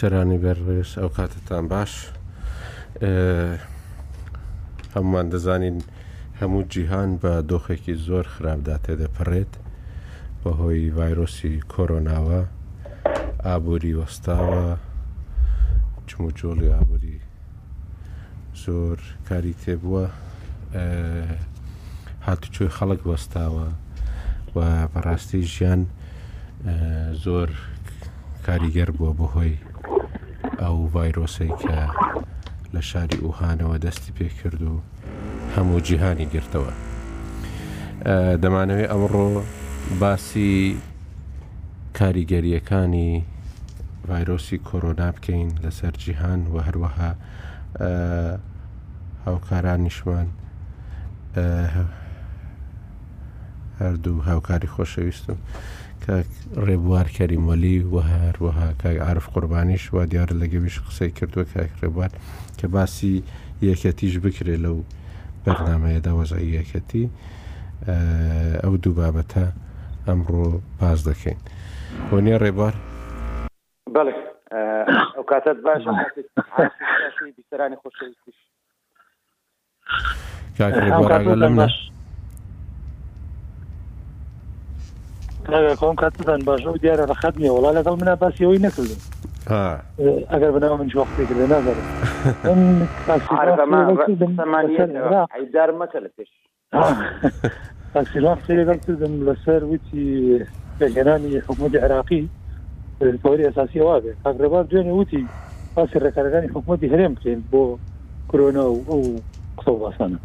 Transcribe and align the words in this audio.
سەرانی 0.00 0.38
بەڕێز 0.44 0.90
ئەو 1.00 1.10
کاتتان 1.16 1.64
باش 1.72 1.92
هەمومان 4.94 5.26
دەزانین 5.32 5.78
هەموو 6.40 6.62
جیهان 6.72 7.10
بە 7.22 7.32
دۆخێکی 7.50 7.94
زۆر 8.06 8.26
خراپدا 8.34 8.76
تێدەپەڕێت 8.84 9.52
بەهۆی 10.42 10.92
ڤایرۆسی 10.96 11.54
کۆرۆناوە 11.72 12.40
ئابووری 13.46 13.96
وەستاوە 14.00 14.64
چموجۆڵی 16.08 16.72
ئابووری 16.74 17.18
زۆر 18.62 18.98
کاری 19.28 19.54
تێبووە 19.62 20.04
هاتوچۆی 22.26 22.74
خەڵک 22.76 23.00
وەستاوە 23.10 23.66
و 24.54 24.58
بەڕاستی 24.92 25.42
ژیان 25.52 25.80
زۆر 27.24 27.48
کاریگەر 28.46 28.90
بووە 28.96 29.12
بەهۆی 29.20 29.56
ئەو 30.62 30.76
ڤایرۆسی 30.94 31.48
کە 31.62 31.80
لە 32.74 32.80
شاری 32.90 33.18
ئوهانەوە 33.26 33.76
دەستی 33.84 34.12
پێکرد 34.18 34.62
و 34.72 34.76
هەموو 35.56 35.80
جیهانی 35.86 36.26
گرتەوە 36.34 36.72
دەمانەوێت 38.42 38.88
ئەمڕۆ 38.92 39.24
باسی 40.00 40.54
کاریگەریەکانی 41.98 43.12
ڤایرۆسی 44.08 44.58
کۆرۆنا 44.68 45.08
بکەین 45.16 45.48
لەسەر 45.64 45.92
جیهان 46.02 46.40
و 46.52 46.56
هەروەها 46.66 47.10
هاوکارانیشمان 49.24 50.28
هەردوو 53.80 54.20
هاوکاری 54.28 54.68
خۆشەویستم. 54.74 55.38
کاک 56.06 56.28
ڕێبوار 56.68 57.06
کەریمەلی 57.16 57.76
وە 57.92 58.02
هەروەها 58.12 58.68
کاک 58.82 58.96
عرف 59.08 59.26
قوربانیش 59.34 59.84
وا 59.94 60.04
دیارە 60.12 60.34
لەگەویش 60.42 60.76
قسەی 60.86 61.10
کردووە 61.18 61.44
کاک 61.54 61.70
ڕێبوار 61.82 62.10
کە 62.58 62.66
باسی 62.74 63.14
یەکەتیش 63.70 64.14
بکرێ 64.24 64.56
لەو 64.64 64.76
بەرنمەیەدا 65.44 66.12
وەزای 66.20 66.46
یەکەتی 66.58 67.04
ئەو 68.62 68.74
دوو 68.82 68.94
بابەتە 69.00 69.44
ئەمڕۆ 70.06 70.46
باز 70.80 70.98
دەکەین 71.08 71.38
بۆ 72.08 72.16
نیە 72.24 72.38
ڕێبوار 72.44 72.74
بەڵێ 73.94 74.14
ئەو 75.16 75.24
کاتت 75.30 75.58
باش 75.66 75.82
بیسەرانی 77.36 77.76
خۆشەویستیش 77.82 78.36
کاک 80.58 80.74
ڕێبوار 80.84 81.12
لەم 81.42 81.54
نەش 81.60 81.74
کۆم 85.50 85.94
کاتتان 86.00 86.38
باش 86.44 86.60
دیارە 86.64 87.06
لە 87.10 87.14
خەتنیە 87.22 87.50
وڵا 87.52 87.70
لەگەڵ 87.78 87.94
منە 88.00 88.14
باسیەوەی 88.22 88.60
نەکردن 88.66 89.00
ئەگەر 90.32 90.50
بناو 90.56 90.76
من 90.76 90.88
وەختێکرد 90.88 91.40
نظر 91.54 91.76
مەکە 95.80 95.98
لە 96.04 96.08
پێش 96.16 96.30
پاکسیلان 97.94 98.38
لەگەڵ 98.60 98.78
کردم 98.86 99.12
لەسەر 99.28 99.62
وتی 99.64 100.04
بەگەرانی 100.80 101.32
حکوومەتی 101.46 101.78
عراقی 101.84 102.22
پۆری 103.24 103.44
ئەساسی 103.46 103.80
وابێ 103.80 104.12
ئەگرەبار 104.26 104.64
دوێنێ 104.70 104.92
وتی 104.98 105.22
پاسی 105.74 105.98
ڕێکارەکانی 106.04 106.48
حکوومەتی 106.54 106.90
هەرێم 106.92 107.12
بکەین 107.16 107.40
بۆ 107.52 107.62
کرۆنا 108.30 108.64
و 108.70 108.80
ئەو 108.90 109.00
قسە 109.58 109.72
باسانە 109.82 110.18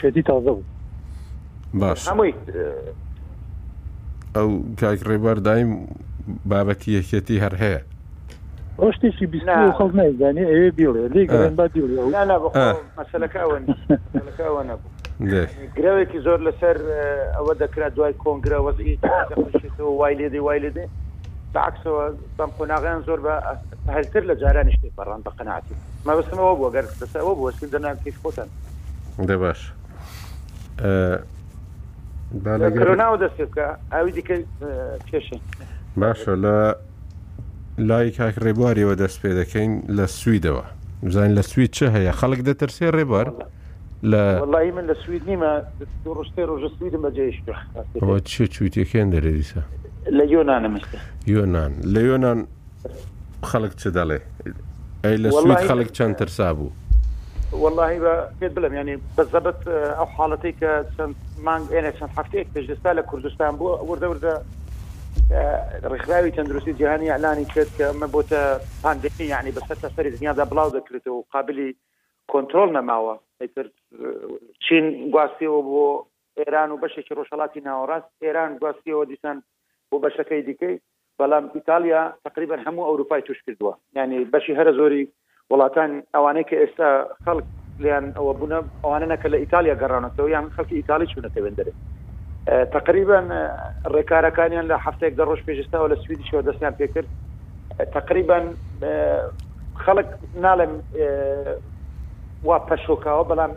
شێتی 0.00 0.22
تازە 0.28 0.50
بوو 0.56 0.64
باش 1.74 2.08
هەمووی 2.08 2.32
ئەو 4.36 4.50
کاکڕێبەر 4.80 5.38
دایم 5.46 5.70
بابەتی 6.50 6.90
یەکێتی 6.98 7.36
هەر 7.44 7.54
هەیە 7.62 7.80
شتێکی 8.96 9.26
بیست 9.32 9.48
خەڵ 9.78 9.90
نایزانانی 9.98 10.44
ئەوێ 10.50 10.70
بیڵێ 10.78 11.02
لێگەن 11.14 11.52
با 11.58 11.66
مەسلەکەەوە 13.00 13.54
مەسلەکەەوە 13.66 14.62
نەبوو 14.68 14.92
گرەوێکی 15.78 16.18
زۆر 16.26 16.38
لەسەر 16.46 16.76
ئەوە 17.36 17.52
دەکرات 17.62 17.92
دوای 17.96 18.14
کۆنگرە 18.24 18.58
وەزیشێتەوە 18.66 19.90
وای 20.00 20.14
لێدی 20.20 20.40
وای 20.46 20.60
لێدێ 20.64 20.84
بەعکسەوە 21.54 22.04
بەم 22.38 22.50
قۆناغیان 22.58 23.00
زۆر 23.08 23.18
بە 23.26 23.34
هەلتر 23.96 24.22
لە 24.30 24.34
جارانی 24.42 24.72
شتێک 24.76 24.92
بەڕان 24.98 25.20
بە 25.26 25.30
قەنعاتی 25.38 25.74
مەبستمەوە 26.06 26.54
بووە 26.58 26.70
گەر 26.74 26.84
دەسەوە 27.02 27.32
بووەسکردنا 27.38 27.90
کیف 28.04 28.16
خۆتان 28.22 28.48
دە 29.28 29.36
باش 29.42 29.60
ناو 32.44 33.16
دەست 33.16 33.36
بکە 33.42 33.76
ئەوی 33.92 34.12
دیکە 34.12 34.36
پێشن 35.10 35.40
باشە 35.96 36.36
لە 36.42 36.74
لای 37.78 38.10
کاک 38.10 38.34
ڕێبواریەوە 38.38 38.94
دەست 38.98 39.20
پێ 39.22 39.30
دەکەین 39.40 39.82
لە 39.88 40.06
سویدەوە 40.10 40.64
بزانین 41.02 41.38
لە 41.40 41.44
سوید 41.44 41.70
چه 41.70 41.86
هەیە 41.94 42.12
خەڵک 42.12 42.40
دەتەرسێ 42.40 42.90
ڕێبار 42.96 43.32
لە 44.02 44.40
وڵی 44.42 44.70
من 44.72 44.84
لە 44.86 44.94
سوید 45.06 45.22
نیمە 45.30 45.52
ڕشتێ 46.06 46.42
ڕۆژە 46.48 46.68
سویدم 46.78 47.02
بەجێشەوە 47.08 48.20
چ 48.24 48.42
چوتێکێن 48.42 49.08
دەرەدیسە 49.14 49.60
لە 50.10 50.24
یۆنانە 50.34 50.68
یۆنان 51.26 51.72
لە 51.94 52.00
یۆنان 52.08 52.46
خەڵک 53.50 53.74
چ 53.80 53.86
دەڵێ 53.96 54.18
ئەی 55.04 55.16
لە 55.24 55.30
سوید 55.30 55.60
خەڵک 55.68 55.90
چەند 55.96 56.14
تەرسا 56.20 56.50
بوو 56.56 56.70
والله 57.64 57.88
پێت 58.40 58.52
بڵم 58.56 58.74
ینی 58.80 58.96
بەزەبت 59.16 59.60
ئەو 59.98 60.06
حاڵەتی 60.16 60.52
کە 60.60 60.72
چەند 60.96 61.14
مانگ 61.46 61.64
چەند 61.98 62.12
هەفتەیەک 62.18 62.48
پێشدەستا 62.54 62.90
لە 62.98 63.02
کوردستان 63.10 63.52
بوو 63.58 63.78
وردە 63.90 64.06
وردە 64.12 64.34
ڕێکخراوی 65.92 66.34
تەندروستی 66.36 66.72
جیهانی 66.80 67.12
ئەلانی 67.14 67.46
کرد 67.54 67.70
کە 67.76 67.84
ئەمە 67.90 68.08
بۆتە 68.14 68.40
پاندمی 68.82 69.24
یعنی 69.34 69.50
بەسەر 69.56 69.76
سەری 69.96 70.10
دنیادا 70.14 70.44
بڵاو 70.50 70.70
دەکرێت 70.76 71.06
و 71.06 71.24
قابلی 71.32 71.76
کۆنتترۆل 72.32 72.70
نەماوە 72.76 73.14
چین 74.64 74.84
گواستیەوە 75.14 75.60
بۆ 75.68 75.86
ئێران 76.40 76.70
و 76.70 76.80
بەشێکی 76.84 77.14
ڕۆژهڵاتی 77.18 77.60
ناوەڕاست 77.68 78.10
ئێران 78.24 78.50
گواستیەوە 78.60 79.04
دیسان 79.12 79.36
بۆ 79.90 79.96
بەشەکەی 80.04 80.42
دیکەی 80.48 80.76
بەڵام 81.20 81.44
ئیتالیا 81.56 82.02
تقریبا 82.26 82.56
هەموو 82.66 82.86
ئەوروپای 82.88 83.22
توش 83.26 83.38
کردووە 83.46 83.72
ینی 83.96 84.24
بەشی 84.32 84.56
هەرە 84.58 84.72
زۆری 84.80 85.04
وڵاتان 85.50 85.90
ئەوانەیە 86.14 86.46
کە 86.50 86.56
ئێستا 86.62 86.88
خەڵک 87.24 87.46
لیان 87.84 88.04
ئەوە 88.16 88.32
بوونە 88.38 88.58
ئەوانە 88.84 89.16
کە 89.22 89.28
لە 89.32 89.38
ئیتالیا 89.42 89.80
گەڕانەوە 89.82 90.24
یان 90.34 90.44
خەڵکی 90.56 90.78
ئیتالی 90.80 91.06
چوونەتە 91.12 91.38
وێندەرێ 91.44 91.72
تقریبا 92.76 93.18
ڕێکارەکانیان 93.94 94.66
لە 94.70 94.76
هەفتێک 94.86 95.12
دە 95.18 95.24
ڕۆژ 95.28 95.40
پێشستاەوە 95.46 95.88
لە 95.92 95.96
سویدی 96.02 96.28
شەوە 96.30 96.42
دەستیان 96.48 96.74
پێکرد 96.80 97.08
تقریبا 97.96 98.38
خەڵک 99.84 100.08
ناڵێم 100.44 100.72
وا 102.48 102.56
پەشۆکاوە 102.68 103.24
بەڵام 103.30 103.52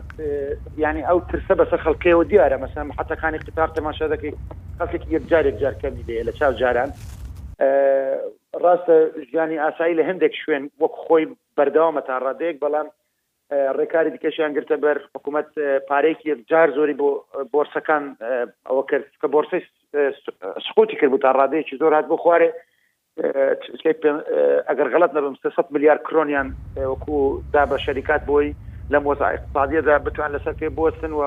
ینی 0.84 1.06
ئەو 1.08 1.18
ترسە 1.30 1.54
بەسە 1.60 1.76
خەڵکەوە 1.84 2.22
دیارە 2.30 2.56
مەسم 2.62 2.88
حتەکانی 2.98 3.42
قتاب 3.46 3.68
تەماشا 3.76 4.06
دەکەی 4.14 4.32
خەڵکێک 4.78 5.02
یەک 5.14 5.24
جارێک 5.30 5.56
جارکەمی 5.62 6.06
لێ 6.08 6.22
لە 6.28 6.32
چاو 6.38 6.52
جاران 6.60 6.90
ڕاستە 8.62 8.94
ژیانی 9.30 9.58
ئاسایی 9.64 9.96
لە 9.98 10.04
هەندێک 10.10 10.34
شوێن 10.42 10.64
وەک 10.80 10.94
خۆی 11.04 11.24
بەردەوامە 11.56 12.02
تا 12.06 12.14
ڕادەیەک 12.24 12.56
بەڵام 12.64 12.88
ڕێکاری 13.78 14.10
دیکەشیان 14.14 14.54
گرتە 14.56 14.76
بەر 14.84 14.96
حکوومەت 15.14 15.48
پارێکی 15.90 16.32
جار 16.50 16.68
زۆری 16.76 16.98
بۆ 17.00 17.10
بۆرسەکان 17.52 18.02
ئەوە 18.68 18.82
کرد 18.90 19.06
کە 19.20 19.26
بۆرسی 19.34 19.60
سقوتی 20.66 20.96
کرد 21.00 21.10
بوو 21.10 21.22
تا 21.26 21.30
ڕادەیەکی 21.38 21.78
زۆر 21.82 21.92
هاات 21.94 22.06
بۆ 22.10 22.16
خوارێ 22.24 22.48
ئەگەر 24.68 24.88
غلط 24.94 25.10
نبم 25.16 25.34
300 25.42 25.66
میلیارد 25.74 26.02
کرۆنیان 26.08 26.48
وەکو 26.92 27.16
دا 27.54 27.62
بە 27.70 27.76
شەریکات 27.86 28.22
بۆی 28.30 28.48
لەم 28.92 29.04
وەزا 29.08 29.26
اقتصادیەدا 29.34 29.96
بتوان 30.06 30.30
لەسەر 30.36 30.54
پێ 30.60 30.68
بۆستن 30.78 31.12
و 31.18 31.22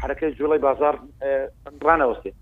حرەکەی 0.00 0.36
جوڵی 0.38 0.58
بازار 0.66 0.94
ڕانەوەستی 1.86 2.32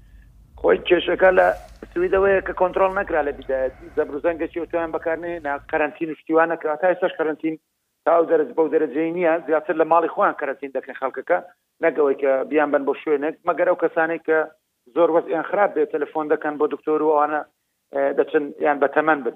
خۆی 0.62 0.78
کێشەکە 0.88 1.30
لە 1.38 1.46
سویدەوەیە 1.92 2.40
کە 2.46 2.52
کۆنتترۆل 2.60 2.92
نکرا 3.00 3.20
لە 3.28 3.32
بدایەت 3.38 3.74
زەبروزەنگە 3.96 4.46
چێتوان 4.54 4.90
بەکارێ 4.96 5.32
نا 5.46 5.52
قەرنتین 5.70 6.10
و 6.10 6.18
شتیوان 6.20 6.48
نکرا 6.52 6.76
تا 6.82 6.86
ێستاش 6.94 7.12
قەرنتین 7.18 7.54
تاو 8.06 8.20
دەرز 8.30 8.50
بەو 8.56 8.68
دەرەجێ 8.74 9.04
نییە 9.16 9.32
زیاتر 9.46 9.74
لە 9.80 9.84
ماڵی 9.92 10.12
خۆیان 10.14 10.34
قەرنتین 10.40 10.70
دەکەن 10.76 10.96
خەڵکەکە 11.00 11.38
نەگەوەی 11.84 12.16
کە 12.22 12.32
بیان 12.50 12.70
بن 12.74 12.82
بۆ 12.88 12.92
شوێنێک 13.02 13.36
مەگەر 13.48 13.68
ئەو 13.70 13.80
کەسانێک 13.82 14.22
کە 14.28 14.38
زۆر 14.94 15.08
وەزیان 15.14 15.44
خراپ 15.50 15.70
بێت 15.74 15.88
تەلفۆن 15.94 16.26
دەکەن 16.34 16.54
بۆ 16.60 16.66
دکتۆر 16.74 16.98
و 17.02 17.10
ئەوانە 17.14 17.40
دەچن 18.18 18.44
یان 18.66 18.78
بە 18.82 18.88
تەمەەن 18.94 19.18
بن 19.24 19.34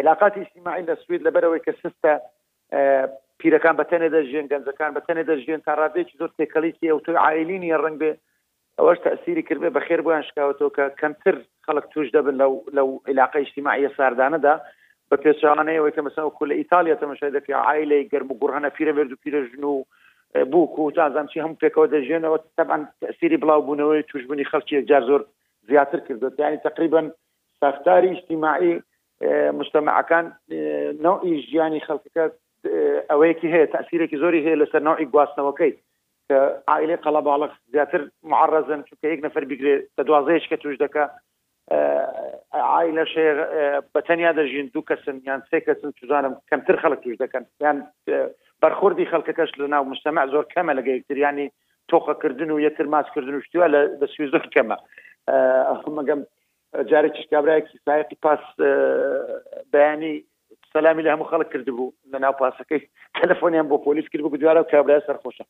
علااقاتی 0.00 0.40
اجتماعی 0.44 0.86
لە 0.88 0.94
سوید 1.04 1.22
لەبەرەوەی 1.26 1.64
کە 1.66 1.72
سستە 1.82 2.12
پیرەکان 3.40 3.74
بەتەنێ 3.80 4.08
دەژێن 4.16 4.46
گەنجەکان 4.52 4.90
بەتەنێ 4.96 5.22
دەژێن 5.30 5.60
تا 5.66 5.72
ڕادێکی 5.80 6.18
زۆر 6.20 6.30
تێکەڵیکی 6.38 6.88
ئەو 6.90 6.98
توی 7.04 7.16
عیلینی 7.26 7.76
ڕنگ 7.84 7.96
بێ 8.02 8.12
ئەوەش 8.78 8.98
تاثیری 9.04 9.46
کردێ 9.48 9.70
بەخێر 9.76 10.00
بۆیان 10.04 10.24
شکاوەتەوە 10.28 10.70
کە 10.76 10.84
کەمتر 11.00 11.34
خەڵک 11.66 11.84
توش 11.92 12.06
دەبن 12.16 12.36
لەو 12.42 12.52
لەو 12.76 12.88
علااق 13.10 13.32
اجتماعی 13.42 13.88
ساردانەدا 13.98 14.54
بە 15.10 15.16
پێچوانەیەوەی 15.24 15.94
کە 15.94 16.00
مەسا 16.06 16.22
کول 16.36 16.48
لە 16.50 16.54
ئیتالیا 16.60 17.00
تەمەشای 17.02 17.34
دەکە 17.36 17.54
عیلی 17.70 18.08
گەرم 18.12 18.28
و 18.30 18.38
گوڕهنە 18.40 18.68
پیرە 18.76 18.92
بێرد 18.96 19.12
و 19.12 19.20
پیرە 19.22 19.40
ژن 19.50 19.64
و 19.72 19.76
بوو 20.50 20.72
کوتازان 20.74 21.26
چی 21.32 21.38
هەم 21.44 21.52
پێکەوە 21.62 21.86
دەژێنەوە 21.94 22.38
تەبان 22.56 22.82
تاثیری 23.02 23.40
بڵاوبوونەوەی 23.42 24.06
توشببوونی 24.10 24.48
خەڵکی 24.52 24.72
یەکجار 24.78 25.02
زۆر 25.10 25.20
زیاتر 25.68 26.00
کردو 26.08 26.26
یعنی 26.38 26.56
تقریبا 26.66 27.02
ساختاری 27.60 28.08
اجتماعی 28.16 28.72
مجتمعەکان 29.58 30.24
نوعی 31.06 31.32
ژیانی 31.48 31.84
خەڵکەکە 31.86 32.24
ئەوەیەکی 33.10 33.52
هەیە 33.54 33.68
تاثیرێکی 33.74 34.20
زۆری 34.22 34.44
هەیە 34.46 34.60
لەسەر 34.62 34.80
نوعی 34.88 35.06
گواستنەوەکەی 35.12 35.72
کە 36.30 36.38
عائلەی 36.72 36.98
قەڵە 37.04 37.20
باڵق 37.28 37.52
زیاتر 37.76 38.02
معڕزن 38.34 38.80
چونکە 38.88 39.06
یەک 39.12 39.20
نەفر 39.26 39.42
بگرێت 39.52 39.82
بە 39.96 40.02
دوازەیەش 40.10 40.44
کە 40.50 40.56
توش 40.64 40.74
دەکە 40.84 41.04
عائلە 42.72 43.04
شێر 43.14 43.36
بەتەنیا 43.94 44.32
دەژین 44.38 44.66
دوو 44.74 44.86
کەسن 44.90 45.16
یان 45.28 45.42
سێ 45.50 45.58
کەسن 45.66 45.90
توزانم 45.98 46.34
کەمتر 46.50 46.76
خەڵک 46.82 47.00
توش 47.04 47.16
دەکەن 47.22 47.44
یان 47.64 47.76
بەرخوردی 48.62 49.10
خەڵکەکەش 49.12 49.50
لە 49.60 49.66
ناو 49.74 49.84
مستەمع 49.92 50.24
زۆر 50.34 50.44
کەمە 50.54 50.72
لەگە 50.78 50.90
یەکتریانی 50.96 51.48
تۆخەکردن 51.90 52.50
و 52.50 52.62
یەتر 52.66 52.86
ماسکردن 52.94 53.34
وشتیوە 53.40 53.66
لە 53.74 53.80
دەسوی 54.00 54.30
زۆر 54.34 54.44
کەمە 54.54 54.76
مەگەم 55.98 56.20
جارێکی 56.90 57.28
کابراایکی 57.32 57.78
سایقی 57.84 58.16
پاس 58.24 58.42
بەیانی 59.74 60.14
سلامی 60.72 61.02
لە 61.04 61.10
هەموو 61.12 61.30
خەڵک 61.32 61.48
کردبوو 61.52 61.94
لە 62.12 62.18
ناو 62.24 62.34
پاسەکەی 62.40 62.82
تەلفۆنیان 63.20 63.66
بۆ 63.70 63.76
پۆلیس 63.86 64.08
کرد 64.10 64.22
بوو 64.24 64.40
دیوارە 64.40 64.60
و 64.64 64.70
کابرای 64.72 65.02
سەرخۆشە 65.08 65.44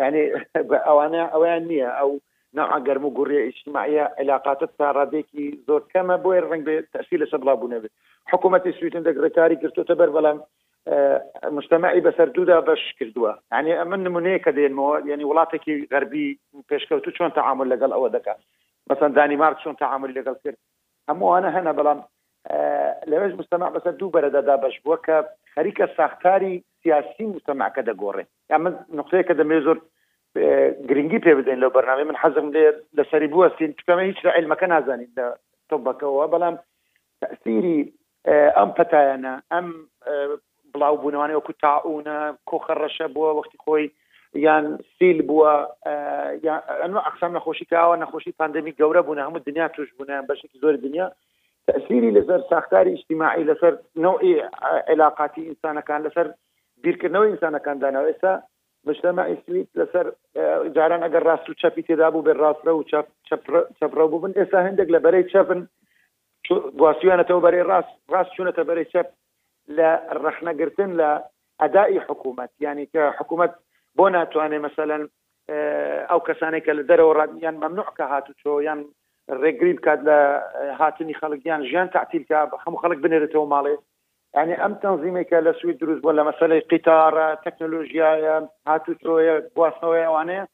يعني 0.00 0.20
ئەوانە 0.56 1.20
ئەویان 1.34 1.62
نییە 1.70 1.88
ئەو 1.98 2.10
نوع 2.58 2.76
گەرم 2.86 3.04
و 3.08 3.14
گوڕی 3.18 3.38
اجتماعیە 3.52 4.04
علااقاتت 4.22 4.70
تا 4.78 4.90
ڕادێکی 4.98 5.44
زۆر 5.68 5.82
کەمە 5.94 6.16
بۆی 6.24 6.40
ڕنگ 6.50 6.62
بێ 6.68 6.76
تەسی 6.94 7.16
لە 7.22 7.26
شەبڵا 7.32 7.52
بوو 7.58 7.72
نەبێت 7.74 7.92
حکوومەتی 8.30 8.76
سویتن 8.78 9.02
دەگرەکاری 9.08 9.56
کردوتە 9.62 9.94
بەر 10.00 10.10
بەڵام 10.16 10.38
مجتمعی 11.56 12.04
بەسەر 12.06 12.28
دوودا 12.36 12.58
بەش 12.68 12.82
کردووە 12.98 13.32
ینی 13.58 13.72
ئەمە 13.80 13.96
نمونەیە 14.06 14.38
کە 14.44 14.50
دێنمەوە 14.58 14.94
ینی 15.10 15.26
وڵاتێکی 15.30 15.74
غەربی 15.92 16.26
پێشکەوتو 16.70 17.10
چۆن 17.16 17.30
تەعامل 17.38 17.66
لەگەڵ 17.74 17.90
ئەوە 17.96 18.08
دەکات 18.16 18.40
مثلا 18.90 19.08
دانیمارک 19.18 19.58
چۆن 19.64 19.74
تەعاملی 19.82 20.16
لەگەڵ 20.18 20.36
کرد 20.44 20.58
هەمووانە 21.10 21.50
هەنە 21.56 21.72
بەڵام 21.78 22.00
لەوێش 23.10 23.32
مستەمع 23.40 23.68
بەسەر 23.76 23.94
دوو 24.00 24.12
بەرەدادا 24.14 24.56
بەش 24.64 24.76
بووە 24.84 24.98
کە 25.06 25.16
خەریکە 25.54 25.86
ساختاری 25.98 26.54
سیاسی 26.82 27.24
مستەمعکە 27.34 27.82
دەگۆڕێت 27.88 28.30
یا 28.50 28.58
من 28.62 28.76
نقطەیە 28.98 29.22
کە 29.28 29.34
دەمێ 29.40 29.58
زۆر 29.66 29.78
گرنگی 30.88 31.18
پێ 31.24 31.32
بدەین 31.40 31.58
لەو 31.64 31.70
بەرنامی 31.76 32.04
من 32.08 32.16
حەزم 32.22 32.46
لێ 32.54 32.64
لەسەری 32.98 33.30
بوەستین 33.32 33.72
چکەمە 33.78 34.04
هیچ 34.10 34.18
لە 34.26 34.30
علمەکە 34.38 34.64
نازانین 34.72 35.10
لە 35.18 35.26
تۆبەکەەوە 35.70 36.26
بەڵام 36.32 36.56
تەسیری 37.22 37.80
ئەم 38.58 38.70
پەتایەنە 38.78 39.34
ئەم 39.52 39.66
بڵاو 40.72 40.96
بوونەوانەوە 41.00 41.42
کو 41.46 41.52
تاعونە 41.64 42.16
کۆخەڕەشە 42.50 43.06
بووە 43.14 43.30
وەختی 43.38 43.58
خۆی 43.64 43.86
یان 44.46 44.66
سیل 44.98 45.18
بووە 45.28 45.52
ئەنوە 46.82 47.00
ئەقسام 47.06 47.32
نەخۆشی 47.36 47.66
کاوە 47.72 47.96
نەخۆشی 48.02 48.36
پاندەمی 48.40 48.76
گەورە 48.80 49.00
بوون 49.04 49.18
هەموو 49.24 49.44
دنیا 49.48 49.68
توش 49.68 49.88
بوون 49.96 50.10
بەشێکی 50.28 50.58
زۆر 50.62 50.74
دنیا 50.86 51.06
تأثيري 51.66 52.10
لسر 52.10 52.40
ساختاري 52.50 52.92
اجتماعي 52.94 53.44
لسر 53.44 53.78
نوعي 53.96 54.34
علاقاتي 54.88 55.48
إنسانة 55.48 55.80
كان 55.80 56.02
لسر 56.02 56.34
بیرکردنەوەی 56.84 57.30
ئینسانەکان 57.32 57.76
داناوە 57.84 58.08
ئێستا 58.10 58.32
مشتەما 58.88 59.22
ئیسویت 59.32 59.68
لەسەر 59.80 60.06
جاران 60.76 61.02
ئەگەر 61.06 61.22
ڕاست 61.28 61.46
و 61.48 61.58
چەپی 61.62 61.82
تێدا 61.88 62.08
بوو 62.12 62.24
بێ 62.26 62.34
ڕاسترە 62.42 62.72
و 62.74 62.86
چەپڕە 63.78 64.04
بوون 64.12 64.32
ئێستا 64.40 64.58
هەندێک 64.68 64.88
لە 64.94 64.98
بەرەی 65.04 65.28
چەپن 65.32 65.60
گواستویانەتەوە 66.78 67.44
بەرەی 67.46 67.64
ڕاست 67.70 67.92
ڕاست 68.12 68.30
چوونەتە 68.36 68.62
بەرەی 68.68 68.90
چەپ 68.92 69.08
لە 69.76 69.90
ڕەخنەگرتن 70.24 70.90
لە 71.00 71.10
ئەدای 71.62 71.98
حکوومەت 72.08 72.50
ینی 72.66 72.86
کە 72.92 73.02
حکوومەت 73.18 73.52
بۆ 73.98 74.04
ناتوانێت 74.16 74.62
مثلەن 74.68 75.02
ئەو 76.10 76.20
کەسانێک 76.28 76.62
کە 76.66 76.72
لە 76.78 76.82
دەرەوە 76.90 77.12
ڕادیان 77.18 77.56
مەمنوع 77.62 77.88
کە 77.98 78.04
هاتو 78.12 78.32
چۆ 78.42 78.50
یان 78.68 78.80
ڕێگری 79.42 79.72
بکات 79.78 80.00
لە 80.08 80.18
هاتنی 80.80 81.18
خەڵکیان 81.20 81.60
ژیان 81.70 81.88
تعتیلکە 81.96 82.36
هەموو 82.64 82.80
خەڵک 82.84 82.98
بنێرێتەوە 83.04 83.46
ماڵێ 83.54 83.74
يعني 84.34 84.66
ام 84.66 84.74
تنظيمك 84.74 85.32
لسوي 85.32 85.72
دروز 85.72 86.00
ولا 86.04 86.22
مثلا 86.22 86.62
قطار 86.72 87.34
تكنولوجيا 87.34 88.48
هاتو 88.68 88.92
تروي 88.92 89.40
بواسنوي 89.56 90.06
وانه 90.06 90.46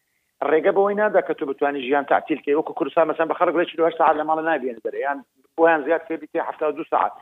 الرجا 0.43 0.71
بوينا 0.71 1.09
دا 1.09 1.21
كتب 1.21 1.53
تواني 1.53 1.81
جيان 1.81 2.07
تعتيل 2.07 2.39
كي 2.39 2.55
وكو 2.55 2.73
كرسا 2.73 3.05
مثلا 3.05 3.27
بخرج 3.29 3.55
ليش 3.57 3.77
دوش 3.77 3.93
ساعه 3.99 4.09
على 4.09 4.23
انا 4.23 4.57
بيان 4.57 4.79
بري 4.85 4.99
يعني 4.99 5.21
بوين 5.59 5.85
زياد 5.85 6.01
في 6.09 6.17
بيتي 6.17 6.43
حتى 6.43 6.71
دو 6.71 6.85
ساعات 6.85 7.13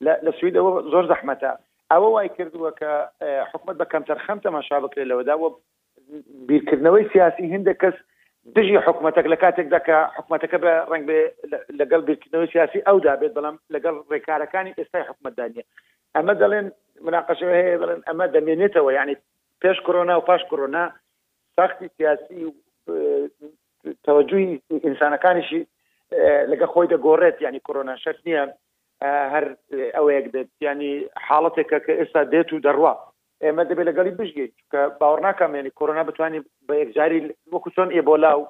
لا 0.00 0.20
لسوي 0.22 0.50
دو 0.50 0.90
زور 0.90 1.08
زحمتها 1.08 1.58
او 1.92 2.10
واي 2.12 2.28
كرد 2.28 2.56
وك 2.56 2.82
آه، 2.82 3.10
حكمت 3.44 3.76
بكم 3.76 4.02
ترخمت 4.02 4.46
ما 4.46 4.60
شابك 4.60 4.98
لو 4.98 5.20
دا 5.22 5.40
بيركنوي 6.30 7.08
سياسي 7.12 7.42
هندكس 7.54 7.94
دجي 8.44 8.80
حكمتك 8.80 9.26
لكاتك 9.26 9.66
ذاك 9.66 9.90
حكمتك 9.90 10.54
برنج 10.54 11.10
لقلب 11.70 12.10
الكنوي 12.10 12.46
سياسي 12.46 12.78
او 12.80 12.98
دابيت 12.98 13.32
بلام 13.36 13.58
لقلب 13.70 14.02
ريكارا 14.12 14.44
كاني 14.44 14.70
استاي 14.78 15.02
حكمة 15.04 15.30
دانية 15.30 15.62
ئەمە 16.16 16.34
دەڵێن 16.42 16.66
مناقەشەوە 17.06 17.54
هەیە 17.60 17.76
دەڵێن 17.82 18.00
ئەمە 18.08 18.26
دەمێنێتەوە 18.34 18.90
یعنی 18.98 19.14
پێش 19.62 19.78
کۆنا 19.86 20.14
و 20.18 20.26
پاش 20.28 20.42
کۆنا 20.50 20.84
ساختی 21.56 21.88
سیاسی 21.96 22.40
و 22.48 22.52
تەوەجوی 24.06 24.46
ئینسانەکانیشی 24.86 25.62
لەگە 26.52 26.66
خۆی 26.72 26.90
دەگۆڕێت 26.92 27.36
ینی 27.46 27.64
کۆرۆنا 27.66 27.94
شەر 28.02 28.16
نییە 28.26 28.42
هەر 29.34 29.44
ئەوەیەک 29.96 30.26
بێت 30.34 30.48
ینی 30.68 30.92
حاڵەتێکە 31.26 31.78
کە 31.84 31.92
ئێستا 32.00 32.22
دێت 32.32 32.48
و 32.52 32.62
دەڕوا 32.66 32.94
ئێمە 33.44 33.62
دەبێت 33.70 33.86
لەگەڵی 33.90 34.16
بژگیت 34.20 34.54
کە 34.70 34.80
باوەڕ 35.00 35.20
ناکامێنی 35.28 35.74
کۆرۆنا 35.78 36.02
بتوانانی 36.08 36.40
بە 36.66 36.74
یەکجاری 36.82 37.18
وەکو 37.52 37.68
چۆن 37.76 37.88
ئێبۆلا 37.96 38.32
و 38.40 38.42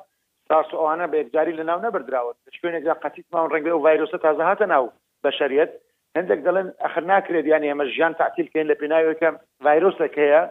ساس 0.48 0.68
ئەوانە 0.78 1.06
بە 1.10 1.16
یەکجاری 1.22 1.56
لەناو 1.58 1.80
نەبدراوە 1.86 2.30
شوێنێکدا 2.58 2.94
قەتیتمان 3.02 3.46
ڕەنگە 3.52 3.72
و 3.74 3.84
ڤایرۆسە 3.86 4.18
تازە 4.24 4.42
هاتە 4.50 4.66
ناو 4.72 4.84
بە 5.22 5.30
شەریت 5.38 5.72
هندك 6.16 6.28
هەندێک 6.38 6.48
دەڵێن 6.48 6.68
ئەخر 6.84 7.00
ناکرێت 7.10 7.44
یان 7.46 7.52
يعني 7.52 7.66
ئێمە 7.72 7.84
ژیان 7.94 8.12
تعتیلکەین 8.20 8.66
لە 8.70 8.74
پێناوێکە 8.80 9.28
ڤایرۆسێک 9.64 10.14
هەیە 10.22 10.42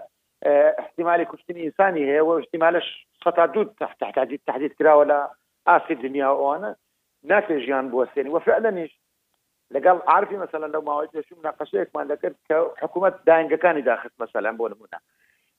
آه، 0.47 0.71
احتیممالی 0.81 1.25
کوشتنی 1.31 1.61
ئینسانی 1.65 2.03
هەیە 2.09 2.21
و 2.27 2.31
تحديد 2.41 2.83
فتا 3.25 3.45
دوود 3.53 3.69
تحتاجیت 4.01 4.41
تهدید 4.47 4.73
کراوە 4.79 5.05
لە 5.11 5.17
ئاسی 5.69 5.95
دنیا 6.03 6.27
ئەوانە 6.35 6.71
وفعلا 8.35 8.71
ژیان 8.75 8.89
لقال 9.73 9.97
عارفي 10.07 10.37
مثلا 10.37 10.67
لو 10.67 10.81
ما 10.81 11.05
لەو 11.05 11.27
شو 11.29 11.35
پێشوم 11.59 11.89
ما 11.95 12.03
دەکرد 12.11 12.35
کە 12.47 13.11
داينجا 13.27 13.57
كان 13.63 13.79
داخل 13.83 14.09
مثلا 14.19 14.51
بۆ 14.59 14.63
نمونە 14.71 14.99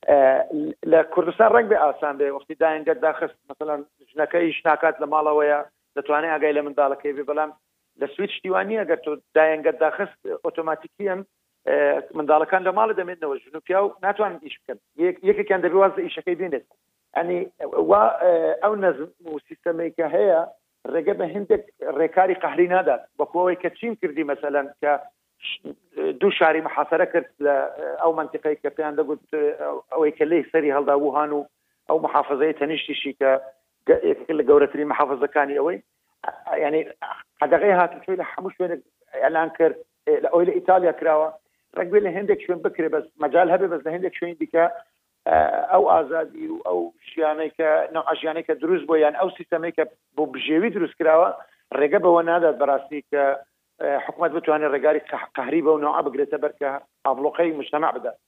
آه، 0.09 0.43
لە 0.87 0.99
کوردستان 1.15 1.51
ڕنگ 1.57 1.67
بێ 1.71 1.77
ئاسان 1.85 2.19
بێ 2.19 2.29
وەختی 2.37 2.57
داینگەت 2.65 2.99
داخست 3.09 3.37
مەسەلا 3.51 3.75
ژنەکەی 4.13 4.53
شناکات 4.59 4.97
لە 5.03 5.07
ماڵەوەیە 5.13 5.59
دەتوانێت 5.99 6.33
ئاگای 6.33 6.55
لە 6.59 6.63
منداڵەکەی 6.67 7.13
بێ 7.17 7.25
بلام 7.31 7.51
لە 8.01 8.07
سویت 8.15 8.31
شتیوانی 8.37 8.77
ئەگەر 8.81 8.99
تۆ 9.05 9.13
داەنگەت 9.39 9.77
داخست 9.87 10.19
ئۆتۆماتیکی 10.45 11.05
ئەم 11.11 11.21
منداڵەکان 12.19 12.63
لە 12.67 12.73
ماڵە 12.79 12.95
دەمێنەوە 13.01 13.37
ژن 13.43 13.55
و 13.57 13.61
پیا 13.67 13.79
و 13.85 13.95
ناتوانن 14.03 14.41
ئیش 14.45 14.55
بکەن 14.61 14.79
یەکێکیان 15.29 15.61
دەبێ 15.65 15.77
وازە 15.83 16.01
ئیشەکەی 16.07 16.39
بێنێت 16.41 16.67
ئەنی 17.17 17.39
وا 17.91 18.03
ئەو 18.65 18.75
نەزم 18.85 19.11
و 19.31 19.33
سیستەمێککە 19.49 20.07
هەیە 20.17 20.41
ڕێگە 20.95 21.15
بە 21.21 21.25
هندێک 21.35 21.63
ڕێکاری 21.99 22.37
قهری 22.43 22.67
نادات 22.75 23.03
بەخۆەوەی 23.19 23.61
کە 23.63 23.69
چین 23.79 23.93
کردی 24.01 24.25
مثلەن 24.33 24.67
کە 24.81 24.93
دوو 26.21 26.31
شاری 26.39 26.63
محاسرە 26.69 27.07
کرد 27.13 27.29
لە 27.47 27.57
ئەو 28.03 28.13
منطقی 28.21 28.57
کە 28.63 28.69
پێیان 28.77 28.95
دەگوت 29.01 29.23
ئەوەی 29.93 30.13
کە 30.19 30.25
لی 30.31 30.41
سەری 30.53 30.75
هەڵدا 30.77 30.95
وهان 31.05 31.31
و 31.39 31.43
ئەو 31.89 31.99
محافظەیە 32.07 32.59
تەنیشتیشی 32.61 33.13
کە 33.21 33.31
لە 34.39 34.43
گەورەترین 34.51 34.89
محافظەکانی 34.93 35.59
ئەوەی 35.59 35.79
ینی 36.63 36.83
عدەغی 37.45 37.73
هاتوچوی 37.81 38.17
لە 38.21 38.25
هەموو 38.33 38.51
شوێنێک 38.57 38.81
ئەلان 39.25 39.49
کرد 39.59 39.77
لە 40.25 40.29
ئەوی 40.33 40.47
لە 40.49 40.53
ئیتالیا 40.59 40.93
کراوە 41.01 41.29
ڕگوێ 41.79 42.01
لە 42.07 42.11
هندێک 42.19 42.41
شوێن 42.47 42.61
بکرێ 42.65 42.89
بەس 42.95 43.05
مەجال 43.25 43.49
هەبێ 43.55 43.67
بەس 43.73 43.81
لە 43.87 43.91
هندێک 43.97 44.15
شوێن 44.19 44.37
دیکە 44.43 44.65
ئەو 45.73 45.85
ئازادی 45.93 46.47
و 46.53 46.57
ئەو 46.69 46.81
شیانێکە 47.11 47.71
نەعژیانێکە 47.97 48.53
دروست 48.63 48.85
بۆ 48.89 48.95
یان 49.05 49.15
ئەو 49.21 49.29
سیستەمێکە 49.39 49.85
بۆ 50.17 50.23
بژێوی 50.35 50.71
دروست 50.77 50.95
کراوە 50.99 51.29
ڕێگە 51.81 51.99
بەوە 52.05 52.23
نادات 52.29 52.57
بەڕاستی 52.61 53.01
کە 53.11 53.23
حکومت 54.05 54.31
بتوانێت 54.37 54.71
ڕێگاری 54.75 55.01
قهری 55.37 55.61
بە 55.65 55.71
و 55.73 55.79
نوع 55.85 56.03
بگرێتە 56.07 56.39
بەرکە 56.45 56.69
ئاڤلوقەی 57.07 57.53
مشتەمع 57.61 57.91
بدات 57.97 58.19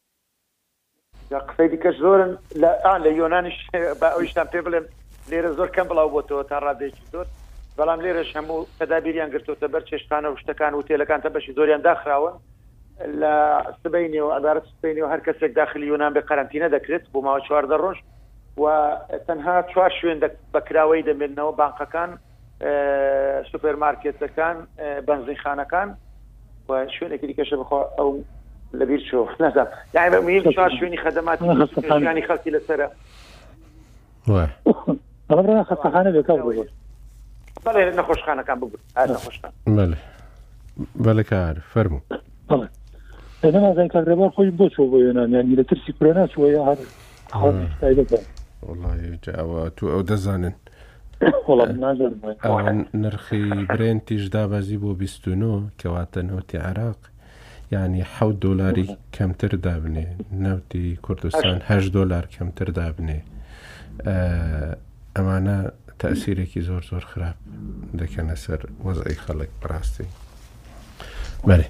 قسەی 1.49 1.69
دیکەش 1.73 1.97
زۆرن 2.05 2.33
لە 2.63 2.71
لە 3.05 3.11
یۆنانیش 3.21 3.59
بە 4.01 4.09
ئەویشتان 4.15 4.47
پێ 4.53 4.61
بڵێن 4.67 4.85
لێرە 5.31 5.51
زۆر 5.59 5.69
کەم 5.77 5.87
بڵاو 5.91 6.13
بۆتەوە 6.15 6.45
تا 6.51 6.57
ڕادێکی 6.67 7.07
زۆر 7.13 7.27
بەڵام 7.79 8.01
لێرەش 8.05 8.31
هەموو 8.39 8.61
تەدابیریان 8.81 9.31
گرتوتە 9.35 9.69
بەر 9.75 9.83
چێشتانە 9.91 10.29
و 10.31 10.37
شتەکان 10.43 10.73
و 10.75 10.83
تێلەکان 10.89 11.21
تە 11.25 11.29
بەشی 11.35 11.53
زۆریان 11.59 11.81
داخراوە 11.89 12.33
لە 13.21 13.35
سبینی 13.85 14.21
و 14.27 14.29
ئەدارت 14.37 14.65
سپینی 14.79 15.03
و 15.03 15.09
هەر 15.13 15.21
کەسێک 15.27 15.53
داخلی 15.61 15.87
یۆناان 15.93 16.13
بە 16.15 16.23
قەرانتینە 16.29 16.69
دەکرێت 16.77 17.05
بۆ 17.13 17.19
ماوە 17.27 17.41
چواردە 17.47 17.77
ڕۆژ 17.83 17.99
و 18.63 18.65
تەنها 19.27 19.57
چوار 19.73 19.93
شوێن 20.01 20.19
بەکراوەی 20.55 21.03
دەمێنەوە 21.09 21.53
بانقەکان 21.61 22.11
سوپەرمارکێتەکان 23.51 24.57
بنزیخانەکان 25.07 25.89
و 26.69 26.71
شوێنێکی 26.95 27.27
دیکەشە 27.31 27.57
بخۆ 27.63 27.81
ئەو 27.99 28.09
لەبییر 28.79 29.01
چۆ 29.11 29.21
نەزان 29.43 29.67
یعنی 29.95 30.53
چوار 30.55 30.71
شوێنی 30.79 31.01
خەدەماتانی 31.05 32.23
خەڵکی 32.29 32.51
لەسرە 32.57 32.87
خەستەخانە 35.73 36.11
بێکاو 36.17 36.47
بێت 36.47 36.71
نەخۆشخانەکان 37.67 38.59
بگوت 38.63 39.99
بەلەکار 41.05 41.55
فەرمو 41.75 42.01
ئەدەمازای 43.45 43.89
کارەبار 43.95 44.31
خۆی 44.37 44.51
بۆ 44.59 44.67
چۆ 44.75 44.83
بۆ 44.91 44.99
ێنانیانی 45.11 45.57
لە 45.61 45.65
ترسی 45.69 45.93
کوێ 45.99 46.13
ناچوە 46.15 46.47
یا 46.55 46.63
هەر 46.69 46.79
وڵایەوە 48.67 49.71
تو 49.77 49.85
ئەو 49.93 50.03
دەزانن 50.11 50.53
نرخی 52.95 53.43
برێنتیش 53.75 54.25
دابازی 54.35 54.79
بۆ 54.79 54.91
29 54.99 55.63
کەواتە 55.79 56.19
نوتی 56.23 56.59
عراق 56.59 56.99
ینی 57.73 58.03
ح 58.03 58.15
دلاری 58.43 58.97
کەمتر 59.13 59.53
دابنێ 59.67 60.07
نەوتی 60.33 60.97
کوردستان 61.03 61.63
8 61.65 61.93
دلار 61.93 62.25
کەمتر 62.35 62.69
دابنێ 62.79 63.19
ئەمانە 65.17 65.59
تاثیرێکی 65.99 66.61
زۆر 66.69 66.83
زۆر 66.91 67.05
خراپ 67.13 67.37
دەکەنە 68.01 68.35
سەر 68.45 68.61
وەزعی 68.87 69.19
خەڵک 69.25 69.51
بڕاستی 69.63 70.07
بەێ 71.49 71.67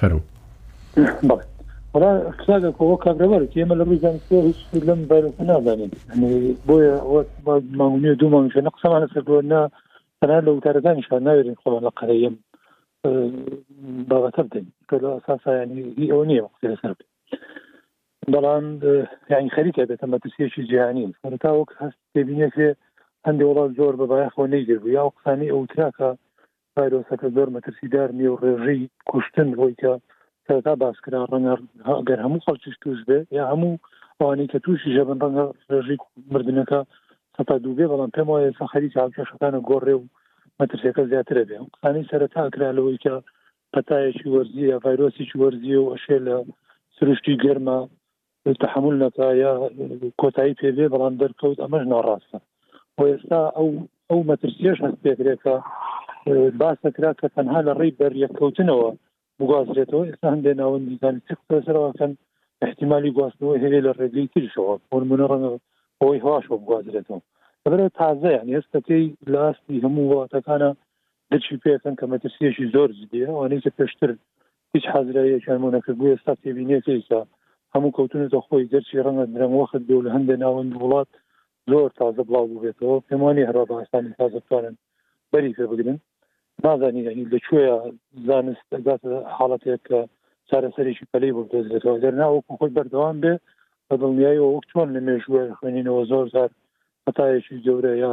فەرم 0.00 0.22
خلاگەەوە 2.40 2.98
کابرەوەرت 3.04 3.52
ئێمە 3.58 3.74
لە 3.80 3.84
ڕووی 3.88 4.02
زانستیە 4.04 4.40
هیچ 4.48 4.60
لەم 4.88 5.00
بەرە 5.10 5.30
نازانین 5.50 5.90
بۆیە 6.68 6.94
ماونێ 7.78 8.12
دوو 8.20 8.30
مانگە 8.34 8.60
نە 8.66 8.70
قسەمانە 8.74 9.06
سەردووە 9.14 9.42
نا 9.52 9.60
تەنا 10.20 10.38
لە 10.46 10.50
وتارەکانیشان 10.52 11.22
ناوێرین 11.26 11.58
خۆڵ 11.62 11.80
لە 11.86 11.90
قەرەیەم 11.98 12.36
اه، 13.04 13.30
باغەتە 14.10 14.40
بدەین 14.46 14.66
کە 14.90 14.96
لە 15.02 15.08
ئاساسایانی 15.14 15.82
هی 15.98 16.10
ئەو 16.12 16.22
نییە 16.30 16.44
قسە 16.52 16.66
لەسەر 16.70 16.90
بێت 16.98 17.08
بەڵام 18.32 18.64
اه، 18.82 19.06
یانی 19.32 19.50
خەریکە 19.56 19.82
بێتە 19.90 20.06
مەترسیەکی 20.12 20.66
جیهانی 20.70 21.14
سەرتاوەک 21.22 21.70
هەست 21.80 21.98
تێبینێکێ 22.14 22.70
هەندێک 23.26 23.46
وڵات 23.48 23.70
زۆر 23.78 23.94
بەبایخۆ 24.00 24.42
نەیگربوو 24.52 24.94
یا 24.98 25.02
قسانی 25.16 25.52
ئەوتراکە 25.54 26.08
ڤایرۆسەکە 26.76 27.28
زۆر 27.36 27.48
مەترسیدار 27.56 28.08
نیە 28.18 28.30
و 28.32 28.40
ڕێژەی 28.42 28.80
کوشتن 29.10 29.48
بۆیکە 29.58 29.92
سەرتا 30.46 30.72
باسکرا 30.82 31.20
ڕەنگە 31.32 31.54
گەر 32.08 32.18
هەموو 32.24 32.44
خەڵکیش 32.46 32.76
توش 32.82 32.98
بێ 33.08 33.18
یا 33.38 33.44
هەموو 33.52 33.80
ئەوانەی 34.20 34.50
کە 34.52 34.58
تووشی 34.64 34.94
ژەبن 34.96 35.18
ڕەنگە 35.22 35.44
ڕێژی 35.70 35.96
مردنەکە 36.32 36.80
سەتا 37.36 37.56
دووبێ 37.64 37.86
بەڵام 37.92 38.10
پێم 38.16 38.28
وایە 38.30 38.50
سەخەری 38.60 38.92
چاکێشەکانە 38.94 39.60
گۆڕێ 39.70 39.94
و 39.96 40.02
مەترسەکە 40.58 41.02
زیاترە 41.10 41.44
بێ 41.48 41.56
قسانی 41.74 42.08
سەرتا 42.10 42.42
کرالەوەی 42.54 42.98
کە 43.04 43.14
پەتایەکی 43.74 44.28
وەرزی 44.34 44.64
یا 44.72 44.76
ڤایرۆسیی 44.84 45.38
وەرزی 45.40 45.74
و 45.80 45.90
ئەشێ 45.94 46.18
لە 46.26 46.34
سروشتی 46.96 47.40
گەرمە 47.44 47.78
تحمل 48.64 48.94
نەکە 49.04 49.26
یا 49.44 49.52
کۆتایی 50.20 50.58
پێبێ 50.60 50.86
بەڵام 50.92 51.14
دەرکەوت 51.22 51.58
ئەمەش 51.62 51.84
ناڕاستە 51.92 52.38
بۆ 52.98 53.04
ئێستا 53.10 53.40
ئەو 53.56 53.68
ئەو 54.10 54.20
مەترسیش 54.28 54.78
هەست 54.84 54.98
پێدرێکە 55.04 55.56
باسەکرا 56.60 57.12
کە 57.20 57.26
تەنها 57.36 57.60
لە 57.66 57.72
ڕێی 57.78 57.96
بەریەکەوتنەوە 58.00 58.88
بگوازرێتەوە 59.38 60.02
ئێستا 60.06 60.26
هەندێ 60.34 60.52
ناوەندیزانانی 60.60 61.64
سەرەوەکەن 61.66 62.12
احتیممالی 62.64 63.14
گواستنەوە 63.16 63.54
هەیە 63.62 63.80
لە 63.86 63.92
ڕێگەی 63.98 64.30
ترشەوە 64.34 64.74
فۆرمونە 64.88 65.26
ڕەنە 65.30 65.48
ئەوی 66.00 66.22
هواشەوە 66.24 66.56
بگوازرێتەوە 66.62 67.20
بەبرە 67.62 67.86
تازەیان 67.98 68.48
ئێستەکەی 68.54 69.04
لاستی 69.32 69.82
هەموو 69.84 70.10
وڵاتەکانە 70.10 70.70
دەچی 71.30 71.56
پێکەن 71.64 71.94
کە 72.00 72.04
مەترسیەشی 72.12 72.70
زۆر 72.74 72.88
زدیە 73.00 73.28
ئەوانەی 73.32 73.62
کە 73.64 73.70
پێشتر 73.78 74.10
هیچ 74.74 74.84
حازرایەکانمونەکردبوو 74.92 76.10
ئێستا 76.14 76.32
تێبینێتێکە 76.42 77.20
هەموو 77.74 77.94
کەوتونێتە 77.96 78.38
خۆی 78.46 78.68
دەرچی 78.72 79.02
ڕەنگە 79.04 79.26
درەم 79.34 79.52
وەخت 79.60 79.82
بێ 79.88 79.96
لە 80.04 80.10
هەندێک 80.16 80.38
ناوەند 80.44 80.72
وڵات 80.82 81.10
زۆر 81.68 81.90
تازە 82.00 82.22
بڵاو 82.28 82.60
بێتەوە 82.64 82.96
پێمانی 83.08 83.48
هەرا 83.48 83.62
بەستانی 83.70 84.16
تازەتوانن 84.20 84.74
بەری 85.32 85.56
پێ 85.56 85.64
بگرن 85.70 85.98
نازانی 86.64 87.06
ینی 87.08 87.26
لەکوێە 87.32 87.74
زانست 88.28 88.68
حالڵەتێک 89.36 89.80
کە 89.88 89.98
چارەسەرێکی 90.48 91.08
پەلی 91.12 91.34
بۆ 91.36 91.42
دەزێتەوە 91.52 91.96
دەرنا 92.04 92.26
وەکو 92.30 92.52
خۆی 92.60 92.74
بەردەوام 92.76 93.16
بێ 93.22 93.34
بە 93.88 93.94
دڵنیایی 94.02 94.44
وەک 94.54 94.64
چۆن 94.70 94.88
لە 94.94 95.00
مێژوە 95.06 95.42
خوێنینەوە 95.58 96.02
زۆر 96.12 96.26
زار 96.34 96.50
هەتایەکی 97.06 97.62
جۆرە 97.66 97.92
یا 98.04 98.12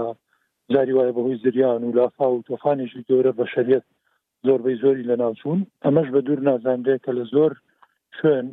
زاری 0.74 0.94
وایە 0.98 1.14
بەهۆی 1.18 1.40
زریان 1.44 1.82
و 1.84 1.96
لافا 1.98 2.28
و 2.32 2.44
تۆفانێکی 2.50 3.02
جۆرە 3.10 3.32
بە 3.40 3.46
شەریت 3.54 3.86
زۆربەی 4.48 4.80
زۆری 4.84 5.08
لە 5.10 5.16
ناوچون 5.22 5.60
ئەمەش 5.86 6.08
بە 6.14 6.20
دوور 6.26 6.40
نازانندێک 6.50 7.00
کە 7.06 7.12
لە 7.18 7.24
زۆر 7.34 7.52
شوێن 8.18 8.48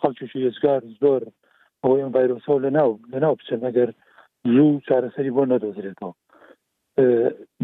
خەڵکیشی 0.00 0.44
ێزگار 0.48 0.82
زۆر 1.02 1.22
ئەوەی 1.82 2.04
ڤایرۆسە 2.14 2.54
لە 2.64 2.70
ناو 2.78 2.90
لە 3.12 3.18
ناو 3.24 3.34
بچن 3.38 3.60
ئەگەر 3.66 3.90
زوو 4.54 4.80
چارەسەری 4.88 5.30
بۆ 5.36 5.42
نەدۆزرێتەوە 5.52 6.12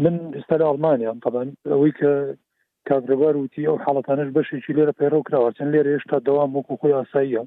من 0.03 0.15
ئێستا 0.35 0.55
لە 0.59 0.65
ئەڵمانیان 0.69 1.17
تەبان 1.23 1.47
ئەوەی 1.71 1.93
کە 1.99 2.11
کاگرەبار 2.89 3.33
وتی 3.37 3.67
ئەو 3.69 3.77
حڵەتانش 3.85 4.29
بەشێکی 4.37 4.75
لێرە 4.77 4.93
پەیڕۆکراوە 4.99 5.49
چەند 5.57 5.71
لێرە 5.73 5.89
هێشتا 5.95 6.17
دەوام 6.27 6.51
وەکو 6.57 6.73
خۆی 6.81 6.95
ئاساییە 6.97 7.43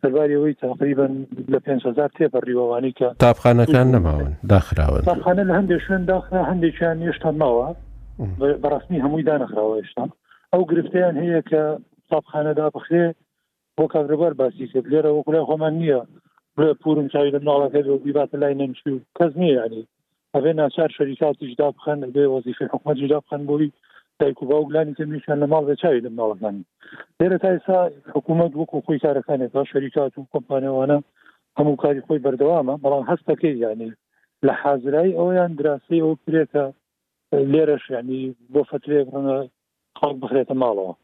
سەرباریەوەی 0.00 0.54
تقریبن 0.62 1.12
لە 1.52 1.58
500 1.60 2.10
تێپەڕیوەوانی 2.18 2.92
کە 2.98 3.08
تاپخانەکان 3.24 3.86
نەماون 3.94 4.28
داخراون 4.52 5.02
تاخانە 5.10 5.42
لە 5.50 5.54
هەندێک 5.58 5.80
شوێن 5.86 6.04
داخرا 6.10 6.40
هەندێکیان 6.50 6.98
هێشتا 7.06 7.30
ماوە 7.42 7.68
بەڕستنی 8.62 9.02
هەمووی 9.04 9.26
دانەخراوە 9.30 9.74
هێشتا 9.80 10.04
ئەو 10.52 10.62
گرفتیان 10.70 11.14
هەیە 11.22 11.40
کە 11.50 11.62
تاپخانەدا 12.10 12.66
بخرێ 12.76 13.06
بۆ 13.76 13.84
کاگرەبار 13.94 14.32
باسی 14.40 14.66
کرد 14.72 14.86
لێرە 14.92 15.10
وەکولای 15.12 15.46
خۆمان 15.48 15.74
نییە 15.82 16.00
پورم 16.64 17.08
چاوی 17.08 17.30
لە 17.30 17.38
ناڵەکە 17.42 17.86
و 17.90 17.98
بیباتە 17.98 18.34
لای 18.36 18.54
نەمچی 18.54 18.90
و 18.90 18.98
کەس 19.18 19.32
نییە 19.36 19.66
ینی 19.66 19.86
ئەێ 20.36 20.46
ناچار 20.52 20.88
شەریکاتی 20.98 21.54
جدا 21.54 21.70
بخەن 21.70 22.10
بێ 22.14 22.24
وەزیفی 22.34 22.66
حکومت 22.72 22.96
جدا 22.96 23.20
بخەن 23.20 23.46
بۆی 23.46 23.72
دایک 24.18 24.42
و 24.42 24.46
باوگلانی 24.46 24.94
کە 24.98 25.04
میشان 25.06 25.38
لە 25.44 25.48
ماڵ 25.50 25.64
لە 25.70 25.74
چاوی 25.82 26.00
لە 26.00 26.10
ناڵەکانی 26.20 26.64
لێرە 27.20 27.38
تا 27.42 27.48
ئێستا 27.54 27.78
حکوومەت 28.14 28.52
وەکو 28.56 28.80
خۆی 28.86 28.98
کارەکانێتەوە 29.04 29.64
شەریکات 29.72 30.12
و 30.18 30.26
کۆمپانیەوانە 30.34 30.98
هەموو 31.58 31.76
کاری 31.82 32.00
خۆی 32.06 32.22
بەردەوامە 32.26 32.74
بەڵام 32.82 33.04
هەستەکەی 33.10 33.56
یعنی 33.64 33.88
لە 34.46 34.52
حازرایی 34.62 35.16
ئەویان 35.18 35.52
دراسی 35.58 36.02
ئەو 36.04 36.14
کرێتە 36.26 36.64
لێرەش 37.52 37.84
ینی 37.90 38.22
بۆ 38.52 38.60
فترێ 38.70 39.00
بڕە 39.08 39.38
خاڵ 39.98 40.14
بخرێتە 40.22 40.54
ماڵەوە 40.62 40.94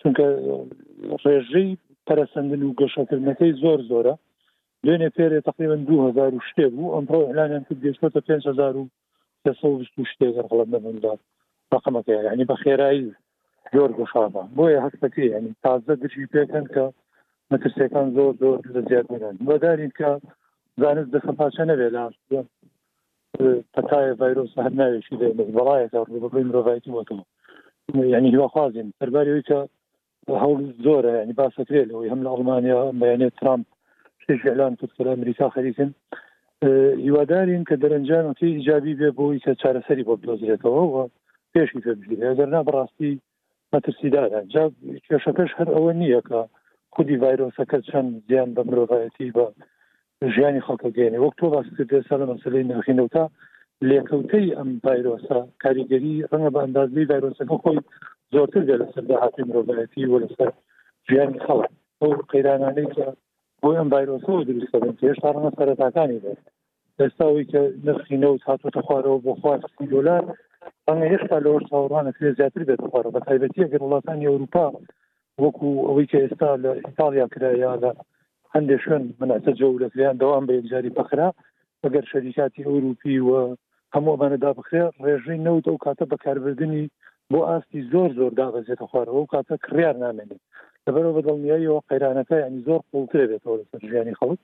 چونکە 0.00 0.26
ڕێژەی 1.26 1.70
پەرسەندن 2.06 2.62
و 2.62 2.74
گەشەکردنەکەی 2.80 3.52
زۆر 3.62 3.80
زۆرە 3.90 4.14
لێنێ 4.86 5.08
فێرێ 5.18 5.38
تقریبا 5.50 5.76
2000 5.88 6.40
شتێ 6.50 6.66
بوو 6.74 6.92
ئەمڕۆ 6.94 7.20
ئەلانیان 7.28 7.64
کرد 7.66 7.80
گەشتۆتە 7.84 8.20
5000 8.28 9.86
شتێک 10.10 10.34
خڵم 10.48 10.68
نەبندار 10.74 11.18
ڕقمەکە 11.74 12.12
یعنی 12.28 12.44
بە 12.50 12.56
خێرایی 12.62 13.04
زۆر 13.74 13.90
گۆشابە 13.98 14.42
بۆیە 14.56 14.78
هەستەکەی 14.86 15.28
ینی 15.34 15.52
تازە 15.64 15.94
دژی 16.02 16.26
پێکەن 16.34 16.66
کە 16.74 16.84
مەترسەکان 17.50 18.08
زۆر 18.16 18.32
زۆر 18.42 18.58
لە 18.74 18.80
زیاد 18.88 19.06
بنن 19.12 19.36
بەدارین 19.48 19.92
کە 19.98 20.10
زانست 20.80 21.10
دەخە 21.14 21.32
پاچە 21.38 21.64
نەبێ 21.70 21.86
لا 21.96 22.04
پتای 23.74 24.06
ڤایرۆس 24.20 24.52
هەر 24.64 24.72
ناوێکی 24.80 25.16
دێ 25.20 25.28
بەڵایەکە 25.56 25.98
ڕوبەکەی 26.12 26.46
مرۆڤایەتی 26.48 26.94
وەتەوە 26.96 27.22
ینی 28.16 28.30
هیواخوازیین 28.34 28.88
سەرباری 28.98 29.42
کە 29.48 29.60
هەوڵ 30.42 30.58
زۆرە 30.84 31.12
ینی 31.22 31.34
باسەکرێت 31.40 31.86
لەوەی 31.90 32.10
هەم 32.12 32.20
لە 32.24 32.28
ئەڵمانیا 32.32 32.80
بەیانێت 33.00 33.34
ترامپ 33.40 33.66
شتێک 34.24 34.46
اعلان 34.48 34.74
کرد 34.80 34.92
کە 34.96 35.02
ئەمریکا 35.12 35.46
خەریکن 35.54 35.90
هیوادارین 37.04 37.64
کە 37.68 37.74
دەرەنجان 37.82 38.24
وتی 38.32 38.46
ایجابی 38.54 38.98
بێ 39.00 39.08
بۆی 39.18 39.42
کە 39.44 39.52
چارەسەری 39.62 40.06
بۆ 40.08 40.14
بدۆزرێتەوە 40.20 40.82
و 40.92 41.10
پێشی 41.54 41.82
پێبگیری 41.84 42.16
دەرنا 42.38 42.60
بەڕاستی 42.68 43.12
مەترسیدارن 43.72 44.44
جا 44.54 44.62
کێشەکەش 45.06 45.50
هەر 45.58 45.68
ئەوە 45.74 45.92
نییە 46.00 46.20
کە 46.28 46.40
خودی 46.94 47.20
ڤایرۆسەکە 47.22 47.78
چەند 47.88 48.10
زیان 48.28 48.50
بە 48.56 48.62
مرۆڤایەتی 48.68 49.32
بە 49.36 49.44
ژیانی 50.34 50.64
خەڵکەگەێنێ 50.66 51.18
وەک 51.20 51.34
تۆ 51.40 51.44
باسکردێ 51.54 51.98
سا 52.08 52.14
لە 52.20 52.26
مەسلەی 52.30 52.68
نرخینەوتا 52.70 53.24
لێکەوتەی 53.88 54.46
ئەم 54.58 54.70
ڤایرۆسە 54.84 55.38
کاریگەری 55.62 56.14
ڕەنگە 56.30 56.50
بە 56.54 56.60
ئەندازی 56.64 57.08
ڤایرۆسەکە 57.10 57.54
خۆی 57.62 57.78
زۆرتر 58.34 58.62
لە 58.80 58.86
سەر 58.94 59.04
داهاتی 59.10 59.42
مرۆڤایەتی 59.48 60.04
و 60.10 60.20
لەسەر 60.22 60.50
ژیانی 61.08 61.40
خەڵک 61.46 61.70
ئەو 62.00 62.12
قەیرانانەی 62.30 62.88
کە 62.94 63.06
بۆ 63.64 63.70
ئەم 63.80 63.88
ڤایرۆسۆ 63.92 64.32
دروستە 64.48 64.78
بن 64.82 64.90
هێشتا 65.02 65.28
ڕەنە 65.34 65.50
سەرەتاکانی 65.58 66.22
دەست 66.24 66.46
ئێستاوی 67.00 67.46
کە 67.52 67.60
نرخینە 67.86 68.28
و 68.30 68.38
هاتوتە 68.46 68.80
خوارەوە 68.86 69.18
بۆ 69.26 69.32
خواستی 69.40 69.86
دلار 69.94 70.24
ڕەنگە 70.88 71.06
هێشتا 71.12 71.36
لەەوە 71.44 71.60
چاوەڕانە 71.68 72.10
فێ 72.18 72.28
زیاتر 72.38 72.62
بێت 72.68 72.82
خوارە 72.90 73.10
بە 73.14 73.20
تایبەتیە 73.28 73.66
گە 73.72 73.78
وڵاتانی 73.84 74.28
ئەوروپا 74.30 74.66
وەکو 75.42 75.68
ئەوەی 75.88 76.10
کە 76.10 76.18
ئێستا 76.22 76.50
لە 76.64 76.70
ئیتالیا 76.86 77.26
کرا 77.32 77.52
یا 77.64 77.72
لە 77.82 77.90
هەندێک 78.54 78.80
شوێن 78.84 79.04
منەتە 79.20 79.50
جەولەکریان 79.60 80.16
دەوام 80.22 80.44
بە 80.46 80.52
یەکجاری 80.58 80.94
بەخرا 80.98 81.28
بەگەر 81.82 82.04
شەریکاتی 82.12 82.66
ئەوروپی 82.68 83.16
و 83.28 83.30
هەموو 83.94 84.14
ئەمانەدا 84.14 84.50
بخرێ 84.58 84.84
ڕێژەی 85.04 85.42
نەوت 85.46 85.64
ئەو 85.68 85.76
کاتە 85.84 86.04
بەکاربردننی 86.12 86.86
بۆ 87.32 87.38
ئاستی 87.48 87.80
زۆر 87.92 88.10
زۆر 88.18 88.32
دابەزێتە 88.40 88.84
خوارەوە 88.90 89.20
و 89.22 89.30
کاتە 89.34 89.54
کڕیار 89.64 89.96
نامێنێت 90.04 90.42
لەبەرەوە 90.86 91.16
بەدڵنیاییەوە 91.18 91.86
قەیرانەکە 91.88 92.36
ینی 92.44 92.64
زۆر 92.68 92.80
قوڵترە 92.90 93.24
بێتەوە 93.30 93.56
لەسەر 93.60 93.80
ژیانی 93.90 94.18
خەڵک 94.20 94.40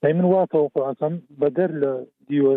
دای 0.00 0.12
من 0.16 0.26
واتەوە 0.32 0.66
قڕاتم 0.74 1.14
بەدەر 1.40 1.70
لە 1.82 1.92
دیوە 2.28 2.54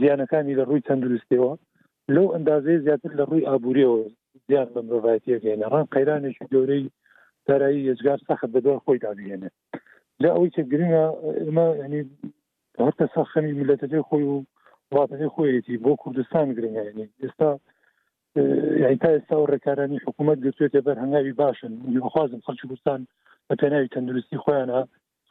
زیانەکانی 0.00 0.58
لە 0.58 0.64
ڕووی 0.68 0.86
تەندروستیەوە 0.88 1.52
لەو 2.14 2.26
ئەندازەیە 2.34 2.82
زیاتر 2.86 3.10
لە 3.18 3.24
ڕووی 3.28 3.46
ئابوووریەوە 3.48 4.00
زیان 4.48 4.68
بە 4.74 4.80
مرۆڤایەتیەکەێنە 4.86 5.66
ڕان 5.72 5.86
قەیرانێکی 5.94 6.48
گەورەی 6.52 6.84
دارایی 7.46 7.86
یزگار 7.88 8.18
سەخت 8.28 8.48
بەدەر 8.54 8.76
خۆی 8.84 9.02
داگەێنێ 9.04 9.50
لە 10.22 10.28
ئەوەی 10.34 10.52
چە 10.54 10.62
گرنگە 10.70 11.04
ئمە 11.48 11.66
ینی 11.84 12.02
هەر 12.84 12.92
کە 12.98 13.06
ساخەمی 13.14 13.56
ملەتەکەی 13.58 14.06
خۆی 14.08 14.24
و 14.32 14.36
وڵاتەکەی 14.90 15.32
خۆیەتی 15.34 15.80
بۆ 15.84 15.92
کوردستان 16.02 16.46
گرنگە 16.56 16.82
ینی 16.88 17.06
ئێستا 17.22 17.50
یعنی 18.80 18.96
تا 19.02 19.08
ئێستا 19.16 19.36
و 19.38 19.48
ڕێکارانی 19.52 20.00
حکوومەت 20.06 20.38
گوتوێتە 20.46 20.80
بەر 20.86 20.96
هەنگاوی 21.02 21.38
باشن 21.42 21.72
خخوازم 22.04 22.40
خەلکی 22.46 22.66
کوردستان 22.68 23.00
بە 23.48 23.54
پێناوی 23.60 23.88
تەندروستی 23.94 24.42
خۆیانە 24.44 24.80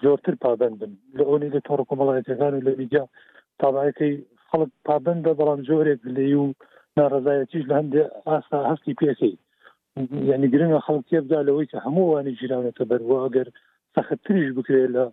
زۆرتر 0.04 0.36
پابند 0.44 0.76
بن 0.82 0.92
لە 1.18 1.24
ئەوی 1.30 1.50
لە 1.56 1.60
تۆڕ 1.68 1.80
کۆمەڵایەتەکان 1.90 2.54
و 2.56 2.66
لە 2.68 2.72
میدیا 2.82 3.06
تاڵایەکەی 3.62 4.14
خەڵک 4.50 4.70
پابند 4.86 5.20
بە 5.26 5.32
بەڵام 5.40 5.62
زۆرێک 5.70 6.00
لێ 6.16 6.26
و 6.44 6.54
ناڕزایەتیش 7.00 7.64
لە 7.70 7.76
هەندێ 7.80 8.02
ئاستا 8.28 8.60
هەستی 8.72 8.98
پێەکەی 9.00 9.36
یعنی 10.30 10.48
گرنگە 10.54 10.80
خەڵکی 10.88 11.20
بدا 11.26 11.40
لەوەی 11.48 11.70
کە 11.72 11.78
هەمووانی 11.86 12.38
ژیرانێتە 12.40 12.84
بەرەوە 12.92 13.18
ئەگەر 13.24 13.48
سەختتریش 13.96 14.50
بکرێت 14.58 14.90
لە 14.96 15.06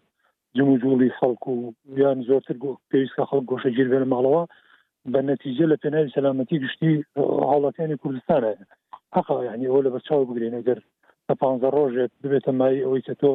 جموجوڵی 0.57 1.15
خەڵکو 1.19 1.53
و 1.63 1.73
یان 2.03 2.19
زۆرتر 2.29 2.57
پێویستکە 2.91 3.25
خەڵک 3.31 3.45
گۆشە 3.51 3.71
گیرێن 3.77 4.05
ماڵەوە 4.13 4.45
بە 5.13 5.21
نەتیجە 5.31 5.65
لە 5.73 5.77
پێناوی 5.83 6.13
سەلامەتی 6.17 6.63
گشتی 6.65 6.93
حاڵەتیانی 7.51 8.01
کوردستانە 8.03 8.53
حقا 9.17 9.37
یعنی 9.49 9.67
ئەو 9.71 9.81
لە 9.87 9.91
بەرچاو 9.95 10.27
بگرێنە 10.29 10.61
گەر 10.69 10.79
لە 11.29 11.35
پ 11.41 11.43
ڕۆژێک 11.77 12.13
ببێتە 12.23 12.53
مای 12.61 12.85
ئەوەی 12.85 13.05
کە 13.09 13.15
تۆ 13.23 13.33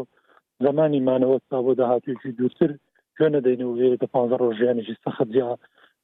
زمانی 0.66 1.06
مانەوە 1.10 1.38
تا 1.52 1.58
بۆ 1.66 1.72
داهاتوێکی 1.80 2.36
دوورتر 2.38 2.72
کوێنە 3.16 3.40
دەینەوە 3.48 3.74
لێرە 3.80 3.98
پ 4.14 4.16
ڕۆژیانێکی 4.42 5.00
سەخەجیا 5.04 5.50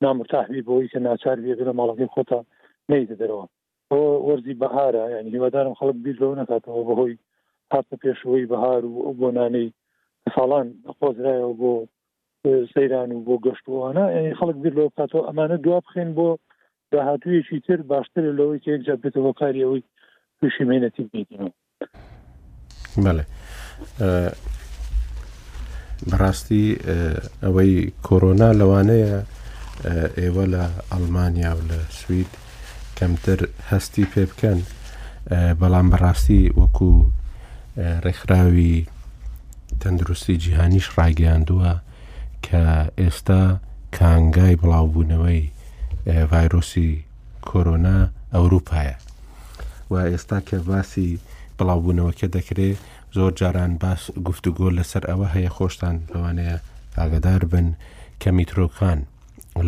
نامرتاحبی 0.04 0.66
بۆی 0.68 0.90
کە 0.92 1.00
ناچار 1.06 1.38
بێ 1.44 1.54
لە 1.70 1.74
ماڵەکەی 1.80 2.12
خۆتا 2.16 2.40
نیدە 2.92 3.16
دەرەوە 3.22 3.46
ئەو 3.92 4.04
وەرزی 4.28 4.60
بەهارە 4.62 5.04
یعنی 5.16 5.30
هیوادارم 5.36 5.76
خەڵک 5.80 5.98
بیر 6.04 6.16
لەو 6.22 6.34
نکاتەوە 6.42 6.84
بەهۆی 6.90 7.16
هاتە 7.74 7.96
پێشەوەی 8.04 8.46
بەهار 8.52 8.82
و 8.92 8.96
ئەو 9.06 9.14
بۆ 9.20 9.28
نانەی 9.38 9.68
ساڵان 10.36 10.68
خۆزرایەوە 11.00 11.54
بۆ 11.62 11.72
سەیران 12.74 13.12
و 13.16 13.20
بۆ 13.28 13.36
گەشتوانە 13.46 14.04
ینی 14.16 14.34
خەڵک 14.40 14.58
بیر 14.64 14.74
لەوە 14.78 14.92
کاتەوە 15.00 15.24
ئەمانە 15.28 15.58
دوا 15.66 15.78
بخێن 15.86 16.10
بۆ 16.18 16.28
داهاتویەکی 16.92 17.60
تر 17.68 17.78
باشتر 17.92 18.24
لەوەی 18.38 18.60
کە 18.64 18.70
یەکجا 18.76 18.96
بێتەوە 19.04 19.32
کاریەوەی 19.40 19.84
پشیمێنەتی 20.40 21.04
بینەوە 21.12 21.52
بەێ 23.04 23.26
بەڕاستی 26.10 26.66
ئەوەی 27.44 27.76
کۆرۆنا 28.08 28.50
لەوانەیە 28.60 29.16
ئێوە 30.22 30.46
لە 30.54 30.64
ئەلمانیا 30.92 31.52
و 31.58 31.62
لە 31.70 31.80
سوید 32.02 32.32
کەمتر 32.98 33.40
هەستی 33.70 34.06
پێ 34.12 34.24
بکەن 34.32 34.60
بەڵام 35.62 35.88
بەڕاستی 35.94 36.42
وەکو 36.60 36.92
ڕێکخراوی 38.04 38.76
تەندروستی 39.82 40.36
جیهانیش 40.44 40.88
ڕاگەیاندووە 40.98 41.74
کە 42.46 42.64
ئێستا 43.02 43.42
کانگای 43.98 44.56
بڵاوبوونەوەی 44.62 45.42
ڤایرۆسی 46.32 46.90
کۆرۆنا 47.48 47.98
ئەوروپایە 48.36 48.96
و 49.92 49.94
ئێستا 50.12 50.40
کە 50.48 50.58
باسی 50.70 51.10
بڵاوبوونەوەکە 51.58 52.28
دەکرێت 52.36 52.78
زۆر 53.18 53.32
جاران 53.40 53.74
باس 53.82 54.02
گفتوگۆ 54.28 54.70
لەسەر 54.78 55.04
ئەوە 55.10 55.28
هەیە 55.36 55.50
خۆشتان 55.56 55.96
لەوانەیە 56.14 56.58
ئاگدار 56.98 57.42
بن 57.52 57.68
کە 58.22 58.30
میترۆکان 58.38 59.00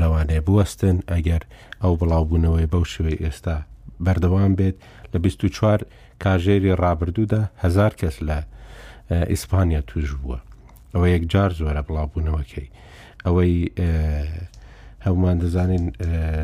لەوانەیە 0.01 0.41
بوەستن 0.47 0.97
ئەگەر 1.11 1.41
ئەو 1.81 1.93
بڵاوبوونەوەی 1.99 2.69
بەو 2.71 2.83
شوەی 2.93 3.21
ئێستا 3.23 3.57
بەردەوام 4.05 4.53
بێت 4.59 4.77
لە 5.13 5.17
24 5.23 5.85
کاژێری 6.23 6.75
ڕابردوودا 6.81 7.41
هزار 7.63 7.91
کەس 8.01 8.15
لە 8.29 8.39
ئیسپانیا 9.31 9.81
توش 9.81 10.09
بووە 10.23 10.39
ئەوە 10.93 11.07
یەکجار 11.15 11.49
زۆرە 11.59 11.81
بڵاوبوونەوەکەی 11.87 12.67
ئەوەی 13.25 13.55
هەمومان 15.05 15.37
دەزانین 15.43 15.85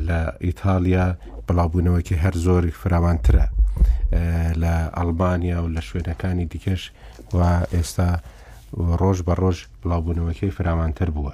لە 0.07 0.19
ئیتالیا 0.45 1.05
بڵاوبوونەوەکی 1.47 2.21
هەر 2.23 2.35
زۆری 2.45 2.77
فراوانترە 2.81 3.45
لە 4.61 4.73
ئەلبانیا 4.97 5.57
و 5.63 5.73
لە 5.75 5.81
شوێنەکانی 5.87 6.49
دیکەش 6.53 6.83
و 7.37 7.39
ئێستا 7.75 8.09
ڕۆژ 9.01 9.17
بە 9.27 9.33
ڕۆژ 9.41 9.57
بڵاوبوونەوەکەی 9.81 10.55
فراوانتر 10.57 11.09
بووە 11.15 11.33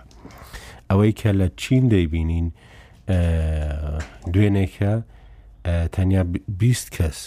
ئەوەی 0.89 1.11
کە 1.19 1.31
لە 1.39 1.47
چین 1.61 1.83
دەیبینین 1.93 2.47
دوێنێکە 4.33 4.93
تەنیا 5.95 6.23
20 6.47 6.89
کەس 6.95 7.17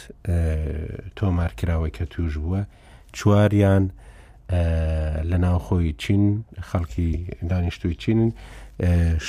تۆمارکراوەی 1.16 1.92
کە 1.96 2.04
توش 2.12 2.32
بووە 2.42 2.62
چواریان 3.16 3.84
لە 4.52 5.36
ناوخۆی 5.38 5.94
چین 5.98 6.44
خەڵکی 6.68 7.26
دانیشتوی 7.50 7.94
چینن 7.94 8.32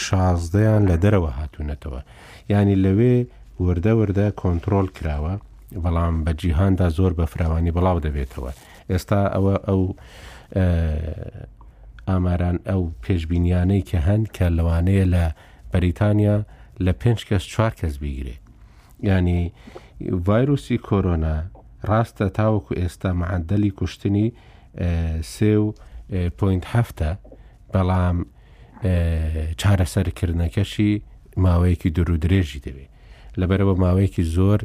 شازدەیان 0.04 0.86
لە 0.92 0.96
دەرەوە 1.04 1.32
هاتوونەتەوە 1.40 2.00
ینی 2.50 2.76
لەوێ 2.86 3.16
وردە 3.64 3.94
وردە 4.00 4.28
کۆنتترۆل 4.42 4.88
کراوە 4.98 5.34
بەڵام 5.84 6.16
بە 6.26 6.32
جیهاندا 6.42 6.90
زۆر 6.98 7.14
بە 7.20 7.26
فراوانی 7.32 7.72
بڵاو 7.72 8.00
دەبێتەوە 8.06 8.52
ئێستا 8.90 9.22
ئەوە 9.34 9.56
ئەو 9.68 9.82
ئاماران 12.08 12.58
ئەو 12.70 12.82
پێشببینیانەی 13.04 13.82
کە 13.90 13.98
هەند 14.08 14.26
کە 14.36 14.46
لەوانەیە 14.58 15.06
لە 15.14 15.24
بەریتانیا 15.72 16.38
لە 16.86 16.92
پێنج 17.02 17.20
کەس 17.30 17.44
چوار 17.54 17.72
کەس 17.80 17.94
بیگرێ 18.04 18.36
ینی 19.10 19.52
ڤایرروسی 20.26 20.78
کۆرۆنا 20.88 21.36
ڕاستە 21.90 22.26
تاوەکو 22.38 22.74
ئێستا 22.82 23.12
معدەلی 23.22 23.72
کوشتنی 23.80 24.28
سێ 25.36 25.54
و 25.64 25.74
پوینت 26.40 26.64
هەفتە 26.76 27.10
بەڵام 27.74 28.18
چارەسەرکردنەکەشی 29.62 30.92
ماوەیەکی 31.46 31.90
درو 31.98 32.16
درێژی 32.24 32.64
دەوێت 32.66 32.90
لەبەرەوە 33.40 33.74
ماوەیەکی 33.84 34.24
زۆر 34.38 34.60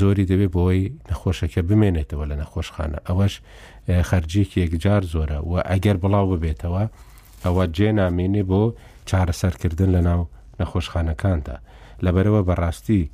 زۆری 0.00 0.26
دەوێت 0.30 0.50
بۆی 0.56 0.82
نەخۆشەکە 1.10 1.60
بمێنێتەوە 1.68 2.24
لە 2.30 2.36
نەخۆشخانە 2.42 2.98
ئەوەش 3.08 3.34
خەرجیکی 4.08 4.58
یەکجار 4.64 5.02
زۆرە 5.14 5.38
و 5.50 5.52
ئەگەر 5.70 5.96
بڵاو 6.02 6.26
ببێتەوە 6.30 6.84
ئەوە 7.44 7.64
جێ 7.76 7.88
نامێنێ 8.00 8.42
بۆ 8.50 8.62
چارەسەرکردن 9.08 9.90
لە 9.96 10.00
ناو 10.08 10.20
نەخۆشخانەکاندا 10.60 11.56
لەبەرەوە 12.04 12.40
بەڕاستی 12.48 13.04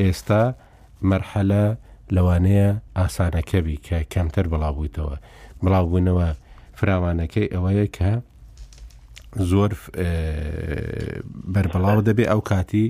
ئێستا 0.00 0.42
مەرحەلە 1.10 1.64
لەوانەیە 2.16 2.68
ئاسانەکەبی 3.00 3.76
کە 3.86 3.98
کەمتر 4.12 4.44
بڵاوبوویتەوە 4.52 5.16
بڵاوبوونەوە 5.62 6.28
فراوانەکەی 6.78 7.50
ئەوەیە 7.54 7.86
کە 7.96 8.12
زۆر 9.50 9.70
بربڵاو 11.52 11.98
دەبێ 12.08 12.24
ئەو 12.32 12.40
کاتی 12.50 12.84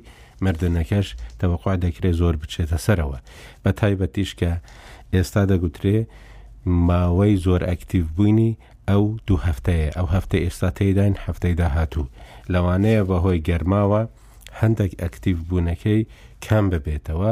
مردنەکەش 0.45 1.07
تەوەقع 1.41 1.75
دەکرێت 1.85 2.15
زۆر 2.21 2.35
بچێتە 2.41 2.79
سەرەوە 2.87 3.19
بە 3.63 3.71
تایبەتیش 3.79 4.31
کە 4.41 4.53
ئێستا 5.15 5.43
دەگوترێ 5.51 5.99
ماوەی 6.89 7.35
زۆر 7.47 7.63
ئەکتیو 7.71 8.05
بوونی 8.17 8.53
ئەو 8.91 9.05
دوو 9.27 9.41
هەفتەیە 9.49 9.89
ئەو 9.97 10.07
هەفتە 10.15 10.37
ئێستا 10.45 10.69
تێدان 10.79 11.13
هەفتەی 11.27 11.55
داهاتوو 11.61 12.11
لەوانەیە 12.53 13.03
بەهۆی 13.09 13.45
گەرماوە 13.49 14.03
هەندێک 14.61 14.93
ئەکتیو 15.03 15.37
بوونەکەی 15.49 16.01
کام 16.45 16.65
ببێتەوە 16.73 17.31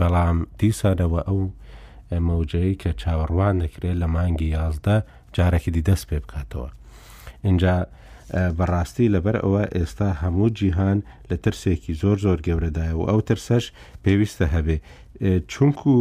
بەڵام 0.00 0.36
دیسانەوە 0.60 1.20
ئەو 1.28 1.40
مەوجەی 2.26 2.72
کە 2.82 2.90
چاوەڕوان 3.02 3.54
دەکرێت 3.64 3.96
لە 4.02 4.08
مانگی 4.16 4.52
یازدە 4.58 4.96
جارێکی 5.36 5.70
دی 5.74 5.82
دەست 5.88 6.04
پێ 6.08 6.18
بکاتەوە 6.24 6.68
اینجا 7.46 7.76
بەڕاستی 8.58 9.12
لەبەر 9.14 9.36
ئەوە 9.44 9.62
ئێستا 9.76 10.08
هەموو 10.22 10.48
جیهان 10.58 10.98
لە 11.30 11.36
ترسێکی 11.44 11.92
زۆر 12.02 12.16
زۆر 12.24 12.38
گەورەدایە 12.46 12.94
و 13.00 13.04
ئەو 13.10 13.20
ترسەش 13.28 13.64
پێویستە 14.04 14.46
هەبێ 14.54 14.76
چونکو 15.52 15.94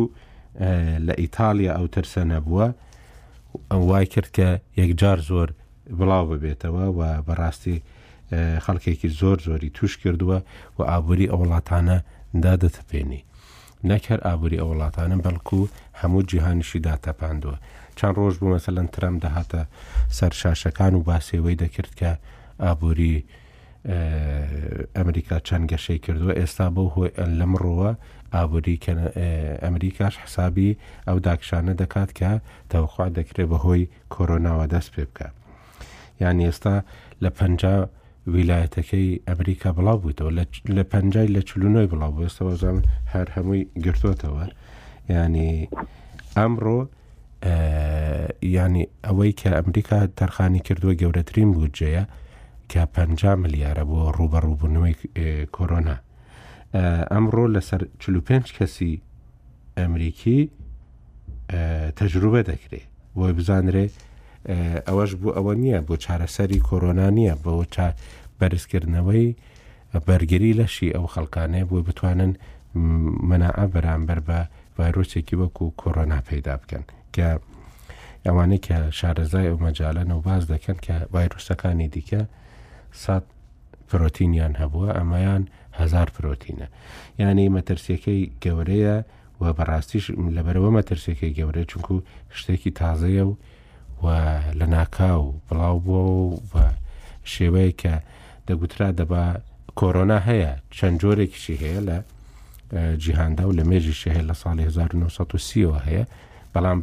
لە 1.08 1.14
ئیتالیا 1.22 1.72
ئەو 1.78 1.88
ترسە 1.96 2.22
نەبووە 2.34 2.68
ئەم 3.72 3.82
وای 3.90 4.06
کرد 4.14 4.30
کە 4.38 4.48
یەکجار 4.82 5.20
زۆر 5.30 5.50
بڵاو 5.98 6.26
ببێتەوە 6.32 6.84
و 6.98 7.02
بەڕاستی 7.28 7.78
خەڵکێکی 8.66 9.10
زۆر 9.20 9.38
زۆری 9.48 9.70
توش 9.78 9.94
کردووە 10.02 10.40
و 10.78 10.80
ئابووری 10.90 11.28
ئەو 11.32 11.40
وڵاتانە 11.44 11.98
دادەتەپێنی 12.46 13.22
نەکەر 13.92 14.20
ئابووری 14.28 14.58
ئەو 14.62 14.68
وڵاتانە 14.74 15.16
بەڵکو 15.26 15.60
هەموو 16.02 16.28
جیهانیشی 16.30 16.80
داتەپاندووە 16.90 17.58
چند 18.00 18.14
ڕۆژ 18.20 18.36
بوو 18.42 18.54
مەسەلەن 18.58 18.88
ترەم 18.96 19.16
دەهاتە 19.24 19.62
سەر 20.18 20.32
شاشەکان 20.42 20.94
و 20.96 21.04
باسێەوەی 21.10 21.60
دەکرد 21.64 21.92
کە 22.00 22.12
ئابووری 22.66 23.18
ئەمریکا 24.98 25.38
چەند 25.48 25.66
گەشەی 25.72 26.00
کردووە 26.06 26.34
ئێستا 26.40 26.68
بۆ 26.76 26.84
هۆی 26.96 27.10
لەمڕۆوە 27.40 27.92
ئابووری 28.36 28.78
ئەمریکاش 29.66 30.14
حسابی 30.24 30.78
ئەو 31.08 31.18
داکشانە 31.28 31.74
دەکات 31.82 32.10
کە 32.20 32.32
تەوخوا 32.72 33.06
دەکرێت 33.18 33.48
بەهۆی 33.52 33.84
کۆرۆناوە 34.14 34.66
دەست 34.74 34.90
پێ 34.96 35.04
بکە 35.10 35.28
یعنی 36.24 36.44
ئێستا 36.50 36.76
لە 37.24 37.30
پەنجە 37.38 37.76
ویلایەتەکەی 38.34 39.22
ئەمریکا 39.30 39.70
بڵاو 39.78 39.98
بوویتەوە 40.02 40.32
لە 40.78 40.84
پەنجای 40.92 41.30
لە 41.36 41.42
چلونۆی 41.50 41.88
بڵاو 41.92 42.12
بوو 42.14 42.26
ێستەوە 42.30 42.54
زانم 42.62 42.82
هەر 43.14 43.28
هەمووی 43.36 43.64
گرتوتەوە 43.84 44.44
ینی 45.14 45.52
ئەمڕۆ 46.38 46.80
ینی 48.56 48.84
ئەوەی 49.08 49.32
کە 49.40 49.50
ئەمریکا 49.58 50.00
تەرخانی 50.20 50.60
کردووە 50.68 50.94
گەورەترین 51.02 51.50
بودجەیە 51.56 52.04
کە 52.72 52.82
پ 52.94 52.96
ملیارە 53.44 53.84
بۆ 53.90 54.00
ڕوبەڕووبوونەوەی 54.18 54.96
کۆرۆنا 55.56 55.98
ئەمڕۆ 57.14 57.46
لەسەر 57.56 57.82
45 58.00 58.52
کەسی 58.58 59.02
ئەمریکی 59.80 60.40
تەجروبە 61.98 62.42
دەکرێت 62.50 62.88
بۆی 63.16 63.34
بزانرێت 63.38 63.94
ئەوەش 64.88 65.12
بوو 65.22 65.36
ئەوە 65.38 65.54
نییە 65.62 65.80
بۆ 65.88 65.96
چارەسەری 66.04 66.60
کۆرۆنا 66.70 67.08
نییە 67.18 67.34
بۆ 67.44 67.52
بەرزکردنەوەی 68.40 69.28
بەرگری 70.08 70.52
لەشی 70.60 70.90
ئەو 70.96 71.06
خەڵکانەیە 71.14 71.66
بۆ 71.72 71.78
بتوانن 71.88 72.32
منعە 73.30 73.66
بەرامبەر 73.74 74.20
بە 74.28 74.40
ڤایرۆچێکی 74.78 75.36
وەکو 75.42 75.66
کۆرۆنا 75.82 76.20
پیدا 76.30 76.54
بکەن 76.62 76.84
کە 77.16 77.28
ئەوانەی 78.26 78.62
کە 78.68 78.78
شارەزای 79.00 79.48
ئەو 79.50 79.58
مەجاالەنەوە 79.66 80.22
باز 80.28 80.44
دەکەن 80.54 80.78
کە 80.86 80.96
ڤایرۆسەکانی 81.14 81.88
دیکە 81.94 82.22
سات 83.04 83.26
پرۆتینیان 83.90 84.54
هەبووە 84.62 84.90
ئەمایان 84.98 85.44
هزار 85.80 86.08
پرۆتینە 86.16 86.68
یعنی 87.22 87.46
مەترسیەکەی 87.56 88.22
گەورەیە 88.44 88.96
و 89.42 89.44
بەڕاستیش 89.58 90.06
لەبەرەوە 90.36 90.70
مەترسیەکەی 90.78 91.36
گەورە 91.38 91.64
چونکو 91.72 91.96
شتێکی 92.40 92.72
تازەیە 92.80 93.24
و 93.28 93.32
و 94.04 94.08
لە 94.60 94.66
ناکاو 94.68 95.22
بڵاو 95.50 95.80
بووە 95.88 96.40
و 96.54 96.56
شێوەیە 97.34 97.74
کە 97.82 97.94
دەگوترا 98.48 98.90
دەبا 99.00 99.26
کۆرۆنا 99.80 100.20
هەیە 100.30 100.52
چەند 100.78 100.96
جۆرێکیشی 101.02 101.56
هەیە 101.64 101.80
لە 101.88 101.98
جیهاندا 103.04 103.44
و 103.48 103.54
لە 103.60 103.64
مێژی 103.70 103.94
شەهێ 104.02 104.22
لە 104.30 104.34
ساڵی 104.42 104.66
1930ەوە 104.76 105.80
هەیە 105.88 106.04
بەڵام 106.54 106.80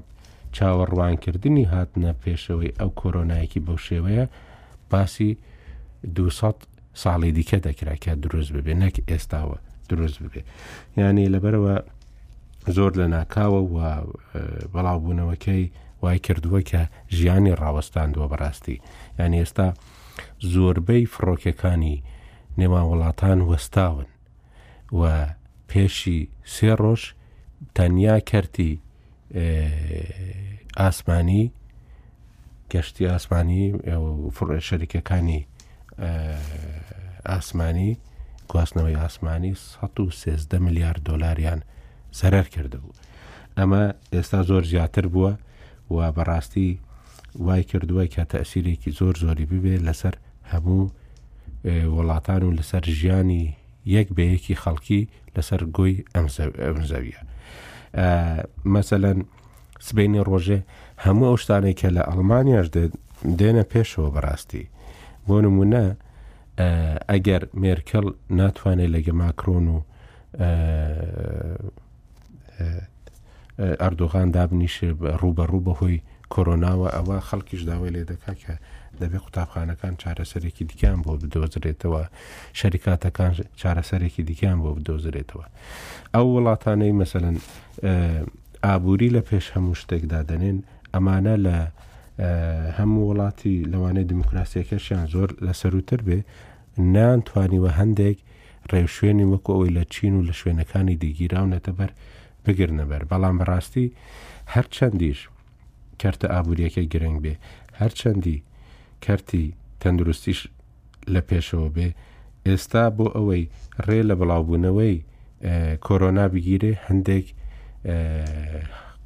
چاوەڕوانکردنی 0.56 1.66
هاتنە 1.72 2.12
پێشەوەی 2.22 2.76
ئەو 2.80 2.90
کۆرۆنایەکی 3.00 3.60
بەو 3.66 3.76
شێوەیە 3.88 4.24
باسی 4.90 5.30
200 6.14 6.66
ساڵی 7.02 7.30
دیکە 7.36 7.58
دەکراکە 7.66 8.12
دروست 8.24 8.52
ببێ 8.56 8.74
نەک 8.84 8.96
ئێستاوە 9.10 9.58
دروست 9.88 10.18
ببێ 10.24 10.42
ینی 10.96 11.28
لەبەرەوە 11.34 11.74
زۆر 12.76 12.92
لە 13.00 13.06
ناکاوە 13.14 13.60
و 13.74 13.78
بەڵاوبوونەوەکەی 14.72 15.66
وای 16.02 16.18
کردووە 16.26 16.60
کە 16.70 16.80
ژیانی 17.16 17.52
ڕاوەستاندووە 17.62 18.28
بەڕاستی 18.32 18.76
یان 19.18 19.32
ئێستا 19.38 19.68
زۆربەی 20.52 21.04
فڕۆکەکانی 21.14 21.96
نێوان 22.58 22.84
وڵاتان 22.90 23.38
وەستاون 23.50 24.06
و 24.98 25.02
پێشی 25.70 26.18
سێ 26.54 26.72
ڕۆژ 26.82 27.02
تەنیا 27.76 28.16
کەرتی 28.30 28.72
ئاسمانی 30.82 31.44
گەشتی 32.72 33.10
ئاسمانی 33.12 33.64
شەریکەکانی 34.68 35.40
ئاسمانی 37.32 37.90
گواستنەوەی 38.50 39.00
ئاسمانی 39.02 39.52
1 39.54 40.54
میلیارد 40.66 41.00
دلاریان 41.08 41.60
سەرەر 42.18 42.46
کردبوو 42.54 42.96
ئەمە 43.58 43.82
ئێستا 44.14 44.40
زۆر 44.48 44.62
زیاتر 44.72 45.06
بووە 45.14 45.32
و 45.92 46.12
بەڕاستی 46.16 46.70
وای 47.38 47.62
کردووە 47.62 48.04
کە 48.14 48.22
تەسیرێکی 48.32 48.90
زۆر 48.98 49.14
زۆری 49.22 49.46
ببێ 49.52 49.76
لەسەر 49.86 50.14
هەموو 50.52 50.82
وڵاتان 51.96 52.42
و 52.44 52.56
لەسەر 52.58 52.84
ژیانی 53.00 53.44
یەک 53.96 54.08
بەیەکی 54.18 54.60
خەڵکی 54.62 55.02
لەسەر 55.36 55.60
گۆی 55.76 55.94
ئەمزەویە. 56.14 57.20
مەسەەن 58.74 59.18
سبینی 59.86 60.24
ڕۆژێ 60.28 60.58
هەموو 61.04 61.26
ئەو 61.30 61.36
شتانێک 61.42 61.76
کە 61.80 61.88
لە 61.96 62.02
ئەڵمانیاش 62.10 62.66
دێنە 63.38 63.64
پێشەوە 63.72 64.08
بەڕاستی. 64.14 64.64
بۆ 65.26 65.34
نمونە 65.44 65.84
ئەگەر 67.10 67.42
مێرکەل 67.60 68.06
ناتوانێت 68.38 68.90
لەگە 68.94 69.12
ماکرۆن 69.20 69.64
و 69.74 69.78
ئەردۆغان 73.58 74.28
دابنیشێ 74.36 74.88
ڕوبەڕوو 75.20 75.64
بەهۆی 75.66 75.98
کۆرۆناوە 76.34 76.88
ئەوە 76.96 77.16
خەڵکیش 77.28 77.62
داوای 77.68 77.92
لێ 77.94 78.02
دەکا 78.12 78.32
کە 78.42 78.52
دەبێت 79.00 79.22
قوتابخانەکان 79.24 79.94
چارەسەرێکی 80.02 80.64
دیکەیان 80.70 81.00
بۆ 81.04 81.12
بدۆزرێتەوە 81.22 82.02
شەریکاتەکان 82.60 83.32
چارەسەرێکی 83.60 84.22
دیکەیان 84.28 84.58
بۆ 84.62 84.70
بدۆزرێتەوە 84.76 85.44
ئەو 86.14 86.26
وڵاتانەی 86.36 86.94
مەمثلەن 86.98 87.36
ئابووری 88.66 89.08
لە 89.16 89.20
پێش 89.28 89.44
هەموو 89.54 89.78
شتێکدا 89.80 90.20
دەنێن 90.30 90.58
ئەمانە 90.94 91.34
لە 91.46 91.56
هەموو 92.78 93.02
وڵاتی 93.10 93.54
لەوانەیە 93.72 94.08
دموکراسیەکەشیان 94.12 95.06
زۆر 95.14 95.28
لە 95.46 95.52
سەروتر 95.60 96.00
بێ 96.08 96.18
نانتوانیوە 96.94 97.70
هەندێک 97.80 98.18
ڕێوشوێنی 98.72 99.26
وەکو 99.32 99.50
ئەوەی 99.54 99.72
لە 99.78 99.84
چین 99.94 100.12
و 100.18 100.26
لە 100.28 100.34
شوێنەکانی 100.40 100.96
دیگیراونەتە 101.04 101.72
بەر 101.78 101.90
بگرنە 102.46 102.84
بەر 102.90 103.02
بەڵام 103.10 103.34
بەڕاستی 103.40 103.86
هەر 104.54 104.66
چەندیش 104.76 105.18
کەرتە 106.00 106.26
ئابوووریەکەی 106.34 106.86
گرنگ 106.92 107.18
بێ 107.24 107.34
هەرچەندی 107.80 108.38
کەرتی 109.04 109.44
تەندروستیش 109.82 110.40
لە 111.14 111.20
پێشەوە 111.28 111.68
بێ 111.76 111.88
ئێستا 112.46 112.84
بۆ 112.96 113.06
ئەوەی 113.16 113.44
ڕێ 113.86 114.00
لە 114.08 114.14
بڵاوبوونەوەی 114.20 114.96
کۆرۆنا 115.86 116.24
بگیرێ 116.32 116.72
هەندێک 116.86 117.26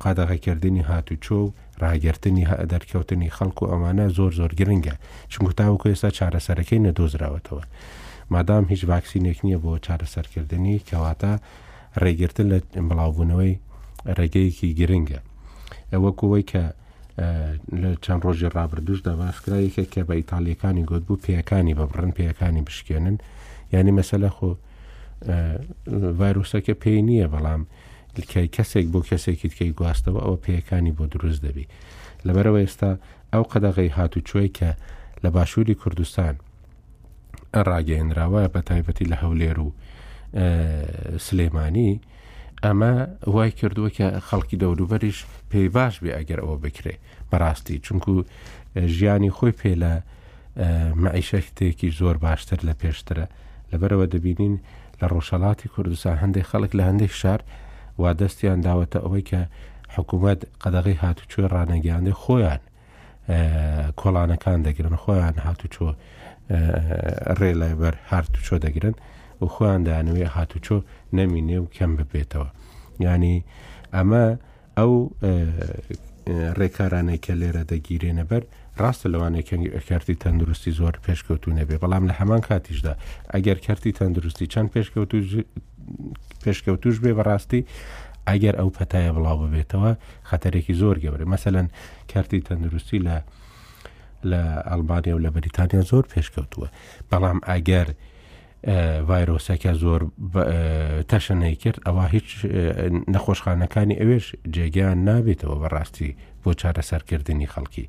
قادەغەکردنی 0.02 0.84
هاتوچۆ 0.90 1.36
و 1.44 1.52
ڕاگررتنی 1.82 2.44
دەرکەوتنی 2.72 3.34
خەڵکو 3.36 3.64
ئەمانە 3.72 4.06
زۆر 4.16 4.32
زۆر 4.40 4.52
گرنگە 4.60 4.94
چونکو 5.32 5.52
تاوکو 5.58 5.86
ئێستا 5.90 6.10
چارەسەرەکەی 6.18 6.82
نەدۆزراوەتەوە 6.86 7.64
مادام 8.34 8.64
هیچ 8.72 8.82
ڤاکسینێک 8.90 9.38
نییە 9.46 9.58
بۆ 9.64 9.72
چارەسەرکردنی 9.86 10.82
کەواتە 10.88 11.32
ڕێگرتن 12.04 12.46
لە 12.52 12.58
بڵاوبوونەوەی 12.88 13.52
ڕێگەیەکی 14.18 14.68
گرنگە 14.80 15.20
ئەوەکەوەی 15.92 16.44
کە 16.50 16.64
لە 17.82 17.90
چەند 18.04 18.20
ڕۆژی 18.26 18.48
ڕابردوشدا 18.56 19.12
باسکرایەکە 19.20 19.84
کە 19.92 20.00
بە 20.08 20.14
ئیتالیەکانی 20.20 20.84
گوت 20.90 21.02
بوو 21.08 21.22
پێەکانی 21.26 21.74
بە 21.78 21.84
بڕن 21.90 22.10
پێەکانی 22.18 22.62
بشکێنن 22.68 23.16
ینی 23.72 23.92
مەسەلە 23.98 24.28
خۆ 24.36 24.50
ڤایرۆسەکە 26.18 26.74
پێی 26.82 27.02
نییە 27.08 27.26
بەڵام 27.34 27.62
لکای 28.18 28.48
کەسێک 28.56 28.86
بۆ 28.92 29.00
کەسێکی 29.10 29.48
تکەی 29.52 29.72
گواستەوە 29.78 30.20
ئەوە 30.24 30.38
پێەکانی 30.44 30.92
بۆ 30.98 31.04
دروست 31.14 31.40
دەبی 31.46 31.66
لەبەرەوە 32.26 32.58
ئێستا 32.64 32.92
ئەو 33.32 33.42
قەدەغی 33.52 33.94
هاتوچۆی 33.96 34.50
کە 34.58 34.70
لە 35.22 35.28
باشووری 35.36 35.78
کوردستان 35.82 36.34
ڕاگەێنراوە 37.68 38.42
بە 38.54 38.60
تایبەتی 38.68 39.06
لە 39.12 39.16
هەولێر 39.22 39.58
و 39.64 39.68
سلێمانی 41.26 41.90
ئەمە 42.64 42.92
وای 43.34 43.50
کردووە 43.60 43.90
کە 43.96 44.06
خەڵکی 44.28 44.56
دەوروبەریش 44.62 45.18
پێی 45.50 45.68
باش 45.76 45.94
بێ 46.02 46.12
ئەگەر 46.18 46.40
ئەوە 46.44 46.56
بکرێ 46.64 46.94
بەڕاستی 47.30 47.76
چونکو 47.86 48.14
ژیانی 48.96 49.30
خۆی 49.36 49.52
پێ 49.60 49.72
لە 49.82 49.92
معیشەکتێکی 51.04 51.88
زۆر 52.00 52.16
باشتر 52.26 52.58
لە 52.68 52.74
پێشترە 52.82 53.26
لەبەرەوە 53.72 54.06
دەبینین 54.14 54.54
لە 55.00 55.06
ڕۆژەڵاتی 55.12 55.70
کوردستان 55.74 56.16
هەندێک 56.22 56.46
خەڵک 56.50 56.72
لە 56.78 56.82
هەندێک 56.88 57.12
شار 57.20 57.40
وا 58.00 58.10
دەستیان 58.20 58.60
داوەتە 58.66 58.98
ئەوەی 59.04 59.24
کە 59.30 59.40
حکوومەت 59.94 60.40
قەدەغی 60.62 61.00
هاتوچوە 61.02 61.44
ڕانەگەیاندێ 61.54 62.14
خۆیان 62.22 62.62
کۆڵانەکان 64.00 64.58
دەگرن 64.66 64.94
خۆیان 65.02 65.36
هاتوچۆ 65.46 65.88
ڕێ 67.38 67.52
لەبەر 67.60 67.94
هاتوچۆ 68.10 68.56
دەگرن 68.64 68.96
و 69.42 69.46
خۆیان 69.54 69.82
دانوێ 69.88 70.26
هاتوچۆ 70.36 70.78
نەمینێ 71.16 71.56
و 71.62 71.66
کەم 71.76 71.92
ببێتەوە 71.98 72.48
ینی 73.04 73.44
ئەمە 73.96 74.24
ئەو 74.78 74.92
ڕێکارانەی 76.58 77.18
کە 77.24 77.32
لێرە 77.40 77.62
دەگیرێنە 77.70 78.24
بەر 78.30 78.42
ڕاستە 78.80 79.08
لەوانەیە 79.12 79.44
کەرتی 79.88 80.14
تەندروستی 80.22 80.70
زۆر 80.80 80.94
پێشکەوتو 81.06 81.50
نەبێ 81.58 81.76
بەڵام 81.82 82.04
لە 82.10 82.14
هەمان 82.20 82.40
کاتیشدا 82.48 82.92
ئەگەر 83.34 83.58
کەرتی 83.66 83.92
تەندروستی 83.98 84.46
چەند 84.52 84.68
پێشکەوتوش 86.44 86.96
بێ 87.04 87.12
بەڕاستی 87.18 87.62
ئەگەر 88.28 88.54
ئەو 88.60 88.70
پەتایە 88.76 89.12
بڵاو 89.16 89.38
ببێتەوە 89.46 89.92
خەتەرێکی 90.30 90.74
زۆر 90.80 90.96
گەورە 91.04 91.24
مەمثلەن 91.26 91.66
کەرتی 92.12 92.40
تەندروستی 92.48 92.98
لە 93.06 93.16
لە 94.30 94.42
ئەلبانیا 94.70 95.14
و 95.16 95.22
لە 95.26 95.30
بەریتانیا 95.34 95.82
زۆر 95.90 96.04
پێشکەوتووە 96.12 96.68
بەڵام 97.10 97.38
ئەگەر 97.50 97.88
ڤایرۆسەکە 99.08 99.72
زۆر 99.82 100.02
تەشەنەی 101.10 101.54
کرد 101.62 101.78
ئەوە 101.86 102.04
هیچ 102.14 102.28
نەخۆشخانەکانی 103.14 103.96
ئەوێش 104.00 104.26
جێگیان 104.54 104.98
نابێتەوە 105.08 105.56
بەڕاستی 105.62 106.10
بۆ 106.42 106.50
چارەسەرکردنی 106.60 107.48
خەڵکی 107.54 107.86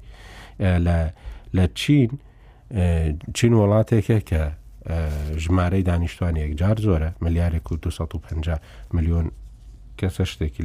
لە 1.55 1.65
چین 1.79 2.09
چین 3.37 3.53
وڵاتێکە 3.59 4.17
کە 4.29 4.41
ژمارەی 5.43 5.83
دانیشتوان 5.89 6.35
یەکجار 6.43 6.77
زۆرە 6.85 7.09
ملیارێک 7.25 7.65
و 7.71 7.75
250 7.75 8.61
میلیۆن 8.95 9.27
کەسە 9.99 10.23
شتێکی 10.31 10.61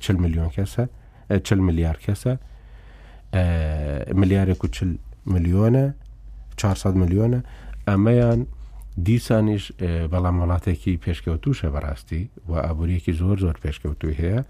40 0.00 0.20
میلیۆن 0.24 0.50
کەسە 0.56 0.82
40 1.42 1.58
میلیار 1.68 1.96
کەسە 2.06 2.32
ملیارێک 4.20 4.64
و 4.64 4.68
40 4.68 4.94
میلیۆنە 5.32 5.86
400 6.56 6.96
میلیۆنە 7.00 7.40
ئەمەیان 7.88 8.40
دیسانیش 8.98 9.72
بەڵام 10.12 10.36
وڵاتێکی 10.42 10.96
پێشکەوت 11.04 11.40
تووشە 11.46 11.66
بەڕاستی 11.74 12.22
و 12.48 12.52
ئابوووریەکی 12.52 13.12
زۆر 13.20 13.36
زۆر 13.40 13.56
پێشکەوتوی 13.64 14.14
هەیە 14.20 14.40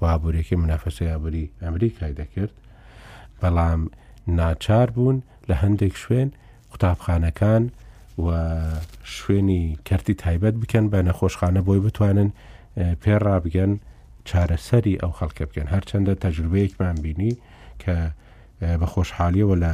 و 0.00 0.04
ئابوووریەکی 0.10 0.56
منافەسی 0.62 1.06
ئابووری 1.10 1.50
ئەمریکای 1.62 2.12
دەکرد 2.20 2.52
بەڵام 3.42 3.80
ناچار 4.38 4.88
بوون 4.90 5.22
لە 5.48 5.54
هەندێک 5.62 5.94
شوێن 6.02 6.28
قوتابخانەکان 6.70 7.62
و 8.24 8.28
شوێنی 9.16 9.78
کردی 9.88 10.14
تایبەت 10.14 10.54
بکەن 10.62 10.84
بە 10.92 10.98
نەخۆشخانە 11.08 11.60
بۆی 11.66 11.80
بتوانن 11.86 12.30
پێڕابگەن 13.02 13.72
چارەسەری 14.28 15.00
ئەو 15.02 15.12
خەڵکە 15.18 15.44
بکەن 15.48 15.66
هەرچەندە 15.74 16.14
تەجربەیەکمان 16.24 16.96
بینی 17.04 17.32
کە 17.82 17.94
بە 18.80 18.86
خۆشحالیەوە 18.94 19.56
لە 19.64 19.72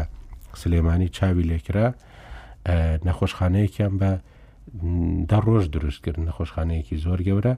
سلێمانی 0.62 1.08
چاوی 1.16 1.44
لێکرا 1.50 1.88
نەخۆشخانەیەکیان 3.06 3.92
بە 4.00 4.10
دا 5.30 5.38
ڕۆژ 5.46 5.64
دروستکردن 5.74 6.24
نەخۆشخانەیەکی 6.28 6.96
زۆر 7.04 7.20
گەورە 7.26 7.54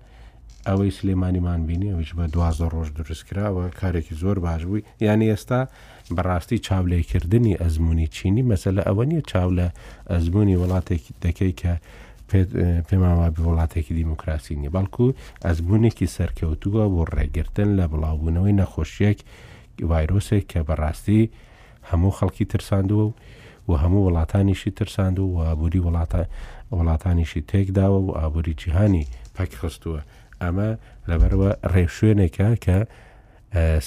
ئەوەی 0.69 0.93
سلێمانیمان 0.99 1.61
بینی 1.67 1.93
ئەوش 1.93 2.11
بە 2.19 2.25
دوازە 2.35 2.67
ڕۆژ 2.75 2.89
دروست 2.99 3.25
کراوە 3.27 3.65
کارێکی 3.81 4.15
زۆر 4.23 4.39
باش 4.47 4.63
بووی 4.65 4.83
یعنی 5.07 5.27
ئێستا 5.35 5.61
بەڕاستی 6.17 6.59
چاولێکردنی 6.67 7.59
ئەزمموی 7.63 8.07
چینی 8.17 8.43
مەسەلە 8.53 8.83
ئەوە 8.89 9.05
نییە 9.11 9.23
چاو 9.31 9.51
لە 9.59 9.69
ئەزمموی 10.13 10.57
وڵاتێک 10.63 11.03
دەکەی 11.25 11.53
کە 11.61 11.73
پێماوا 12.89 13.29
بە 13.35 13.41
وڵاتێکی 13.49 13.93
دیموکراسی 14.01 14.55
نیە 14.61 14.71
بەڵکو 14.77 15.05
ئەزمونێکی 15.45 16.13
سەرکەوتووە 16.17 16.85
بۆ 16.95 17.03
ڕێگرتن 17.15 17.71
لە 17.79 17.85
بڵاوبوونەوەی 17.91 18.57
نەخۆشیەک 18.61 19.19
ڤایرۆسێک 19.91 20.45
کە 20.53 20.61
بەڕاستی 20.69 21.23
هەموو 21.91 22.17
خەڵکی 22.19 22.45
ترساندووە 22.53 23.05
و 23.07 23.13
و 23.69 23.73
هەموو 23.77 24.07
وڵاتانیشی 24.11 24.71
ترساند 24.77 25.19
و 25.19 25.27
ئابووری 25.37 25.79
وڵاتانیشی 26.71 27.43
تێکداوە 27.51 27.99
و 28.07 28.11
ئابووری 28.19 28.55
جیهانی 28.55 29.05
پەک 29.37 29.51
خستووە 29.63 30.01
ئەمە 30.43 30.71
لەبەرەوە 31.11 31.51
ڕێشوێنێکە 31.75 32.49
کە 32.65 32.79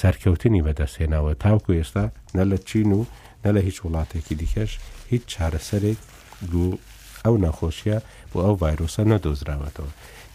سەرکەوتنی 0.02 0.62
بەدەستێناوە 0.66 1.32
تاوکو 1.44 1.72
ئێستا 1.80 2.06
نە 2.38 2.44
لە 2.52 2.58
چین 2.70 2.90
و 2.98 3.02
نە 3.46 3.50
لە 3.56 3.60
هیچ 3.68 3.78
وڵاتێکی 3.86 4.36
دیکەش 4.42 4.72
هیچ 5.12 5.24
چارەسەرێک 5.34 6.00
بوو 6.52 6.78
ئەو 7.26 7.36
نەخۆشیە 7.44 7.98
بۆ 8.32 8.40
ئەو 8.46 8.56
ڤایرۆسە 8.62 9.02
نەدۆزراوەتەوە 9.12 9.92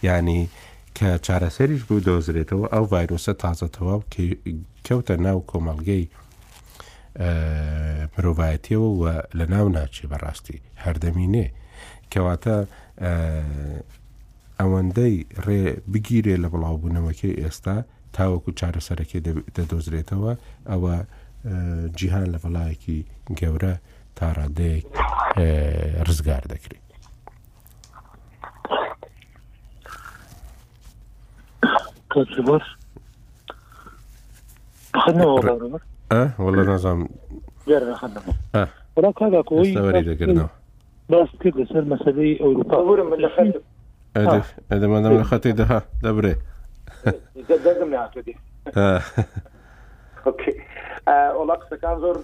یعنی 0.07 0.40
کە 0.98 1.09
چارەسەریش 1.26 1.83
بوو 1.88 2.05
دۆزرێتەوە 2.09 2.66
ئەو 2.74 2.85
ڤایرۆسە 2.92 3.33
تازەتەواو 3.42 4.00
کەوتە 4.87 5.14
ناو 5.26 5.38
کۆمەلگەی 5.50 6.05
مرۆڤایەتیەوە 7.18 8.88
و 9.01 9.05
لە 9.38 9.46
ناو 9.53 9.66
ناچێ 9.75 10.05
بەڕاستی 10.12 10.59
هەردەمینێ 10.85 11.46
کەواتە 12.12 12.57
ئەوەندەی 14.61 15.14
ڕێ 15.46 15.62
بگیرێ 15.92 16.35
لە 16.42 16.49
بڵاوبوونەوەکەی 16.53 17.38
ئێستا 17.42 17.77
تاوەکو 18.16 18.57
چارەسەرەکەی 18.59 19.25
دەدۆزرێتەوە 19.57 20.33
ئەوە 20.70 20.94
جیهان 21.99 22.27
لە 22.35 22.38
بەڵایەکی 22.42 22.99
گەورە 23.40 23.75
تا 24.16 24.27
ڕادەیەک 24.38 24.87
ڕزگار 26.07 26.44
دەکرێت. 26.55 26.85
بخەنەوە 34.94 35.79
وڵە 36.12 36.62
نازانام 36.70 37.09
باس 41.11 41.29
کرد 41.42 41.57
لەسەر 41.59 41.85
مەسەی 41.92 42.33
ئەوروپا 42.42 42.77
ئەدەمەدەم 44.70 45.12
لە 45.20 45.25
خەتی 45.31 45.53
دەها 45.61 45.81
دەبرێ 46.07 46.35
وڵا 51.38 51.57
قسەکان 51.62 51.96
زۆر 52.05 52.16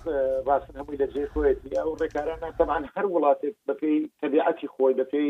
باسن 0.48 0.74
هەمووی 0.78 1.00
لە 1.02 1.06
جێ 1.14 1.24
خۆێتی 1.32 1.76
ئەو 1.78 1.92
ڕێکارانە 2.00 2.48
تەمان 2.58 2.82
هەر 2.94 3.06
وڵاتێک 3.12 3.54
بەپی 3.68 3.98
تەبیعەتی 4.20 4.68
خۆی 4.74 4.94
بەپی 5.00 5.28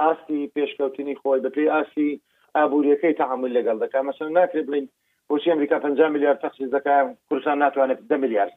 ئاستی 0.00 0.40
پێشکەوتنی 0.54 1.14
خۆی 1.22 1.40
بەپی 1.46 1.70
ئاسی 1.74 2.10
ئابوووریەکەی 2.56 3.14
تعامل 3.20 3.50
لەگەڵ 3.58 3.76
دەکە 3.82 4.00
مەسن 4.08 4.28
ناکرێ 4.38 4.62
بڵین 4.66 4.86
هۆشی 5.32 5.50
ئەمریکا 5.52 5.76
50 5.84 6.08
میلیارد 6.14 6.38
تەخصیص 6.42 6.68
دەکە 6.76 6.94
كرسان 7.30 7.58
ناتو 7.62 7.82
انا 7.86 8.16
میلیارد 8.24 8.52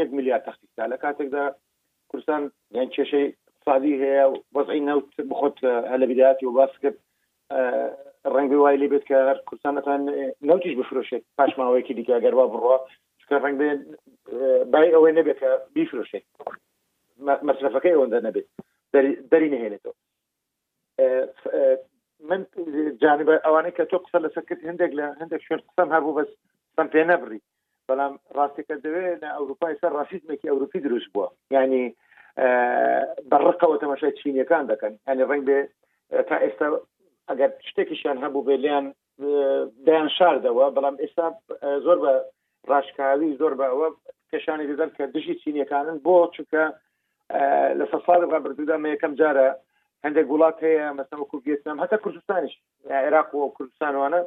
یەک 0.00 0.10
میلیارد 0.18 0.44
تەخصیص 0.48 0.70
لە 0.92 0.96
کاتێکدا 1.04 1.44
کوردستان 2.08 2.42
آه، 2.44 2.50
آه، 2.50 2.76
یان 2.76 2.82
يعني 2.82 2.94
کێشەی 2.94 3.26
اقتصادی 3.32 3.94
هەیە 4.02 4.24
وەزعی 4.56 4.82
نەوت 4.88 5.08
بخۆت 5.30 5.56
آه، 5.64 5.96
لە 6.02 6.06
بداتی 6.10 6.46
و 6.46 6.52
باس 6.58 6.70
کرد 6.82 6.96
ڕەنگی 8.34 8.58
وای 8.62 8.76
لێ 8.82 8.88
بێت 8.92 9.04
کە 9.10 9.16
هەر 9.28 9.38
کوردستان 9.48 9.74
نەتوان 9.78 10.00
نەوتیش 10.50 10.74
بفرۆشێت 10.78 11.22
پاش 11.38 11.52
ماوەیەکی 11.58 11.94
دیکە 11.98 12.16
گەروا 12.24 12.44
بڕوە 12.52 12.76
چکە 13.20 13.36
ڕنگ 13.44 13.56
بێت 13.62 13.80
بای 14.72 14.94
ئەوەی 14.94 15.12
نەبێت 15.18 15.38
کە 15.42 15.50
بیفرۆشێت 15.74 16.24
مەصرفەکەی 17.46 17.94
ئەوەندە 17.96 18.18
نەبێت 18.26 18.46
داري 19.30 19.48
نهێنێتەوە 19.54 19.94
من 22.28 22.44
جانب 23.02 23.30
ئەوانەی 23.32 23.72
کە 23.78 23.84
تۆ 23.92 23.96
قسە 24.04 24.18
لەسەر 24.24 24.44
کرد 24.48 24.62
هەندێک 24.68 24.92
لە 24.98 25.06
هەندێک 25.20 25.42
شوێن 25.46 25.60
قسەم 25.68 25.88
هەبوو 25.96 26.16
بەس 26.18 26.30
سم 26.76 26.88
پێ 26.94 27.02
نەبڕی 27.10 27.40
بەڵام 27.88 28.14
ڕاستێکە 28.36 28.76
دەوێت 28.84 29.18
لە 29.22 29.28
ئەوروپای 29.36 29.78
سەر 29.80 29.92
ڕاسیزمێکی 29.98 30.50
ئەوروپی 30.50 30.80
دروست 30.84 31.08
بووە 31.14 31.28
ینی 31.54 31.86
بەڕقەوە 33.30 33.76
تەماشای 33.82 34.16
چینیەکان 34.20 34.64
دەکەن 34.72 34.92
ینی 35.08 35.24
ڕنگ 35.30 35.42
بێ 35.48 35.60
تا 36.28 36.36
ئێستا 36.44 36.66
ئەگەر 37.30 37.50
شتێکیشیان 37.68 38.18
هەبوو 38.24 38.46
بێ 38.46 38.56
لیان 38.64 38.86
دایان 39.86 40.08
شاردەوە 40.16 40.66
بەڵام 40.76 40.96
ئێستا 41.02 41.26
زۆر 41.86 41.98
بە 42.04 42.12
ڕاشکاوی 42.70 43.36
زۆر 43.40 43.52
بە 43.58 43.66
ئەوە 43.72 43.88
کەشانی 44.32 44.68
دەدەن 44.70 44.90
کە 44.96 45.04
دژی 45.14 45.34
چینیەکانن 45.42 45.96
بۆ 46.06 46.14
چونکە 46.34 46.64
لە 47.78 47.84
سەساڵ 47.92 48.20
ڕابردودا 48.32 48.76
مە 48.82 48.88
یەکەم 48.94 49.12
جارە 49.20 49.48
هەندێک 50.04 50.26
وڵات 50.32 50.56
هەیە 50.66 50.86
مەسەوەکو 50.98 51.42
ڤێتنام 51.46 51.78
هەتا 51.84 51.96
کوردستانیش 52.04 52.54
عێراق 53.04 53.28
و 53.34 53.52
کوردستانوانە 53.56 54.20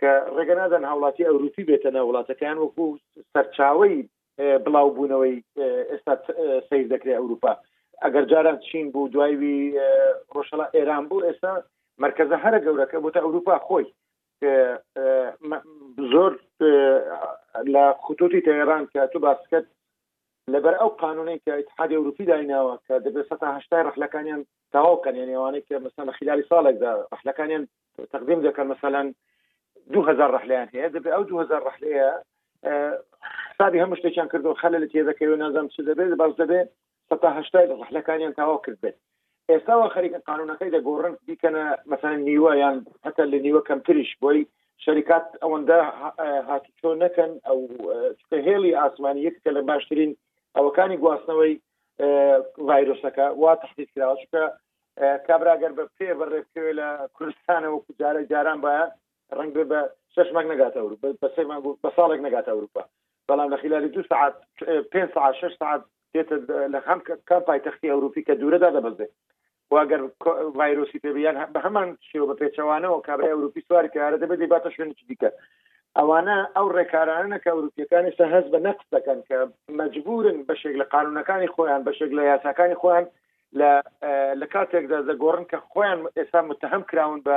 کە 0.00 0.10
ڕێگەنادەن 0.36 0.84
هاوڵاتی 0.90 1.26
ئەوروپی 1.28 1.66
بێتەنە 1.70 2.00
وڵاتەکەیان 2.04 2.58
وەکو 2.62 2.86
سەرچاوی 3.32 3.94
بڵاوبوونەوەی 4.64 5.36
ئێستا 5.90 6.14
سیر 6.68 6.86
دەکرێت 6.92 7.16
ئەوروپا 7.18 7.52
ئەگەر 8.04 8.24
جاران 8.30 8.58
چین 8.68 8.86
بوو 8.92 9.10
دوایوی 9.14 9.58
ڕۆژەڵا 10.34 10.66
ئێران 10.76 11.04
بوو 11.08 11.24
ئێستا 11.28 11.52
مرکزە 12.04 12.36
هەرە 12.44 12.58
گەورەکە 12.66 12.96
بۆتە 13.04 13.18
ئەوروپا 13.24 13.54
خۆی 13.66 13.86
زۆر 16.12 16.32
لە 17.74 17.84
خوتوتی 18.04 18.44
تەێران 18.46 18.84
کە 18.92 19.00
تو 19.12 19.18
باسکت 19.26 19.66
لەبەر 20.54 20.74
ئەو 20.80 20.90
قانونەی 21.04 21.38
کە 21.44 21.52
اتحادی 21.60 21.96
ئەوروپی 21.98 22.26
دایناوە 22.32 22.74
کە 22.86 22.94
دەبێت 23.06 23.26
هشتای 23.56 23.86
ڕحلەکانیان 23.88 24.42
تەواوکەن 24.72 25.14
یانێوانەی 25.20 25.62
کە 25.68 25.74
مثلا 25.86 26.10
خلالی 26.18 26.48
ساڵێکدا 26.50 26.92
ڕحلەکانیان 27.14 27.64
تقدیم 28.14 28.40
دەکەن 28.46 28.66
مثلا 28.74 29.00
2000 29.92 30.34
ڕحلیان 30.36 30.68
هەیە 30.74 30.88
دەبێت 30.96 31.14
ئەو 31.16 31.22
2000 31.24 31.60
ڕحلەیە 31.68 32.08
حسابی 33.50 33.80
هەموو 33.82 33.96
شتێکیان 34.00 34.28
کردو 34.32 34.54
خەلە 34.62 34.76
لە 34.82 34.88
تێدەکەی 34.94 35.36
نازانم 35.42 35.68
چ 35.68 35.76
دەبێت 35.88 36.12
باز 36.20 36.32
دەبێت 36.40 36.68
هشتای 37.38 37.66
ڕحلەکانیان 37.82 38.32
تەواو 38.38 38.58
کرد 38.64 38.78
بێت 38.82 38.96
ئێستاوە 39.50 39.88
خەریکە 39.94 40.18
قانونەکەی 40.28 40.70
دەگۆڕن 40.76 41.14
بیکەنە 41.26 41.64
مثلا 41.92 42.14
نیوە 42.26 42.52
یان 42.62 42.76
حتا 43.04 43.24
لە 43.32 43.38
نیوە 43.46 43.60
کەمتریش 43.68 44.10
بۆی 44.22 44.42
شەریکات 44.84 45.26
ئەوەندە 45.42 45.78
اه، 45.82 46.12
هاتیچۆ 46.48 46.90
نەکەن 47.02 47.32
ئەو 47.46 47.58
هێڵی 48.46 48.70
اه، 48.74 48.80
ئاسمانی 48.82 49.24
یەککە 49.26 49.50
لە 49.56 49.62
باشترین 49.70 50.10
ئەوەکانی 50.56 51.00
گواستنەوەی 51.04 51.54
ڤایرۆسەکە 52.68 53.26
وا 53.42 53.52
تحقیق 53.62 53.88
کراوە 53.94 54.16
چکە 54.22 54.42
کابراگەر 55.28 55.72
بە 55.78 55.84
پێ 55.98 56.10
بەڕێکوێ 56.18 56.70
لە 56.80 56.88
کوردستانەوە 57.16 57.78
کوجارە 57.86 58.22
جاران 58.30 58.58
باە 58.64 58.82
ڕنگ 59.38 59.52
بە 59.72 59.80
شش 60.14 60.28
مانگ 60.34 60.46
نگاتە 60.54 60.76
ئەوروپا 60.80 61.06
بە 61.22 61.28
سێ 61.34 61.42
مانگ 61.50 61.64
بە 61.84 61.90
ساڵێک 61.96 62.20
نگاتە 62.28 62.50
ئەوروپا 62.52 62.82
بەڵام 63.28 63.48
لە 63.54 63.58
خلالی 63.62 63.92
دو 63.96 64.02
ساعت 64.10 64.34
پێ 64.92 65.02
ساعت 65.14 65.34
شش 65.42 65.52
ساعت 65.62 65.80
دێتە 66.14 66.36
لە 66.74 66.80
خام 66.86 66.98
کام 67.28 67.42
پایتەختی 67.48 67.92
ئەوروپی 67.92 68.22
کە 68.26 68.34
دوورەدا 68.40 68.70
دەبەزێ 68.76 69.08
واگەر 69.74 70.00
ڤایرۆسی 70.58 71.02
پێبیان 71.04 71.36
بە 71.54 71.60
هەمان 71.66 71.88
شێوە 72.08 72.26
بە 72.28 72.36
پێچەوانەوە 72.42 72.98
کابرای 73.08 73.32
ئەوروپی 73.34 73.64
سواری 73.66 73.92
کارە 73.94 74.18
دەبێت 74.22 74.40
دەباتە 74.42 74.68
شوێنی 74.74 74.94
دیکە 75.10 75.30
ئەوانە 76.00 76.34
ئەو 76.56 76.66
ڕێکارانە 76.76 77.36
کە 77.42 77.48
ئەوروپیەکانیستا 77.52 78.24
هەز 78.34 78.46
بە 78.52 78.58
نەقس 78.68 78.84
دەکەن 78.96 79.20
کە 79.28 79.36
مجبورن 79.80 80.38
بەشێک 80.48 80.74
لە 80.80 80.86
قانونەکانی 80.94 81.52
خۆیان 81.54 81.82
بەشێک 81.88 82.10
لە 82.18 82.22
یاساکانی 82.30 82.78
خۆیان 82.82 83.06
لە 84.40 84.46
کاتێکدا 84.54 84.98
دەگۆڕن 85.08 85.44
کە 85.50 85.58
خۆیان 85.72 86.00
ئێستا 86.18 86.40
متهم 86.48 86.82
کراون 86.90 87.18
بە 87.26 87.36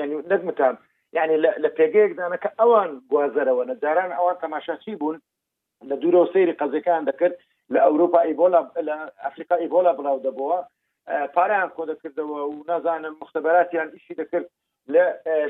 ینی 0.00 0.16
نەگمتان 0.32 0.74
یعنی 1.16 1.36
لە 1.64 1.68
پێگەیەکدانە 1.76 2.38
کە 2.44 2.50
ئەوان 2.60 2.90
گوازەرەوە 3.10 3.62
نەداران 3.70 4.10
ئەوان 4.18 4.36
تەماشاچی 4.44 4.98
بوون 5.00 5.16
لە 5.88 5.94
دوورە 6.00 6.20
و 6.22 6.30
سەیری 6.34 6.58
قەزەکان 6.60 7.02
دەکرد 7.08 7.34
لە 7.72 7.78
ئەوروپا 7.86 8.20
ئیبۆلا 8.28 8.60
لە 8.88 8.96
ئەفریقا 9.24 9.56
ئیبۆلا 9.64 9.92
بڵاو 9.98 10.18
دەبەوە 10.26 10.58
پاریان 11.34 11.68
خۆ 11.74 11.82
دەکردەوە 11.90 12.38
و 12.50 12.64
نازانم 12.70 13.14
مختبراتیان 13.22 13.88
ئیشی 13.96 14.14
دەکرد 14.20 14.46
لە 14.94 15.02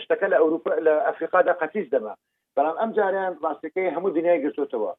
شتەکە 0.02 0.26
لە 0.32 0.36
ئەوروپا 0.42 0.70
لە 0.86 0.92
ئەفریقادا 1.06 1.52
قەتیز 1.60 1.88
دەما 1.96 2.14
بەڵام 2.58 2.78
ئەم 2.82 2.90
جاریان 2.98 3.32
ڕاستەکەی 3.44 3.94
هەموو 3.96 4.10
دنیای 4.18 4.42
گرتوتەوە 4.44 4.92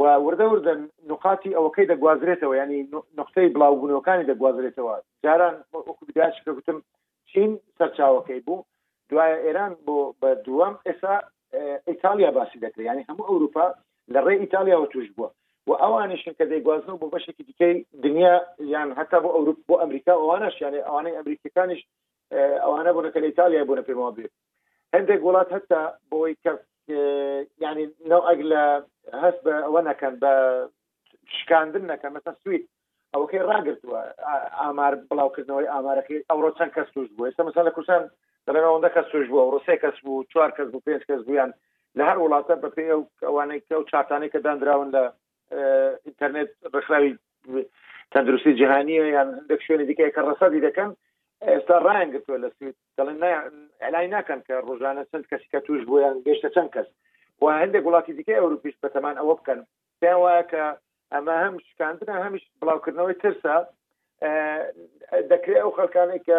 و 0.00 0.02
وردە 0.26 0.46
وردە 0.52 0.74
نقاتی 1.12 1.54
ئەوەکەی 1.56 1.90
دەگوازرێتەوە 1.92 2.54
ینی 2.60 2.80
نقطەی 3.20 3.52
بڵاوبوونەوەکانی 3.54 4.28
دەگوازرێتەوە 4.30 4.94
جاران 5.24 5.54
گوتم 6.56 6.78
چین 7.32 7.50
سەرچاوەکەی 7.78 8.40
بوو 8.46 8.60
دوایە 9.10 9.38
ئێران 9.46 9.72
بۆ 9.86 9.96
بە 10.20 10.30
دووەم 10.44 10.74
ئێستا 10.86 11.14
ئیتالیا 11.90 12.30
باسی 12.36 12.60
دەکرێت 12.64 12.86
ینی 12.90 13.04
هەموو 13.10 13.28
ئەوروپا 13.30 13.66
لە 14.12 14.20
ڕێ 14.26 14.34
ئیتالیاەوە 14.42 14.88
توش 14.92 15.08
بووە 15.16 15.28
و 15.68 15.72
ئەوانیشن 15.82 16.32
کە 16.38 16.44
دەیگوازن 16.52 16.96
بۆ 17.00 17.06
بەشێکی 17.14 17.44
دیکەی 17.48 17.76
دنیا 18.04 18.34
یان 18.74 18.88
هەتا 18.98 19.18
بۆ 19.24 19.28
ئەوروپ 19.36 19.58
بۆ 19.68 19.74
ئەمریکا 19.80 20.12
ئەوانەش 20.22 20.56
یانێ 20.64 20.80
ئەوانەی 20.88 21.16
ئەمریکەکانیش 21.18 21.80
ئەوانە 22.64 22.90
بوونەکە 22.96 23.18
لە 23.22 23.26
ئیتالیا 23.30 23.62
بوونە 23.68 23.82
پێمابێت 23.88 24.32
هەندێک 24.94 25.20
وڵات 25.26 25.48
هەتا 25.56 25.80
بۆی 26.10 26.34
کە 26.44 26.52
يعني 27.60 27.90
نوع 28.06 28.30
اجل 28.32 28.52
هسب 29.14 29.46
وانا 29.46 29.92
كان 29.92 30.18
شکاندن 31.42 31.92
نەکە 31.92 32.10
مەسە 32.14 32.32
سویت 32.44 32.64
ئەوەکەی 33.14 33.42
ڕاگرتووە 33.50 33.98
ئامار 34.60 34.94
بڵاوکردنەوەی 35.10 35.68
ئامارەکەی 35.72 36.22
ئەوڕۆ 36.30 36.50
چەند 36.58 36.72
کەس 36.76 36.88
توش 36.94 37.08
بوو 37.16 37.26
ئێستا 37.28 37.42
مەسا 37.46 37.60
لە 37.68 37.70
کوردستان 37.74 38.04
دەڵێنەوەندە 38.46 38.88
کەس 38.96 39.06
توش 39.12 39.26
بوو 39.30 39.40
ئەو 39.42 39.54
ڕسێ 39.58 39.74
کەس 39.82 39.96
بوو 40.04 40.24
چوار 40.32 40.50
کەس 40.56 40.68
بوو 40.72 40.82
پێنج 40.88 41.02
کەس 41.10 41.22
بوویان 41.26 41.50
لە 41.98 42.02
هەر 42.08 42.16
وڵاتە 42.22 42.54
بە 42.62 42.68
پێ 42.76 42.84
ئەوانەی 43.28 43.60
کە 43.68 43.74
و 43.78 43.82
چاتانی 43.90 44.28
کە 44.32 44.38
دانراون 44.44 44.88
لە 44.96 45.02
ئینتەرنێت 46.06 46.50
ڕخراوی 46.74 47.12
تەندروستی 48.12 48.54
جیهانیە 48.60 49.04
یان 49.16 49.28
هەندێک 49.38 49.60
شوێنی 49.66 49.86
دیکە 49.90 50.06
کە 50.14 50.20
ڕسەدی 50.30 50.64
دەکەن 50.68 50.90
ئێستا 51.50 51.76
ڕایانگرتووە 51.86 52.38
لە 52.44 52.48
سوید 52.58 52.76
دەڵێن 52.98 53.20
ئەلای 53.82 54.06
ناکەن 54.14 54.40
کە 54.46 54.54
ڕۆژانە 54.68 55.02
چەند 55.10 55.24
کەسی 55.30 55.48
کە 55.52 55.60
توش 55.66 55.80
بۆیان 55.90 56.16
گەشتە 56.26 56.48
چەند 56.54 56.70
کەس 56.74 56.88
و 57.42 57.44
هەندێک 57.62 57.84
وڵاتی 57.86 58.16
دیکە 58.18 58.34
ئەوروپیش 58.38 58.76
بەتەمان 58.84 59.16
ئەوە 59.20 59.34
بکەن 59.40 59.60
پێیان 60.00 60.20
وایە 60.22 60.44
کە 60.52 60.64
ئەمە 61.14 61.34
هەم 61.44 61.54
شکاندنە 61.68 62.14
هەمیش 62.26 62.44
بڵاوکردنەوەی 62.60 63.16
ترسە 63.24 63.56
دەکرێت 65.32 65.60
ئەو 65.62 65.70
خەکانێک 65.78 66.22
کە 66.28 66.38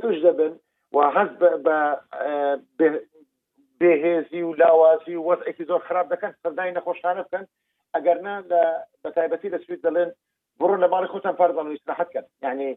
توش 0.00 0.16
دەبن 0.26 0.52
و 0.94 0.98
هەست 1.16 1.34
بە 1.66 1.80
بێهێزی 3.80 4.42
و 4.46 4.56
لاوازی 4.60 5.14
و 5.16 5.26
وەزێکی 5.28 5.64
زۆر 5.70 5.80
خراپ 5.86 6.06
دەکەن 6.12 6.32
سەردای 6.42 6.74
نەخۆشانە 6.76 7.22
بکەن 7.26 7.44
ئەگەر 7.94 8.18
نه 8.26 8.34
بە 9.02 9.10
تایبەتی 9.16 9.52
لە 9.54 9.58
سوید 9.64 9.80
دەڵێن 9.86 10.10
بڕون 10.60 10.80
لە 10.84 10.88
ماڵی 10.92 11.10
خۆتان 11.12 11.34
پاردان 11.40 11.66
و 11.68 11.72
استراحەت 11.76 12.08
کردن 12.14 12.30
یعنی 12.46 12.70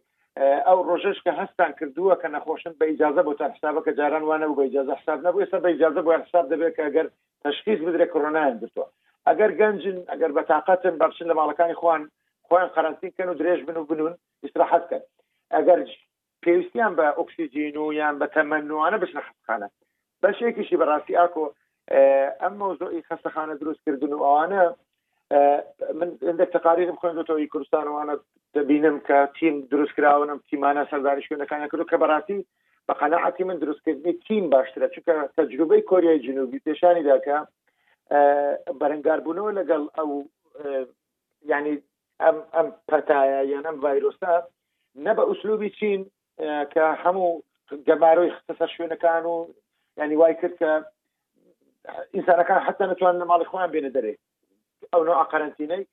ئەو 0.70 0.80
ڕۆژش 0.90 1.18
کە 1.26 1.32
هەستان 1.40 1.72
کردووە 1.80 2.16
کە 2.22 2.28
نەخۆشن 2.36 2.74
بە 2.80 2.86
ئیجازە 2.92 3.22
بۆ 3.26 3.34
تا 3.40 3.46
حسابە 3.54 3.82
کە 3.86 3.92
جاران 4.00 4.24
وانە 4.28 4.46
و 4.48 4.58
بە 4.58 4.64
ئیجازە 4.68 4.94
حساب 5.00 5.20
نەبوو 5.26 5.42
ئێستا 5.44 5.60
بە 5.64 5.70
ئیجازە 5.74 6.02
بۆ 6.06 6.12
حساب 6.26 6.46
دەبێت 6.54 6.74
کە 6.76 6.82
ئەگەر 6.88 7.08
تشخیص 7.46 7.80
بدرێت 7.88 8.10
کۆرۆنایان 8.14 8.58
بتوە 8.62 8.86
ئەگەر 9.28 9.52
گەنجن 9.60 9.98
ئەگەر 10.12 10.32
بە 10.38 10.44
تااقەتن 10.52 10.96
بەخشن 11.02 11.26
لە 11.32 11.36
ماڵەکانی 11.40 11.80
خوان 11.82 12.02
خۆیان 12.48 12.70
قەرنتینکەن 12.76 13.30
و 13.30 13.38
درێژ 13.42 13.60
بن 13.68 13.78
و 13.78 13.84
بنون 13.90 14.14
استراحەت 14.46 14.84
کرد 14.90 15.06
ئەگەر 15.56 15.80
پێویستیان 16.44 16.94
بە 17.00 17.06
ئۆکسسیجین 17.18 17.76
و 17.78 17.94
یان 18.00 18.16
بە 18.22 18.28
تەمەنوانە 18.36 18.98
بشنە 19.04 19.22
خستخانە 19.28 19.68
بەشێکیشی 20.22 20.80
بەڕاستی 20.82 21.18
ئاکۆ 21.20 21.46
ئەم 22.42 22.54
مۆزۆی 22.62 23.06
خستەخانە 23.08 23.54
دروستکردن 23.62 24.12
و 24.14 24.24
ئەوانە 24.28 24.62
من 25.94 26.18
عندك 26.24 26.50
تقارير 26.54 26.92
خوێن 26.96 27.18
تۆی 27.28 27.48
کوردستان 27.52 27.88
وانە 27.94 28.16
دەبینم 28.56 28.98
کە 29.08 29.18
تیم 29.40 29.56
دروستکراونم 29.72 30.40
تیمانە 30.50 30.84
سەرداری 30.92 31.24
شوێنەکانیان 31.28 31.70
کرد 31.72 31.88
کە 31.92 31.98
بەڕاستی 32.04 32.46
بە 32.88 32.94
قەنەعاتی 33.00 33.42
من 33.44 33.58
دروستکردنی 33.58 34.14
تیم 34.28 34.46
باشترە 34.54 34.88
چکە 34.96 35.16
تەجروبەی 35.38 35.88
کۆریای 35.92 36.20
جنوبی 36.28 36.62
پێشانی 36.68 37.04
داکە 37.10 37.38
بەرەنگاربوونەوە 38.80 39.52
لەگەڵ 39.60 39.82
ئەو 39.98 40.10
ینی 41.54 41.76
ئەم 42.24 42.38
ئەم 42.56 42.68
پەتایە 42.90 43.40
یان 43.54 43.66
ئەم 43.68 43.78
ڤایرۆستا 43.84 44.34
نە 45.06 45.12
بە 45.18 45.24
ئوسلوبی 45.30 45.70
چین 45.80 46.02
کە 46.74 46.84
هەموو 47.04 47.32
گەمارۆی 47.88 48.34
خستەسەر 48.36 48.70
شوێنەکان 48.76 49.24
و 49.32 49.36
ینی 50.02 50.16
وای 50.18 50.36
کرد 50.42 50.56
کە 50.62 50.72
ئینسانەکان 52.16 52.60
حتا 52.68 52.84
نتوان 52.92 53.16
لە 53.22 53.26
ماڵی 53.32 53.50
خۆیان 53.52 53.72
بێنە 53.74 53.92
دەرێت 53.98 54.23
ئەو 54.94 55.02
نوع 55.10 55.20
قەرنتینەی 55.34 55.84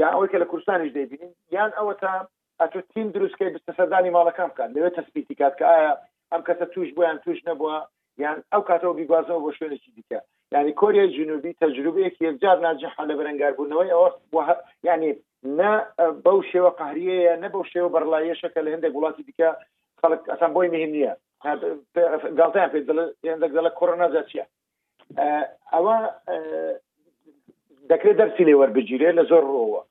یان 0.00 0.12
ئەوەی 0.14 0.30
کە 0.32 0.38
لە 0.42 0.46
کوردستانیش 0.50 0.90
دەبینین 0.98 1.32
یان 1.56 1.70
ئەوە 1.78 1.94
تا 2.02 2.12
ئەتو 2.60 2.80
تیم 2.92 3.06
دروستکەی 3.16 3.52
بستەسەردانی 3.54 4.12
ماڵەکان 4.16 4.48
بکەن 4.52 4.70
لەوێت 4.74 4.94
تەسپیتی 4.98 5.34
کات 5.40 5.54
کە 5.58 5.64
ئایا 5.72 5.92
ئەم 6.32 6.42
کەسە 6.48 6.66
توش 6.74 6.88
بۆیان 6.96 7.18
توش 7.24 7.38
نەبووە 7.48 7.78
یان 8.24 8.38
ئەو 8.52 8.62
کاتەوە 8.68 8.94
بیگوازەوە 8.98 9.42
بۆ 9.44 9.50
شوێنێکی 9.58 9.92
دیکە 9.96 10.20
یعنی 10.54 10.72
کۆریە 10.80 11.04
جنوبی 11.16 11.56
تەجروبەیەکی 11.62 12.24
یەکجار 12.28 12.58
ناجیحا 12.66 13.02
لە 13.10 13.14
بەرەنگاربوونەوەی 13.18 13.92
ئەوە 13.94 14.42
یعنی 14.88 15.10
نە 15.60 15.72
بەو 16.24 16.38
شێوە 16.52 16.70
قهریەیە 16.80 17.34
نە 17.42 17.48
بەو 17.54 17.64
شێوە 17.72 17.90
بەڕلایەشەکە 17.94 18.60
لە 18.64 18.70
هەندێک 18.74 18.92
وڵاتی 18.94 19.26
دیکە 19.28 19.48
خەڵک 20.00 20.22
ئەسان 20.32 20.50
بۆی 20.56 20.68
مهم 20.74 20.90
نییە 20.96 21.12
گڵتیان 22.38 22.70
پێ 22.72 22.80
هەندێک 23.30 23.52
دەڵە 23.56 23.70
کۆرۆنا 23.78 24.06
زەچیە 24.14 24.44
ئەوە 25.72 25.96
دەکرێت 27.92 28.16
دەرسی 28.20 28.44
لێ 28.48 28.54
وەربگیرێ 28.60 29.10
لە 29.18 29.22
زۆر 29.30 29.44
ڕۆوە 29.52 29.82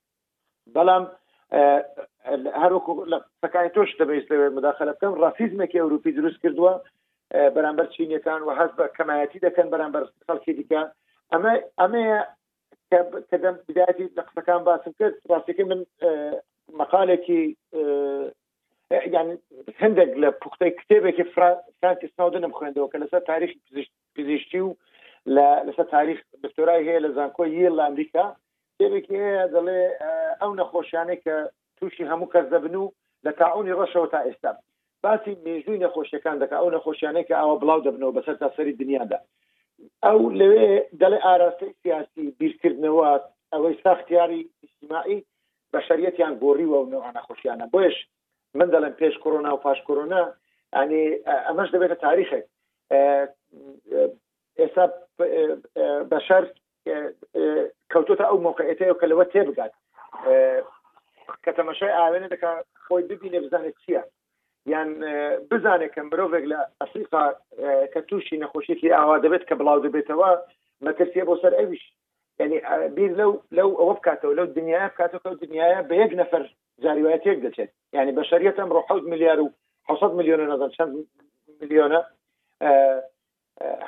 بەڵام 0.75 1.03
هەروکو 2.63 2.91
سەکای 3.41 3.73
تۆش 3.75 3.89
دەبێت 4.01 4.25
لەوێ 4.31 4.49
مداخلە 4.57 4.91
بکەم 4.95 5.13
ڕاسیزمێکی 5.23 5.79
ئەوروپی 5.81 6.15
دروست 6.19 6.39
کردووە 6.43 6.73
بەرامبەر 7.55 7.87
چینەکان 7.93 8.41
و 8.43 8.49
هەست 8.59 8.75
بە 8.79 8.85
کەمایەتی 8.97 9.43
دەکەن 9.47 9.67
بەرامبەر 9.73 10.03
خەڵکی 10.27 10.53
دیکە 10.59 10.81
ئەمە 11.31 11.53
ئەمەیە 11.81 12.19
کە 13.29 13.37
دەم 13.43 13.55
بداتی 13.67 14.07
لە 14.17 14.21
قسەکان 14.27 14.61
باسم 14.67 14.91
کرد 14.99 15.13
ڕاستەکە 15.31 15.63
من 15.71 15.79
مەقالێکی 16.79 17.41
یعنی 19.15 19.33
هەندێک 19.81 20.11
لە 20.21 20.29
پوختەی 20.41 20.71
کتێبێکی 20.79 21.25
فرانسی 21.33 22.07
سناودنم 22.15 22.53
خوێندەوە 22.57 22.87
کە 22.91 22.97
لەسەر 23.03 23.21
تاریخی 23.31 23.59
پزیشتی 24.15 24.59
و 24.65 24.69
لەسەر 25.35 25.83
تاریخ 25.91 26.19
دکتۆرای 26.43 26.83
هەیە 26.89 26.99
لە 27.05 27.09
زانکۆی 27.17 27.51
یل 27.61 27.75
لە 27.79 27.83
ئەمریکا 27.87 28.25
کتێبێکی 28.75 29.17
هەیە 29.25 29.43
دەڵێ 29.55 29.81
ئەو 30.41 30.51
نەخۆشیانێک 30.59 31.19
کە 31.25 31.35
تووشی 31.77 32.09
هەموو 32.11 32.31
کەس 32.33 32.45
دەبن 32.53 32.75
و 32.81 32.85
لە 33.25 33.31
تاعونی 33.39 33.77
ڕەشەوە 33.79 34.07
تا 34.13 34.19
ئێستا 34.27 34.51
باسی 35.03 35.33
مێژووی 35.45 35.81
نەخۆشیەکان 35.85 36.35
دەکە 36.41 36.55
ئەو 36.59 36.69
نەخۆشیانەیە 36.75 37.27
کە 37.29 37.35
ئەوە 37.41 37.55
بڵاو 37.61 37.83
دەبنەوە 37.85 38.13
بەسەر 38.17 38.35
تا 38.41 38.47
سەری 38.57 38.73
دنیادا 38.81 39.19
ئەو 40.05 40.19
لەوێ 40.39 40.67
دەڵێ 41.01 41.19
ئاراستەی 41.25 41.71
سیاسی 41.81 42.25
بیرکردنەوە 42.39 43.07
ئەوەی 43.53 43.75
ساختیاری 43.83 44.41
اجتماعی 44.65 45.19
بە 45.73 45.79
شەریەتیان 45.87 46.33
گۆڕیوە 46.41 46.77
و 46.81 46.89
نەوە 46.93 47.09
نەخۆشیانە 47.17 47.65
بۆیش 47.73 47.97
من 48.57 48.67
دەڵێن 48.73 48.93
پێش 49.01 49.15
کۆرۆنا 49.23 49.51
و 49.53 49.59
پاش 49.65 49.79
کۆرۆنا 49.87 50.21
ئەنی 50.75 51.03
ئەمەش 51.47 51.69
دەبێتە 51.73 51.97
تاریخێک 52.05 52.45
ئێستا 54.59 54.85
بەشەر 56.11 56.43
کەوتوتە 57.91 58.25
ئەو 58.27 58.37
موقعێتەیە 58.47 58.93
کە 58.99 59.05
لەوە 59.11 59.25
تێ 59.31 59.41
بگات 59.49 59.73
کە 61.43 61.51
تەمەشای 61.57 61.97
ئاوێنە 61.99 62.29
دەکە 62.33 62.51
خۆی 62.83 63.07
ببینێ 63.09 63.39
بزانێت 63.43 63.77
چییە 63.83 64.03
یان 64.73 64.89
بزانێت 65.49 65.91
کە 65.95 66.01
مرۆڤێک 66.09 66.45
لە 66.51 66.59
ئەفریقا 66.81 67.23
کە 67.93 67.99
تووشی 68.07 68.41
نەخۆشیێکی 68.43 68.95
ئاوا 68.97 69.17
دەبێت 69.25 69.43
کە 69.49 69.55
بڵاو 69.59 69.83
دەبێتەوە 69.85 70.31
مەترسیە 70.85 71.23
بۆ 71.27 71.35
سەر 71.43 71.53
ئەویش 71.59 71.83
ینی 72.39 72.59
بیر 72.95 73.11
لەو 73.19 73.31
لەو 73.57 73.69
ئەوە 73.79 73.93
بکاتەوە 73.97 74.35
لەو 74.39 74.47
دنیای 74.57 74.89
بکاتەوە 74.91 75.33
دنیاە 75.43 75.79
بە 75.89 75.95
یەک 76.03 76.11
نەفەر 76.21 76.43
جاریواەت 76.83 77.23
یەک 77.29 77.39
دەچێت 77.45 77.71
ینی 77.95 78.13
بە 78.17 78.23
شەریەت 78.29 78.57
ئەم 78.59 78.69
ڕۆ 78.75 78.81
حوت 78.89 79.03
ملیار 79.11 79.39
و 79.41 79.47
600 79.87 80.11
میلیۆنە 80.17 80.45
نەزان 80.51 80.71
چەند 80.75 80.91
میلیۆنە 81.61 82.01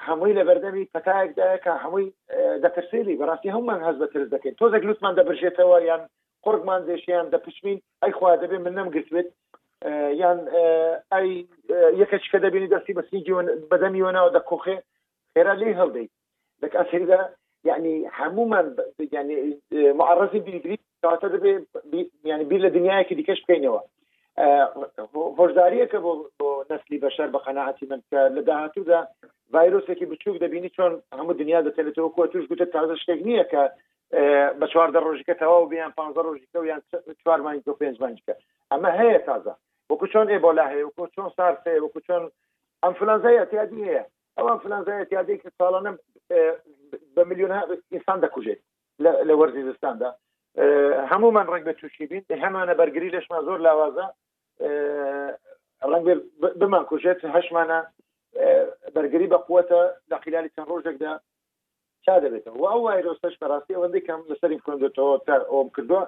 هەمووی 0.06 0.36
لە 0.38 0.44
بەردەمی 0.48 0.90
پتایەکدایە 0.96 1.58
کە 1.64 1.72
هەمووی 1.84 2.08
دەترسێری 2.64 3.20
بەڕاستی 3.20 3.54
هەمومان 3.56 3.80
هەز 3.88 3.96
بە 4.02 4.08
ترس 4.14 4.28
دەکەین 4.34 4.56
تۆزە 4.62 4.78
گلوتمان 4.84 5.14
دەبژێتەوە 5.18 5.78
یان 5.90 6.02
قرگمان 6.46 6.82
زێشیان 6.88 7.26
دەپشمین 7.34 7.78
ئەی 8.04 8.12
خوا 8.18 8.32
دەبێ 8.44 8.58
من 8.66 8.74
نەمگرتوێت 8.80 9.28
یان 10.22 10.40
ئەی 11.14 11.30
یەکەچ 12.02 12.24
کە 12.32 12.38
دەبینی 12.44 12.72
دەستی 12.74 12.96
بەسیجی 12.98 13.34
بەدەمیەوەناەوە 13.72 14.32
دەکۆخێ 14.38 14.78
خێرا 15.34 15.54
لێ 15.62 15.70
هەڵدەیت 15.80 16.12
دەک 16.62 16.74
ئەسریدا 16.80 17.20
یعنی 17.70 17.94
هەمومان 18.20 18.68
ینی 19.18 19.38
معرەزی 20.00 20.44
بیرگری 20.48 20.78
کاتە 21.04 21.28
دەبێ 21.36 21.52
ینی 22.30 22.46
بیر 22.50 22.62
لە 22.66 22.70
دنیاەکی 22.76 23.18
دیکەش 23.20 23.40
بکەینەوە 23.44 23.82
هۆشداریەکە 24.40 26.00
بۆ 26.06 26.12
نسلی 26.72 26.98
بەشەر 27.04 27.28
بە 27.36 27.40
قەنەعەتی 27.46 27.86
من 27.92 28.02
کە 28.10 28.20
لە 28.36 28.42
داهاتوودا 28.48 29.00
ڤایرۆسێکی 29.54 30.06
بچووک 30.12 30.38
دەبینی 30.40 30.70
چۆن 30.78 30.94
هەموو 31.20 31.34
دنیا 31.42 31.60
دەتێتەوە 31.68 32.10
کۆ 32.16 32.24
توش 32.32 32.46
گوتە 32.52 32.66
تازە 32.76 32.96
شتێک 33.02 33.20
نییە 33.28 33.44
کە 33.52 33.62
بە 34.60 34.66
چواردە 34.72 35.00
ڕۆژەکە 35.06 35.34
تەواو 35.42 35.70
بیان 35.72 35.92
پ 35.98 36.00
ڕۆژەکە 36.28 36.60
یان 36.72 36.82
چوارمانی 37.24 37.60
دو 37.68 37.74
پێنج 37.82 37.96
بانجکە 38.02 38.34
ئەمە 38.72 38.92
هەیە 39.00 39.20
تازە 39.30 39.54
وەکو 39.90 40.08
چۆن 40.14 40.28
ئێبۆلا 40.32 40.66
هەیە 40.72 40.84
وەکو 40.88 41.08
چۆن 41.16 41.30
سارس 41.38 41.62
هەیە 41.68 41.82
وەکو 41.84 42.00
چۆن 42.08 42.24
ئەم 42.84 42.94
فلانزای 43.00 43.40
ئەتیادی 43.42 43.84
هەیە 43.88 44.04
ئەوان 44.38 44.58
فلانزای 44.64 45.00
ئەتیادی 45.02 45.38
کە 45.44 45.50
ساڵانە 45.60 45.92
بە 47.16 47.22
میلیۆن 47.30 47.52
ئینسان 47.94 48.20
دەکوژێت 48.26 48.60
لە 49.30 49.34
وەرزی 49.40 49.64
زستاندا 49.70 50.10
هەمومان 51.12 51.48
ڕێک 51.54 51.64
بە 51.68 51.74
تووشی 51.80 52.06
بین 52.12 52.24
هەمانە 52.44 52.74
بەرگری 52.80 53.14
لەشمان 53.16 53.42
زۆر 53.48 53.60
لاوازە 53.68 54.06
ڕنگ 54.62 56.08
بمان 56.60 56.84
کوژێت 56.92 57.20
هەشمانە 57.36 57.80
بەرگری 58.96 59.32
بە 59.34 59.38
قوتە 59.48 59.82
لە 60.12 60.18
خلالی 60.24 60.54
چەند 60.56 60.72
ڕۆژێکدا 60.72 61.14
چا 62.06 62.14
دەبێتەوە 62.24 62.56
و 62.60 62.66
ئەو 62.72 62.82
وایرۆستش 62.88 63.34
بەڕاستی 63.42 63.76
ئەوەندەی 63.78 64.06
کەم 64.08 64.20
لەسەری 64.32 64.62
خوێندێتەوە 64.64 65.14
تا 65.28 65.36
ئۆم 65.54 65.70
کردووە 65.76 66.04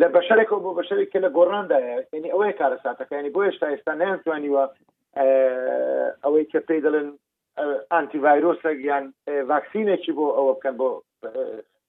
لە 0.00 0.06
بەشارێکەوە 0.14 0.60
بۆ 0.64 0.70
بەشەوی 0.78 1.10
کە 1.12 1.18
لە 1.24 1.28
گۆڕاندایە 1.36 1.88
ینی 2.16 2.32
ئەوەیە 2.34 2.54
کارە 2.60 2.76
ساتەکانی 2.84 3.32
بۆ 3.34 3.40
هێشتا 3.48 3.66
ئێستا 3.72 3.92
نیانتوانیوە 4.00 4.64
ئەوەی 6.24 6.44
کە 6.52 6.58
پێی 6.68 6.82
دەڵێن 6.86 7.08
ئانتیڤایرۆسە 7.92 8.70
گیان 8.82 9.04
ڤاکسینێکی 9.50 10.12
بۆ 10.18 10.26
ئەوە 10.36 10.52
بکەن 10.58 10.74
بۆ 10.80 10.88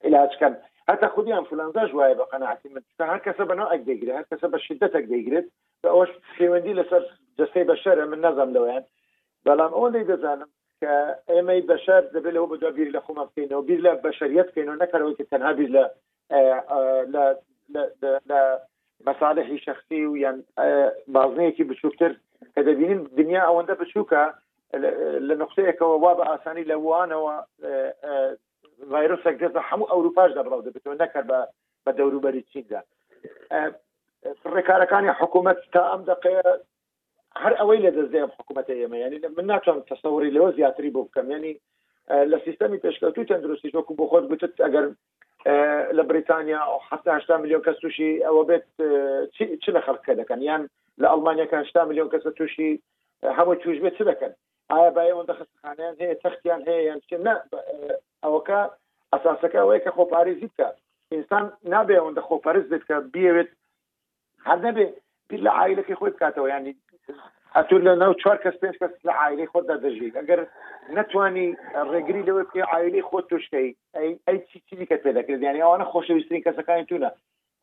علاجکەن 0.06 0.54
حتا 0.90 1.08
خودیان 1.14 1.44
فلانزا 1.50 1.82
ژوایە 1.90 2.14
بە 2.20 2.24
قەنەعاتی 2.32 2.68
من 2.74 2.82
هەر 3.12 3.20
کەسە 3.26 3.42
بەناو 3.50 3.68
ئەک 3.72 3.82
دەگرێت 3.90 4.16
هەر 4.18 4.26
کەسە 4.30 4.46
بە 4.52 4.58
شدەتەک 4.66 5.04
دەگرێت 5.14 5.46
ئەوەش 5.86 6.10
پەیوەندی 6.38 6.78
لەسەر 6.80 7.02
جستەی 7.38 7.68
بەشەرە 7.70 8.02
من 8.10 8.20
نەزانم 8.26 8.54
لەوەیان 8.56 8.84
بەڵام 9.46 9.72
ئەو 9.74 9.86
لەی 9.94 10.08
دەزانم 10.10 10.50
کە 10.80 10.92
ئێمەی 11.34 11.62
بەشەر 11.70 12.02
دەبێت 12.14 12.34
لەەوە 12.34 12.50
بەدا 12.52 12.70
بیر 12.76 12.88
لە 12.96 13.00
خۆمە 13.06 13.24
بکەینەوە 13.28 13.62
بیر 13.68 13.80
لە 13.86 13.92
بەشریت 14.04 14.48
بکەینەوە 14.50 14.76
نەکەەوە 14.82 15.16
که 15.18 15.24
تەنها 15.30 15.52
بیر 15.58 15.70
لە 15.76 15.84
لە 18.32 18.40
مەساالحی 19.06 19.58
شخصی 19.66 20.02
و 20.06 20.16
یان 20.24 20.36
بازنەیەکی 21.14 21.68
بچووکتر 21.70 22.12
کە 22.54 22.60
دەبینین 22.68 23.00
دنیا 23.18 23.42
ئەوەندە 23.48 23.74
بچووکە 23.82 24.22
لە 25.28 25.34
نقطەیەکەوە 25.42 25.96
وا 26.04 26.12
بە 26.18 26.24
ئاسانی 26.30 26.68
لە 26.70 26.76
وانەوە 26.86 27.34
ڤایرۆسێک 28.92 29.36
دێتە 29.42 29.60
هەموو 29.68 29.90
ئەوروپاش 29.92 30.30
دەبڵاو 30.38 30.64
دەبێتەوە 30.66 30.96
نەکرد 31.02 31.28
بە 31.84 31.90
دەوروبەری 31.98 32.42
چیندا 32.50 32.80
سڕێکارەکانی 34.42 35.16
حکوومەت 35.20 35.58
تا 35.72 35.82
ئەم 35.90 36.02
دقەیە 36.10 36.42
هەر 37.42 37.52
ئەوەی 37.60 37.82
لە 37.86 37.90
دەزێم 37.98 38.30
حکوومەت 38.36 38.68
ئێمە 38.80 38.98
ینی 39.04 39.18
من 39.36 39.46
ناچم 39.50 39.78
تەسەوری 39.92 40.34
لەوە 40.36 40.50
زیاتری 40.56 40.92
بۆ 40.94 41.00
بکەم 41.06 41.28
ینی 41.36 41.54
لە 42.30 42.36
سیستمی 42.46 42.82
پێشکەوتوی 42.84 43.28
تەندروستی 43.30 43.74
وەکو 43.76 43.92
بۆ 43.98 44.04
خۆت 44.10 44.24
گوتت 44.30 44.52
ئەگەر 44.64 44.86
لە 45.98 46.02
بریتانیا 46.10 46.60
حتا 46.88 47.36
میلیۆن 47.42 47.62
کەس 47.66 47.76
تووشی 47.80 48.10
ئەوە 48.26 48.42
بێت 48.50 48.66
چ 49.62 49.66
لە 49.76 49.80
خەرکە 49.86 50.12
دەکەن 50.20 50.40
یان 50.48 50.62
لە 51.02 51.06
ئەلمانیاکان 51.12 51.64
شتا 51.70 51.82
میلیۆن 51.88 52.10
کەسە 52.12 52.30
تووشی 52.38 52.70
هەموو 53.38 53.54
چوش 53.62 53.76
بێت 53.84 53.94
چ 53.98 54.00
دەکەن 54.10 54.32
ئایا 54.70 54.90
باەوەندە 54.96 55.34
خستخانیان 55.40 55.94
هەیە 56.00 56.14
تەختیان 56.24 56.60
هەیە 56.68 56.82
یان 56.88 57.00
چ 57.08 57.08
ئەوەکە 58.24 58.60
ئەساسەکە 59.12 59.58
ئەوەیە 59.62 59.80
کە 59.84 59.90
خۆپارێزی 59.96 60.48
بکە 60.52 60.68
ئینسان 61.12 61.44
نابێ 61.72 61.96
ئەوەندە 61.98 62.22
خۆپەرز 62.28 62.64
بێت 62.70 62.84
کە 62.88 62.96
بیاوێت 63.14 63.50
هەر 64.46 64.58
نەبێ 64.66 64.84
پیر 65.28 65.40
لە 65.46 65.50
عیلەکەی 65.60 65.98
خۆی 66.00 66.14
بکاتەوە 66.14 66.48
ینی 66.54 66.74
ئەتون 67.56 67.82
لە 67.88 67.92
ناو 68.02 68.12
چوار 68.22 68.36
کەس 68.44 68.56
پێنج 68.60 68.76
کەس 68.80 68.92
لە 69.08 69.12
عیلی 69.22 69.50
خۆتدا 69.52 69.76
دەژیت 69.84 70.14
ئەگەر 70.20 70.40
نتوانی 70.96 71.48
ڕێگری 71.92 72.26
لەوە 72.28 72.42
بکەی 72.46 72.68
عیلی 72.74 73.06
خۆت 73.08 73.24
توشکەی 73.30 73.68
ئەی 74.26 74.38
چی 74.48 74.58
چی 74.66 74.74
دیکە 74.80 74.96
پێ 75.04 75.10
دەکرێت 75.18 75.40
یانی 75.42 75.64
ئەوانە 75.64 75.86
خۆشەویستترین 75.92 76.44
کەسەکانی 76.46 76.84
تونە 76.90 77.10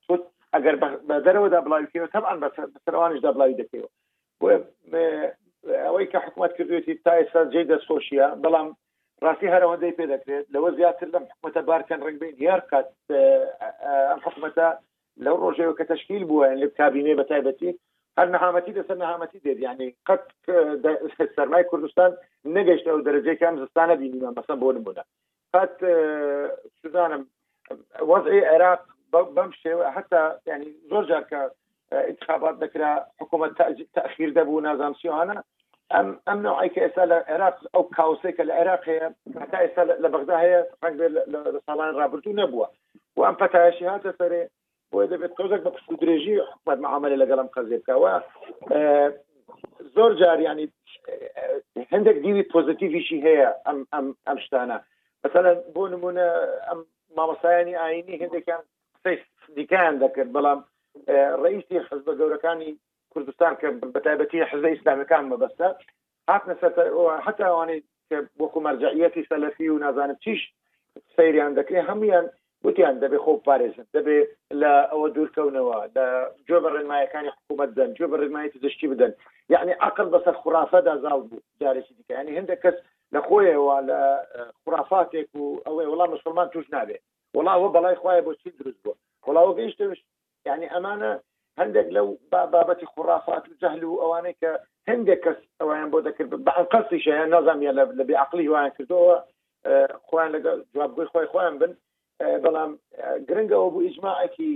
تۆ 0.08 0.14
ئەگەر 0.54 0.76
بە 1.08 1.16
دەرەوەدا 1.26 1.60
بڵاویکەوە 1.66 2.08
تەبان 2.14 2.38
بەسەروانشدا 2.44 3.30
بڵاوی 3.36 3.60
دەکەوە 3.62 3.88
بۆ 4.42 4.48
ئەوەی 5.86 6.10
کە 6.12 6.18
حکوومەت 6.26 6.52
کردوێتی 6.58 6.94
تا 7.06 7.12
ئێستا 7.20 7.42
جێ 7.54 7.62
دەستۆشیە 7.72 8.28
بەڵام 8.44 8.68
ڕاستی 9.24 9.52
هەرەوەندەی 9.54 9.96
پێ 9.98 10.06
دەکرێت 10.14 10.46
لەوە 10.54 10.70
زیاتر 10.78 11.08
لەم 11.14 11.24
حکوومەتە 11.32 11.62
بارکەن 11.70 12.00
ڕنگبین 12.06 12.34
دیار 12.40 12.62
کات 12.72 12.88
ئەم 14.12 14.20
حکوومەتە 14.26 14.68
لو 15.18 15.36
روجي 15.36 15.74
كتشكيل 15.74 16.26
بو 16.26 16.44
يعني 16.44 16.64
الكابينه 16.64 17.24
بتايبتي 17.24 17.80
هل 18.20 18.32
نهامتي 18.32 18.72
ده 18.72 18.86
سنه 18.88 18.96
نهامتي 19.06 19.38
ده 19.38 19.52
يعني 19.62 19.96
قد 20.06 20.20
سرمای 21.36 21.64
كردستان 21.64 22.18
نگشته 22.48 22.88
او 22.92 23.00
درجه 23.00 23.34
کم 23.34 23.66
زستانه 23.66 23.94
بینیم 23.94 24.34
مثلا 24.38 24.56
بو 24.56 24.72
نمونه 24.72 25.04
قد 25.54 25.78
اه، 25.84 26.58
سوزان 26.84 27.26
وضع 28.02 28.32
عراق 28.54 28.86
بمشي 29.14 29.86
حتى 29.86 30.32
يعني 30.46 30.74
زوجا 30.90 31.20
ك 31.20 31.34
اه، 31.34 31.54
انتخابات 32.08 32.58
ذكرى 32.64 33.06
حكومه 33.20 33.54
تاخير 33.94 34.30
ده 34.30 34.44
بو 34.44 34.62
نظام 34.62 34.94
سيوانا 34.94 35.44
ام 35.96 36.20
ام 36.28 36.42
نوعي 36.44 36.70
كاسا 36.70 37.04
العراق 37.04 37.60
او 37.76 37.84
كاوسيك 37.84 38.42
العراقية 38.42 39.16
حتى 39.40 39.58
اسا 39.66 39.82
لبغداد 39.86 40.30
هي 40.30 40.66
فانك 40.82 40.94
بالصالان 40.96 41.96
رابرتو 41.96 42.32
نبوه 42.32 42.70
وام 43.16 43.36
فتاشي 43.36 43.88
هذا 43.88 44.14
بۆی 44.96 45.08
دەبێت 45.14 45.32
تۆزێک 45.40 45.62
بە 45.66 45.72
پشت 45.76 45.90
درێژی 46.02 46.36
حکومت 46.52 46.78
معاملە 46.86 47.18
لەگەڵم 47.24 47.50
قەزیێ 47.56 47.80
بکەوە 47.82 48.14
زۆر 49.96 50.12
جاریانی 50.22 50.68
هەندێک 51.94 52.18
دیوی 52.24 52.48
پۆزتیویشی 52.54 53.24
هەیە 53.28 53.50
ئەم 53.68 53.78
ئەم 53.94 54.06
ئەم 54.28 54.38
شتانە 54.46 54.78
مثلا 55.26 55.50
بۆ 55.74 55.84
نمونە 55.94 56.28
ئەم 56.70 56.80
مامەسایانی 57.18 57.80
ئاینی 57.82 58.22
هەندێکیان 58.24 58.62
دیکان 59.58 59.94
دەکرد 60.04 60.30
بەڵام 60.36 60.60
ڕئیسی 61.44 61.78
حزب 61.88 62.08
گەورەکانی 62.20 62.72
کوردستان 63.14 63.54
کە 63.60 63.68
بەتایبەتی 63.96 64.48
حزب 64.52 64.66
ئیسلامەکان 64.74 65.24
مەبەستە 65.32 65.68
هاتنە 66.30 66.56
سەر 66.62 66.74
حتا 67.26 67.46
ئەوانەی 67.50 67.80
بۆکو 68.40 68.60
مەرجعەتی 68.66 69.28
سەلەفی 69.32 69.68
و 69.70 69.82
نازانم 69.86 70.18
چیش 70.24 70.42
سەیریان 71.18 71.52
دەکرێت 71.60 71.86
هەمویان 71.92 72.26
وتیان 72.66 73.00
دەبێ 73.02 73.18
خۆ 73.26 73.32
پارێزن 73.48 73.86
دەبێ 73.98 74.18
لە 74.62 74.72
ئەوە 74.92 75.08
دوورکەونەوە 75.16 75.76
لە 75.96 76.06
جۆ 76.48 76.58
بە 76.64 76.70
ڕێنمایەکانی 76.76 77.34
حکوومەت 77.36 77.70
دەن 77.80 77.90
جۆ 77.98 78.06
بە 78.12 78.16
ڕێنمایەتی 78.22 78.62
زشتی 78.66 78.88
بدەن 78.94 79.12
یعنی 79.54 79.72
عقل 79.88 80.08
بەسەر 80.14 80.36
خورافەدا 80.42 80.94
زاڵ 81.04 81.20
بوو 81.30 81.44
جارێکی 81.62 81.94
دیکە 81.98 82.14
ینی 82.20 82.38
هەندێک 82.40 82.60
کەس 82.66 82.78
لە 83.14 83.20
خۆیەوە 83.28 83.76
لە 83.90 84.00
خورافاتێک 84.62 85.28
و 85.40 85.44
ئەوەی 85.68 85.88
وڵام 85.92 86.10
مسلمان 86.16 86.48
توش 86.54 86.66
نابێ 86.76 86.98
وڵاوە 87.38 87.68
بەڵای 87.76 87.96
خخوایە 88.00 88.22
بۆ 88.26 88.32
چی 88.42 88.50
دروست 88.60 88.80
بووە 88.84 88.96
وڵاوە 89.28 89.52
گەیشتش 89.60 90.00
یعنی 90.50 90.66
ئەمانە 90.76 91.12
هەندێک 91.60 91.88
لەو 91.96 92.08
بابەتی 92.32 92.88
خورافات 92.94 93.44
و 93.50 93.56
جەهل 93.62 93.84
و 93.90 94.00
ئەوانەی 94.04 94.36
کە 94.42 94.52
هەندێک 94.90 95.20
کەس 95.26 95.38
ئەویان 95.62 95.90
بۆ 95.92 96.00
دەکرد 96.08 96.32
بەقەسیش 96.48 97.06
نازانە 97.34 97.72
لە 97.78 98.04
بێعقلی 98.10 98.48
وان 98.54 98.70
کردەوە 98.78 99.16
خۆیان 100.08 100.32
لەگە 100.36 100.52
جوابگوی 100.74 101.12
خۆی 101.14 101.28
خۆیان 101.34 101.56
بن 101.62 101.72
بەڵام 102.20 102.76
گرنگەوە 103.30 103.70
بوو 103.74 103.82
ئیجمماعکی 103.86 104.52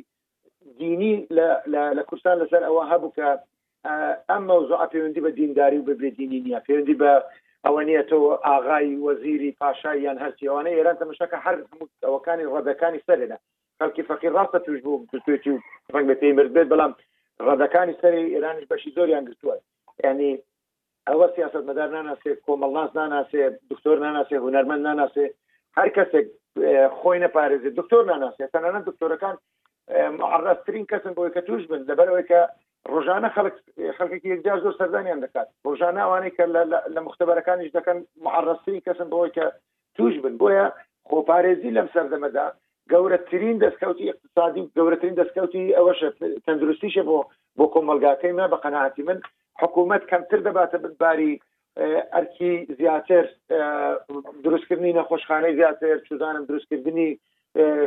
دینی 0.79 1.13
لە 1.35 2.03
کوردستان 2.09 2.35
لەسەر 2.41 2.61
ئەوە 2.67 2.83
هەبوو 2.91 3.13
کە 3.17 3.27
ئەم 4.29 4.43
مەوزوع 4.49 4.85
پەیوەندی 4.91 5.23
بە 5.25 5.31
دینداری 5.39 5.77
و 5.79 5.87
ببرێ 5.89 6.09
دینی 6.19 6.39
نیە 6.47 6.59
پەیوەندی 6.67 6.99
بە 7.01 7.11
ئەوە 7.65 7.81
نیە 7.87 8.03
تۆ 8.09 8.17
ئاغای 8.47 8.95
وەزیری 9.07 9.51
پاشاییان 9.59 10.17
هەستیەوەانە 10.25 10.69
ئێران 10.77 10.97
تەمەشەکە 11.01 11.37
هەر 11.45 11.55
ئەوەکانی 12.05 12.49
ڕەدەکانی 12.53 13.03
سەرێنە 13.07 13.37
خەڵکی 13.79 14.07
فەقی 14.09 14.33
ڕاستە 14.35 14.59
توش 14.65 14.79
بوو 14.85 15.05
گرتوێتی 15.11 15.49
و 15.53 15.59
ڕنگ 15.93 16.05
بە 16.09 16.15
پێی 16.21 16.33
مرد 16.37 16.51
بێت 16.55 16.67
بەڵام 16.71 16.93
ڕەدەکانی 17.47 17.99
سەری 18.01 18.31
ئێرانش 18.35 18.63
بەشی 18.71 18.93
زۆریان 18.97 19.23
گرتووە 19.27 19.55
ینی 20.05 20.31
ئەوە 21.09 21.27
سیاست 21.35 21.63
مەدار 21.69 21.89
ناناسێ 21.97 22.31
کۆمەڵناس 22.45 22.91
ناناسێ 22.99 23.43
دکتۆر 23.71 23.97
ناناسێ 24.05 24.35
هوەرمەند 24.43 24.83
ناناسێ 24.89 25.25
هەر 25.77 25.89
کەسێک 25.97 26.27
خۆی 26.57 27.19
نەپارێزێت 27.25 27.75
دکتۆر 27.79 28.03
ناناسێت 28.11 28.49
تەنانە 28.53 28.79
دکتۆرەکان 28.89 29.35
معڕاستترین 30.21 30.85
کەسن 30.91 31.13
بۆی 31.17 31.31
کە 31.35 31.41
توش 31.47 31.61
بن 31.69 31.81
لەبەرەوەی 31.89 32.25
کە 32.31 32.41
ڕۆژانە 32.93 33.29
خەڵک 33.35 33.55
خەڵکێکی 33.97 34.31
یەکجار 34.33 34.59
زۆر 34.65 34.73
سەردانیان 34.79 35.19
دەکات 35.25 35.47
ڕۆژانە 35.65 35.99
ئەوانەی 36.03 36.35
کە 36.37 36.45
لە 36.95 36.99
مختبەرەکانیش 37.07 37.71
دەکەن 37.77 37.97
معڕاستترین 38.25 38.81
کەسن 38.87 39.07
بۆی 39.13 39.31
کە 39.37 39.45
توش 39.95 40.13
بن 40.23 40.35
بۆیە 40.41 40.65
خۆپارێزی 41.09 41.75
لەم 41.77 41.87
سەردەمەدا 41.93 42.47
گەورەترین 42.91 43.57
دەستکەوتی 43.63 44.09
اقتصادی 44.13 44.63
گەورەترین 44.77 45.15
دەستکەوتی 45.21 45.75
ئەوەش 45.77 45.99
تەندروستیشە 46.45 47.03
بۆ 47.09 47.17
بۆ 47.57 47.65
کۆمەلگاکەی 47.73 48.33
مە 48.37 48.45
بە 48.51 48.57
قەنەعاتی 48.63 49.03
من 49.09 49.17
حکوومەت 49.61 50.03
کەمتر 50.11 50.39
دەباتە 50.47 50.77
باری 51.01 51.31
ئەرکی 52.13 52.65
زیاتر 52.77 53.27
دروستکردنی 54.43 54.93
نەخۆشخانەی 54.93 55.55
زیاتر 55.55 55.97
چودانم 56.09 56.45
دروستکردنی 56.45 57.19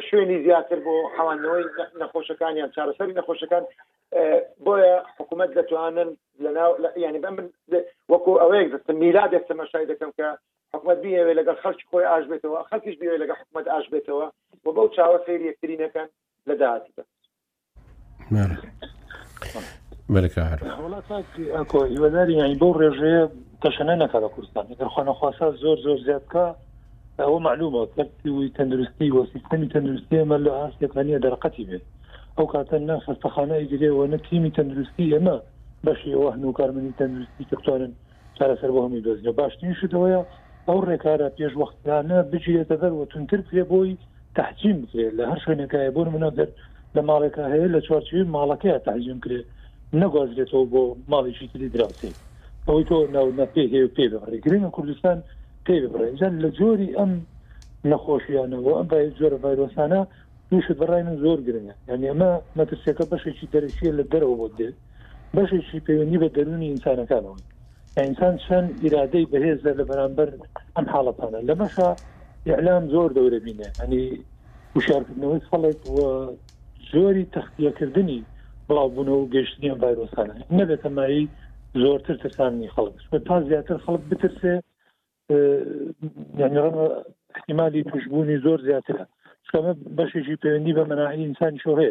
شوێنی 0.09 0.39
زیاتر 0.47 0.79
بۆ 0.87 0.95
حوانەوەی 1.19 1.65
نەخۆشەکانیان 2.03 2.71
چارەسەری 2.77 3.17
نەخۆشەکان 3.21 3.65
بۆیە 4.65 4.97
حکوومەت 5.19 5.51
دەتوانن 5.59 6.11
لەناو 6.45 6.73
ینی 6.97 7.21
بە 7.25 7.31
من 7.31 7.49
وەکو 8.13 8.33
ئەوەیە 8.43 8.69
دەستم 8.75 8.97
میلادێک 9.05 9.45
تەمەشای 9.51 9.87
دەکەم 9.93 10.11
کە 10.19 10.27
حکومت 10.75 10.99
بیاوێ 11.05 11.35
لەگەڵ 11.41 11.57
خەرکی 11.63 11.89
خۆی 11.91 12.07
ئاش 12.13 12.25
بێتەوە 12.33 12.59
خەکیش 12.71 12.95
بیاوێ 13.01 13.19
لەگە 13.23 13.35
حکومت 13.41 13.67
ئاش 13.73 13.87
بێتەوە 13.93 14.27
بۆ 14.65 14.71
بەو 14.77 14.89
چاوە 14.97 15.19
فێری 15.27 15.47
یەکترینەکەن 15.51 16.09
لە 16.49 16.55
داهاتی 16.61 16.93
بە 16.97 17.03
مەلکار 20.15 20.59
وەڵات 20.83 21.09
ئەکۆ 21.57 21.81
هیوەداری 21.95 22.35
یانی 22.41 22.57
بەو 22.61 22.73
ڕێژەیە 22.81 23.25
تەشەنە 23.65 23.95
نەکە 24.03 24.19
لە 24.25 24.29
کوردستان 24.35 24.65
ئەگەر 24.71 24.89
خوانەخواسا 24.95 25.47
زۆر 25.63 25.79
زۆر 25.87 25.99
زیادکە 26.09 26.47
ئەوە 27.21 27.39
معلومە 27.47 27.83
کەرتی 27.95 28.31
وی 28.33 28.49
تەندروستی 28.59 29.09
وە 29.15 29.23
سیستمی 29.35 29.69
تەندروستی 29.75 30.21
ئەمە 30.21 30.39
لە 30.47 30.51
ئاستێکانیە 30.61 31.19
دەرقەتی 31.27 31.65
بێت 31.69 31.85
ئەو 32.37 32.47
کاتە 32.55 32.79
نە 32.89 32.95
خستەخانەی 33.05 33.69
درێەوە 33.73 34.05
نەتیمی 34.15 34.55
تەندروستی 34.57 35.11
ئێمە 35.15 35.37
بەشی 35.87 36.13
ئەوە 36.15 36.29
هەن 36.35 36.45
و 36.49 36.57
کارمنی 36.59 36.97
تەندروستی 37.01 37.49
دەتوانن 37.51 37.93
چارەسەر 38.39 38.71
بۆ 38.75 38.81
هەمی 38.87 39.05
دۆزیە 39.07 39.33
باشترینشتەوەە 39.41 40.21
ئەو 40.69 40.79
ڕێکارە 40.89 41.29
پێش 41.37 41.53
وەختیانە 41.61 42.19
بجێتە 42.31 42.77
دەروە 42.83 43.07
تونتر 43.13 43.41
پێ 43.49 43.63
بۆی 43.73 43.91
تحجیم 44.39 44.79
کرێت 44.91 45.13
لە 45.19 45.25
هەر 45.31 45.39
شوێنێکایە 45.45 45.91
بۆ 45.97 46.03
منە 46.15 46.31
دەر 46.39 46.49
لە 46.97 47.01
ماڵێکە 47.09 47.45
هەیە 47.53 47.67
لە 47.75 47.81
چوارچوی 47.87 48.29
ماڵەکەی 48.35 48.79
تحجیم 48.89 49.19
کرێت 49.25 49.47
نەگوازرێتەوە 50.01 50.65
بۆ 50.73 50.83
ماڵیشی 51.13 51.49
تری 51.53 51.69
دراوسی 51.75 52.13
ئەوەی 52.69 52.85
تۆ 52.89 52.97
ناونە 53.15 53.47
پێ 53.55 53.63
هێ 53.73 53.81
پێ 53.97 54.05
بڕێ 54.13 54.39
گرین 54.45 54.67
کوردستان 54.77 55.19
پێ 55.67 55.75
بڕێجان 55.93 56.35
لە 56.45 56.49
جۆری 56.59 56.89
ئەم 56.99 57.13
نەخۆشییانەوە 57.91 58.73
ئەم 58.79 58.87
باید 58.93 59.17
جۆرە 59.19 59.39
ڤایرۆسانە 59.45 60.01
دوشت 60.51 60.71
بەڕایە 60.81 61.15
زۆر 61.25 61.39
گرنگە 61.47 61.75
یعنی 61.89 62.05
ئەمە 62.11 62.31
مەترسیەکە 62.59 63.05
بەشێکی 63.11 63.47
دەرەشیە 63.53 63.93
لە 63.99 64.05
دەرەوە 64.13 64.35
بۆ 64.41 64.47
دێت 64.59 64.77
بەشێکی 65.37 65.85
پەیوەنی 65.87 66.19
بە 66.23 66.29
دەرونی 66.37 66.69
ئینسانەکانەوە 66.73 67.39
ئینسان 68.01 68.35
چەند 68.45 68.69
ئیرادەی 68.83 69.25
بەهێزە 69.33 69.73
لە 69.79 69.85
بەرامبەر 69.91 70.29
ئەم 70.77 70.87
حاڵەتانە 70.93 71.41
لە 71.49 71.55
مەشا 71.61 71.91
ئیعلام 72.47 72.85
زۆر 72.95 73.11
دەورە 73.17 73.41
بینێ 73.47 73.69
ئەنی 73.81 74.03
وشارکردنەوەی 74.77 75.43
فڵێک 75.51 75.81
زۆری 76.93 77.25
تەختیەکردنی 77.35 78.21
بڵاوبوونەوە 78.69 79.19
و 79.21 79.31
گەشتنی 79.35 79.71
ئەم 79.73 79.79
ڤایرۆسانە 79.85 80.35
نەبێتەمایی 80.59 81.25
زۆرتر 81.75 82.17
ترسانی 82.23 82.69
خەڵک 82.69 83.23
تا 83.27 83.41
زیاتر 83.43 83.77
خەڵک 83.85 84.01
بترسێ 84.11 84.55
احتیممالی 87.35 87.85
توشببوونی 87.91 88.39
زۆر 88.47 88.59
زیاترە 88.69 89.05
چکەمە 89.47 89.73
بەشێکی 89.99 90.41
پەیوەندی 90.43 90.77
بە 90.79 90.85
مەناحی 90.91 91.23
ئینسان 91.27 91.55
شوڕێ 91.65 91.91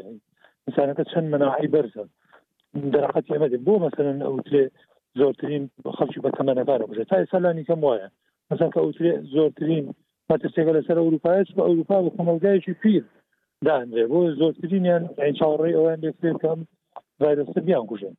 ئینسانەکە 0.66 1.04
چەند 1.14 1.28
مەناحی 1.34 1.72
بەرزە 1.74 2.04
دەرەقەت 2.94 3.26
ئەمەدە 3.34 3.58
بۆ 3.66 3.74
مەسەن 3.86 4.18
ئەوترێ 4.28 4.64
زۆرترین 5.20 5.64
خەڵکی 5.98 6.24
بە 6.24 6.30
تەمەەکارە 6.38 6.86
بژێت 6.92 7.08
تا 7.10 7.18
ئێسالانی 7.22 7.66
کەم 7.70 7.80
وایە 7.86 8.08
مەسەن 8.50 8.70
کە 8.74 8.80
ئەوترێ 8.84 9.12
زۆرترین 9.36 9.86
پاترسێکە 10.30 10.72
لەسەر 10.78 10.98
ئەوروپایش 11.02 11.48
بە 11.58 11.62
ئەوروپا 11.68 11.98
بە 12.06 12.10
کۆمەلگایکی 12.18 12.80
پیر 12.82 13.04
داێ 13.66 14.06
بۆ 14.12 14.20
زۆرترینیان 14.40 15.04
چاڕێ 15.40 15.70
ئەویان 15.76 16.00
لێ 16.04 16.12
کەم 16.44 16.60
ڤایرسە 17.22 17.60
بیان 17.68 17.86
کوژێن 17.90 18.16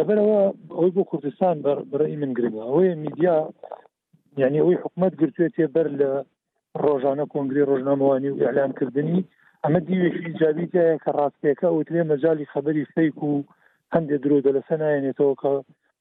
لەبەرەوە 0.00 0.40
ئەوی 0.76 0.94
بۆ 0.96 1.02
کوردستان 1.10 1.54
بەڕی 1.92 2.16
من 2.22 2.32
گرنگە 2.36 2.62
ئەوەیە 2.68 2.94
میدیا 3.04 3.36
یعنی 4.42 4.60
ئەوی 4.62 4.80
حکوومەت 4.82 5.14
گرتوێتێ 5.20 5.66
بەر 5.74 5.88
لە 6.00 6.10
ڕۆژانە 6.84 7.24
کۆنگری 7.32 7.68
ڕۆژنامەوانی 7.70 8.30
و 8.32 8.42
ئەلانکردنی 8.48 9.20
ئەمە 9.62 9.80
دیوێشی 9.88 10.36
جاویتەیە 10.40 10.96
کە 11.04 11.10
ڕاستەکە 11.18 11.68
ئۆترێ 11.76 12.00
مەجای 12.10 12.50
خبری 12.52 12.84
فیک 12.92 13.16
و 13.24 13.32
هەندێک 13.94 14.20
درۆدە 14.24 14.50
لەسە 14.56 14.74
نایەنێتەوە 14.82 15.34
کە 15.42 15.52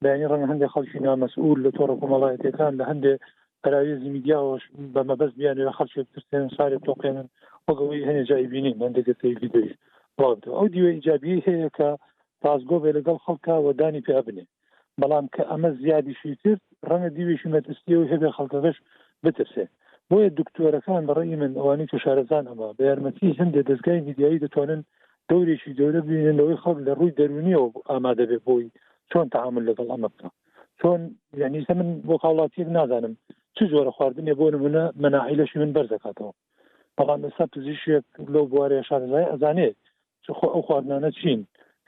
بەینی 0.04 0.30
ڕەنگە 0.32 0.50
هەندێک 0.52 0.72
خەڵکی 0.76 1.04
نامەسئول 1.08 1.58
لە 1.66 1.70
تۆڕە 1.78 1.96
کۆمەڵایەتەکان 2.02 2.74
لە 2.80 2.84
هەندێک 2.92 3.20
پراوێزی 3.64 4.14
میدیاوەش 4.16 4.64
بە 4.94 5.02
مەبەست 5.10 5.36
بیانەوە 5.40 5.74
خەڵکی 5.78 6.08
پرسێن 6.12 6.44
سارێک 6.58 6.82
تۆقێنن 6.88 7.28
وەگەوەی 7.68 8.06
هەنێ 8.08 8.24
جایبینی 8.30 8.78
هەندێکەکەی 8.86 9.38
بیدەویست 9.42 9.80
بڵام 10.18 10.40
ئەو 10.58 10.68
دیوە 10.74 10.90
ئیجابی 10.96 11.44
هەیە 11.48 11.70
کە 11.78 11.90
ڕازگۆ 12.46 12.74
بێ 12.84 12.92
لەگەڵ 12.98 13.18
خەڵکە 13.26 13.56
وەدانی 13.68 14.06
پێ 14.08 14.18
بنێ 14.28 14.46
بەڵام 15.02 15.26
کە 15.34 15.44
ئەمە 15.52 15.70
زیادیشی 15.82 16.34
کرد 16.42 16.62
ڕەنگە 16.90 17.10
دیویشی 17.18 17.52
مەتەستی 17.56 17.96
و 17.98 18.10
هەبێ 18.12 18.30
خەڵکەش 18.38 18.78
بترسێ 19.24 19.66
بۆیە 20.10 20.30
دکتۆرەکان 20.40 21.02
بەڕێی 21.10 21.38
من 21.44 21.52
ئەوانی 21.60 21.90
کە 21.92 21.98
شارەزان 22.04 22.46
ئەمە 22.50 22.68
بە 22.78 22.84
یارمەتی 22.90 23.38
هەندێ 23.40 23.62
دەستگای 23.70 24.04
میدیایی 24.08 24.42
دەتوانن 24.46 24.82
دەورێکی 25.30 25.76
گەورە 25.80 26.02
بینەوەی 26.08 26.62
خەڵ 26.64 26.78
لە 26.88 26.92
ڕووی 27.00 27.16
دەرونیەوە 27.20 27.68
ئامادە 27.92 28.26
بێ 28.30 28.38
بۆی 28.48 28.68
چۆن 29.12 29.28
تەعامل 29.34 29.64
لەگەڵ 29.70 29.88
ئەمە 29.94 30.10
بکە 30.14 30.30
چۆن 30.80 31.00
یعنی 31.42 31.60
من 31.80 31.90
بۆ 32.08 32.16
خاڵاتی 32.24 32.62
نازانم 32.78 33.14
چ 33.56 33.58
زۆرە 33.72 33.92
خواردنێ 33.98 34.34
بۆ 34.40 34.46
نمونە 34.56 34.84
مناحیلەشی 35.04 35.58
من 35.64 35.72
بەرزەکاتەوە 35.76 36.34
بەڵام 36.98 37.22
ئێستا 37.26 37.46
پزیشک 37.54 38.06
لەو 38.34 38.46
بوارەیە 38.52 38.84
شارزای 38.90 39.30
ئەزانێت 39.34 39.78
ئەو 40.56 40.62
خواردانە 40.68 41.10
چین 41.20 41.40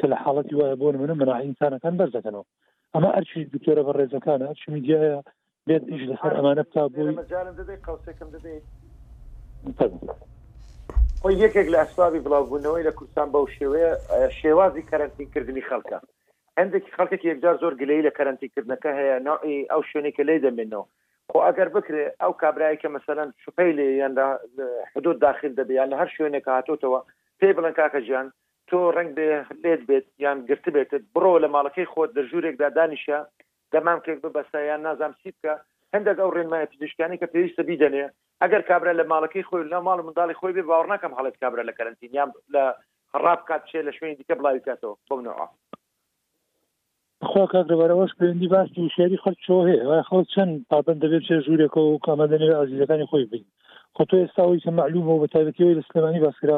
کە 0.02 0.06
لە 0.12 0.18
حاڵەتی 0.26 0.58
وایە 0.58 0.76
بۆن 0.82 0.96
منە 1.02 1.14
منە 1.22 1.36
ئینسانەکان 1.44 1.98
بەردەکەنەوە 2.00 2.46
ئەمە 2.96 3.10
ئەرچی 3.14 3.46
دکتۆرە 3.54 3.82
بە 3.88 3.92
ڕێزەکانە 4.00 4.48
ئەرچی 4.48 4.72
میدیایە 4.76 5.20
بێت 5.68 5.84
ئیش 5.92 6.04
لەسەر 6.12 6.32
ئەمانە 6.38 6.64
بتا 6.70 6.84
بووی 6.94 7.16
قوسێکم 7.86 8.30
دەدەیت 8.36 8.66
خۆی 11.22 11.36
یەکێک 11.46 11.68
لە 11.74 11.78
ئەسبابی 11.82 12.24
بڵاوبوونەوەی 12.26 12.86
لە 12.88 12.92
کوردستان 12.98 13.28
بەو 13.34 13.46
شێوەیە 13.58 13.92
شێوازی 14.40 14.88
کەرەنتینکردنی 14.90 15.68
خەڵکە 15.70 16.00
هەندێکی 16.60 16.94
خەڵکێکی 16.98 17.30
یەکجار 17.32 17.56
زۆر 17.64 17.74
گلەی 17.82 18.06
لە 18.08 18.12
کەرەنتینکردنەکە 18.18 18.92
هەیە 19.00 19.16
ناوی 19.28 19.56
ئەو 19.72 19.82
شوێنێکە 19.90 20.24
لێ 20.28 20.36
دەمێنەوە 20.46 20.86
خۆ 21.32 21.38
ئەگەر 21.48 21.70
بکرێ 21.76 22.06
ئەو 22.22 22.32
کابرایی 22.42 22.82
کە 22.82 22.88
مەسەەن 22.96 23.30
شوپەی 23.44 23.72
لێ 23.78 23.88
یاندا 24.04 24.28
حدود 24.94 25.18
داخل 25.28 25.52
دەبیان 25.60 25.88
لە 25.92 25.98
هەر 26.02 26.10
شوێنێک 26.16 26.46
هاتوتەوە 26.54 27.00
پێی 27.40 27.56
بڵند 27.58 27.76
کاکە 27.80 28.00
ژیان 28.08 28.28
تۆ 28.72 28.80
ڕنگ 28.98 29.10
بێ 29.18 29.28
لێت 29.66 29.82
بێت 29.90 30.06
یان 30.24 30.38
گرت 30.50 30.66
بێتت 30.78 31.04
بڕۆ 31.16 31.34
لە 31.44 31.48
ماڵەکەی 31.56 31.90
خۆت 31.92 32.10
دە 32.18 32.24
ژوورێکدا 32.32 32.70
دانیشە 32.78 33.20
دەمان 33.74 33.98
کرد 34.06 34.24
بەسایان 34.38 34.80
نازام 34.88 35.14
سی 35.22 35.30
بکە 35.36 35.54
هەندێک 35.94 36.18
ئەو 36.22 36.32
ڕێنمایە 36.38 36.70
پزیشکانی 36.72 37.20
کە 37.22 37.28
پێویستە 37.34 37.64
بیدەنێ 37.70 38.06
ئەگەر 38.44 38.62
کابرا 38.70 38.94
لە 39.00 39.04
ماڵەکەی 39.14 39.48
خۆی 39.50 39.64
لە 39.72 39.78
ماڵ 39.88 40.00
منداڵی 40.08 40.40
خۆی 40.40 40.56
بێ 40.58 40.64
باوەڕ 40.70 40.88
ناکەم 40.94 41.14
حڵێت 41.18 41.36
کابرا 41.42 41.64
لە 41.70 41.74
کەرنتین 41.78 42.12
یان 42.20 42.30
لە 42.54 42.64
خڕاب 43.12 43.42
کات 43.50 43.64
چێ 43.70 43.80
لە 43.88 43.92
شوێنی 43.98 44.18
دیکە 44.20 44.34
بڵاوی 44.40 44.66
کاتەوە 44.68 44.96
بمنەوە 45.10 45.48
خۆ 47.32 47.42
کاگرەوەش 47.54 48.12
پێندی 48.20 48.48
باسی 48.54 48.92
شێری 48.96 49.22
خەر 49.24 49.36
چۆ 49.46 49.56
هەیە 49.70 50.02
خۆ 50.10 50.18
چەند 50.34 50.54
پابند 50.72 51.00
دەبێت 51.04 51.24
چێ 51.28 51.36
ژوورێکەوە 51.46 51.86
و 51.92 52.02
کامەدەنێ 52.06 52.50
ئازیەکانی 52.58 53.10
خۆی 53.12 53.26
بین 53.32 53.46
خۆ 53.96 54.02
تۆ 54.10 54.16
ئێستا 54.22 54.42
ئەوی 54.46 54.62
کە 54.66 54.72
معلومەوە 54.80 55.20
بە 55.22 55.28
تایبەتیەوەی 55.34 55.78
لە 55.80 55.84
سلمانی 55.92 56.24
باسکرا 56.26 56.58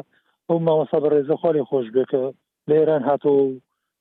ئەو 0.49 0.59
ماوەسا 0.67 0.97
بە 1.03 1.07
ڕێزەخوالی 1.13 1.67
خۆش 1.69 1.87
بێکە 1.95 2.23
لە 2.69 2.75
ئێران 2.79 3.03
هاتۆ 3.09 3.33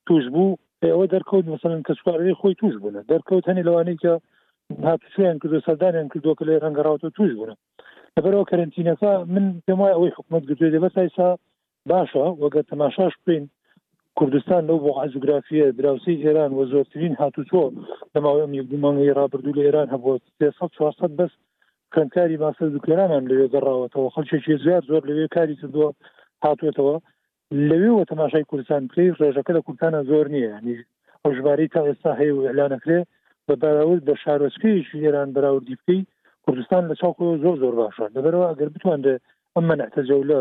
توش 0.07 0.25
بوو 0.35 0.59
ئەوە 0.85 1.07
دەرکەوت 1.15 1.45
مثلن 1.55 1.81
کەسوارەی 1.89 2.39
خۆی 2.41 2.55
توش 2.61 2.75
بوون 2.83 2.95
دەرکەوت 3.13 3.45
هەنی 3.51 3.67
لەوانەی 3.69 3.99
کە 4.03 4.13
هاتویان 4.89 5.37
کردو 5.43 5.61
سەردانیان 5.67 6.09
کردو 6.13 6.35
کە 6.39 6.45
لە 6.49 6.55
ڕەنگەڕاوتە 6.65 7.09
توش 7.19 7.31
بوون 7.39 7.55
لەبەرەوە 8.17 8.47
کەرنتینەکە 8.51 9.11
من 9.33 9.45
پێم 9.67 9.79
وای 9.81 9.95
ئەوەی 9.97 10.13
حکومت 10.19 10.43
گرتوێ 10.49 10.69
دێ 10.73 10.81
بەسایسا 10.85 11.29
باشە 11.91 12.25
وەگە 12.43 12.61
تەماشاش 12.71 13.15
بین 13.27 13.45
کوردستان 14.19 14.63
لەو 14.69 14.79
بۆ 14.85 14.91
عزوگرافیە 15.03 15.67
دراوسی 15.79 16.17
ئێران 16.25 16.51
و 16.55 16.61
زۆرترین 16.73 17.15
هاتوچۆ 17.21 17.63
لەماوەم 18.15 18.53
یەکدومانگەی 18.61 19.15
رابرردوو 19.19 19.55
لە 19.59 19.63
ئێران 19.67 19.89
هەبوو 19.93 20.19
400 20.79 21.17
بەست 21.19 21.39
کەنکاری 21.95 22.37
ماسە 22.43 22.65
دوکرانان 22.75 23.25
لەوێ 23.31 23.47
گەڕاوەتەوە 23.55 24.09
خەلچێکی 24.15 24.57
زیاد 24.65 24.85
زۆر 24.91 25.03
لەوێ 25.09 25.27
کاری 25.37 25.57
کردووە 25.61 25.89
هاتوێتەوە 26.45 26.95
لەوێەوە 27.69 28.05
تەماشای 28.13 28.49
کوردستان 28.51 28.83
بکەی 28.89 29.15
ڕێژەکە 29.21 29.53
لە 29.57 29.61
کوردستانە 29.67 30.01
زۆر 30.11 30.27
نییە 30.35 30.51
ینی 30.59 30.77
ئەو 31.23 31.31
ژباری 31.39 31.69
تا 31.75 31.81
ئێستا 31.89 32.13
هەیە 32.21 32.35
و 32.37 32.47
ئەلانەکرێ 32.49 33.01
بە 33.47 33.55
بەراورد 33.63 34.03
بە 34.09 34.15
شارۆچکەی 34.23 34.85
ژێران 35.03 35.29
بەراوردی 35.37 35.77
بکەی 35.81 36.01
کوردستان 36.45 36.83
لە 36.91 36.95
چاکۆ 37.01 37.25
زۆر 37.45 37.57
زۆر 37.63 37.75
باشە 37.81 38.07
لەبەرەوە 38.15 38.47
ئەگەر 38.51 38.69
بتوانێ 38.75 39.15
ئەم 39.55 39.65
منەتە 39.71 40.01
جەولە 40.09 40.41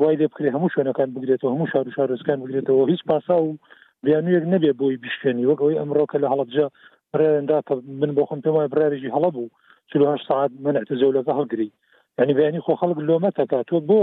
وای 0.00 0.16
لێ 0.20 0.26
بکرێ 0.32 0.50
هەموو 0.56 0.72
شوێنەکان 0.74 1.08
بگرێتەوە 1.14 1.50
هەموو 1.54 1.70
شار 1.72 1.86
و 1.88 1.94
شارۆچکان 1.96 2.38
بگرێتەوە 2.42 2.84
هیچ 2.92 3.02
پاسا 3.08 3.36
و 3.42 3.56
بیانویەک 4.04 4.44
نەبێ 4.52 4.70
بۆی 4.80 4.96
بشکێنی 5.02 5.48
وەکەوەی 5.50 5.78
ئەمڕۆکە 5.80 6.16
لە 6.22 6.28
هەڵەبجا 6.32 6.66
برێندا 7.12 7.58
کە 7.66 7.74
من 8.00 8.10
بۆ 8.16 8.22
خۆم 8.28 8.40
پێم 8.44 8.54
وای 8.56 8.68
برارێکی 8.72 9.14
هەڵە 9.16 9.30
بوو 9.36 9.48
4 9.90 10.16
ساعت 10.28 10.50
منەتە 10.64 10.94
جەولەکە 11.00 11.32
هەڵگری 11.38 11.70
ینی 12.18 12.34
بەینی 12.38 12.60
خۆ 12.64 12.72
خەڵک 12.80 12.98
لۆمەتەکە 13.08 13.58
تۆ 13.68 13.76
بۆ 13.88 14.00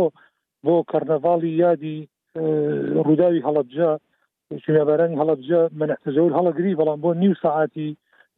بۆ 0.67 0.73
کەرنەڤاڵی 0.91 1.51
یادی 1.63 1.97
ڕووداوی 3.05 3.45
هەڵەبجا 3.47 3.89
شوێنەبارانی 4.63 5.19
هەڵەبجا 5.21 5.61
منەحتەزەور 5.79 6.31
هەڵەگری 6.39 6.77
بەڵام 6.79 6.99
بۆ 7.03 7.11
نیو 7.23 7.33
ساعتی 7.43 7.89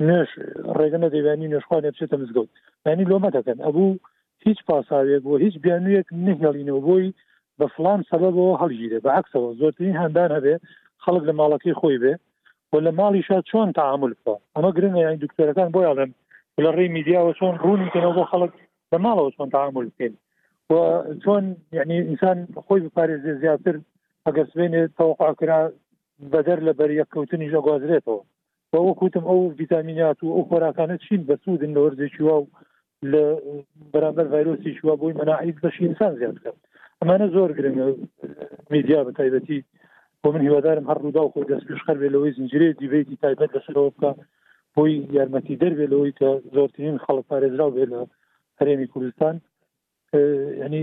نوێش 0.08 0.32
ڕێگەنە 0.78 1.08
دەیوانی 1.14 1.52
نوێشخوان 1.52 1.82
بچێتە 1.94 2.16
مزگەوت 2.22 2.50
ینی 2.86 3.10
لۆمە 3.12 3.30
دەکەن 3.38 3.58
ئەبوو 3.66 4.00
هیچ 4.46 4.60
پاساوێک 4.68 5.22
بۆ 5.28 5.34
هیچ 5.46 5.56
بیانویەک 5.66 6.08
نهێڵینەوە 6.26 6.82
بۆی 6.88 7.08
بە 7.60 7.66
فلان 7.76 8.00
سەبەوە 8.12 8.50
هەڵگیرێ 8.62 9.00
بە 9.06 9.10
عکسەوە 9.20 9.50
زۆرترین 9.60 9.96
هەندان 10.02 10.30
هەبێ 10.38 10.56
خەڵک 11.04 11.24
لە 11.30 11.34
ماڵەکەی 11.40 11.78
خۆی 11.80 11.98
بێ 12.04 12.14
بۆ 12.72 12.78
لە 12.86 12.92
ماڵیشا 13.00 13.38
چۆن 13.50 13.68
تعامل 13.80 14.12
بکە 14.18 14.36
ئەمە 14.56 14.70
گرنگە 14.76 15.02
یان 15.02 15.18
دکتۆرەکان 15.26 15.70
بۆیاڵێن 15.76 16.12
لە 16.66 16.70
ڕێ 16.78 16.86
میدیاوە 16.98 17.32
چۆن 17.40 17.54
ڕوونیکەنەوە 17.64 18.14
بۆ 18.18 18.24
خەڵک 18.32 18.54
لە 18.92 18.98
ماڵەوە 19.06 19.32
چۆن 19.38 19.50
تعامل 19.56 19.86
بکەین 19.92 20.14
و 20.72 21.04
چۆن 21.24 21.56
یعنی 21.74 21.94
ئینسان 22.10 22.38
خۆی 22.68 22.82
بپارێزێ 22.86 23.34
زیاتر 23.44 23.76
ئەگەر 24.28 24.46
سبێنێ 24.52 24.82
تەوقعکرا 24.98 25.60
بەدەر 26.34 26.60
لە 26.68 26.74
بەر 26.80 26.92
یەککەوتنی 27.02 27.52
ژەگوازرێتەوە 27.54 28.22
بە 28.72 28.80
وەکوتم 28.88 29.24
ئەو 29.30 29.40
ڤیتامینات 29.60 30.18
و 30.24 30.30
ئەو 30.36 30.44
خۆراکانە 30.50 30.96
چین 31.06 31.22
بەسوودن 31.30 31.72
لە 31.76 31.80
وەرزێکی 31.86 32.24
وا 32.28 32.38
و 32.42 32.48
لە 33.12 33.24
بەرامبەر 33.94 34.28
ڤایرۆسی 34.34 34.78
شووە 34.78 34.94
بۆی 35.02 35.18
مەناعیت 35.20 35.58
بەشی 35.64 35.82
ئینسان 35.88 36.14
زیاد 36.20 36.38
کرد 36.44 36.60
ئەمانە 37.02 37.28
زۆر 37.36 37.50
گرنگە 37.58 37.88
میدیا 38.74 39.00
بە 39.06 39.12
تایبەتی 39.20 39.58
بۆ 40.24 40.28
من 40.34 40.42
هیوادارم 40.46 40.86
هەر 40.92 40.98
ڕوودا 41.04 41.22
و 41.24 41.32
خۆ 41.34 41.42
دەست 41.52 41.66
پێشخەر 41.70 41.98
بێ 42.02 42.10
لەوەی 42.14 42.34
زنجرێ 42.38 42.68
دیبێتی 42.80 43.16
تایبەت 43.24 43.50
لەسەرەوە 43.56 43.90
بکە 43.94 44.12
بۆی 44.76 44.94
یارمەتی 45.18 45.60
دەربێ 45.62 45.88
لەوەی 45.92 46.14
کە 46.20 46.30
زۆرترین 46.56 46.98
خەڵک 47.06 47.26
پارێزرا 47.32 47.68
بێ 47.76 47.86
لە 47.92 48.00
هەرێمی 48.60 48.88
کوردستان 48.94 49.36
ینی 50.14 50.80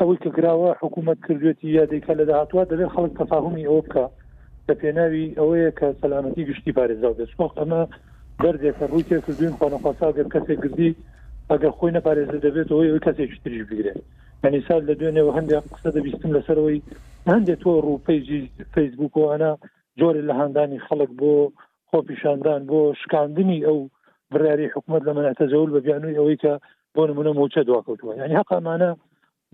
ئەوەی 0.00 0.18
کە 0.24 0.30
گراوە 0.36 0.70
حکوومەت 0.82 1.18
کردوێتی 1.28 1.76
یادێکا 1.80 2.12
لە 2.20 2.24
داهاتوە 2.30 2.62
دەبێت 2.72 2.92
خەڵک 2.94 3.12
تەفاهمی 3.20 3.66
ئەوە 3.68 3.80
بکە 3.86 4.04
لە 4.68 4.74
پێناوی 4.80 5.34
ئەوەیە 5.40 5.70
کە 5.78 5.86
سەلامەتی 6.00 6.46
گشتی 6.48 6.74
پارێزا 6.78 7.10
بێت 7.18 7.30
خۆخ 7.38 7.52
ئەمە 7.60 7.82
دەردێکە 8.42 8.84
ڕووی 8.90 9.06
کردوین 9.10 9.56
خۆنەخواسا 9.58 10.08
گەر 10.16 10.26
کەسێک 10.34 10.58
گردی 10.64 10.96
ئەگەر 11.50 11.72
خۆی 11.78 11.94
نەپارێزە 11.96 12.38
دەبێت 12.46 12.68
ئەوەی 12.72 13.02
کەسێک 13.06 13.30
تریش 13.44 13.64
بگرێت 13.70 13.98
ینیسال 14.44 14.82
لە 14.88 14.94
دوێنێەوە 15.00 15.32
هەندێک 15.38 15.64
قسە 15.74 15.90
دەبیستم 15.96 16.30
لەسەرەوەی 16.36 16.84
هەندێک 17.32 17.58
تۆ 17.62 17.70
ڕووپەیجی 17.88 18.42
فەیسبوکۆانە 18.74 19.50
جۆرە 20.00 20.22
لە 20.28 20.34
هەندانی 20.40 20.84
خەڵک 20.86 21.10
بۆ 21.20 21.32
خۆپیشاندان 21.90 22.60
بۆ 22.70 22.78
شکاندنی 23.00 23.64
ئەو 23.66 23.78
براری 24.32 24.72
حکوومەت 24.74 25.02
لە 25.08 25.12
منەتەزەول 25.16 25.70
بە 25.74 25.80
بیانووی 25.86 26.18
ئەوەی 26.18 26.38
کە 26.42 26.52
بۆ 26.98 27.02
نمونە 27.08 27.30
موچە 27.40 27.60
دواکەوتوە 27.68 28.12
یعنی 28.20 28.34
حقامانە 28.40 28.90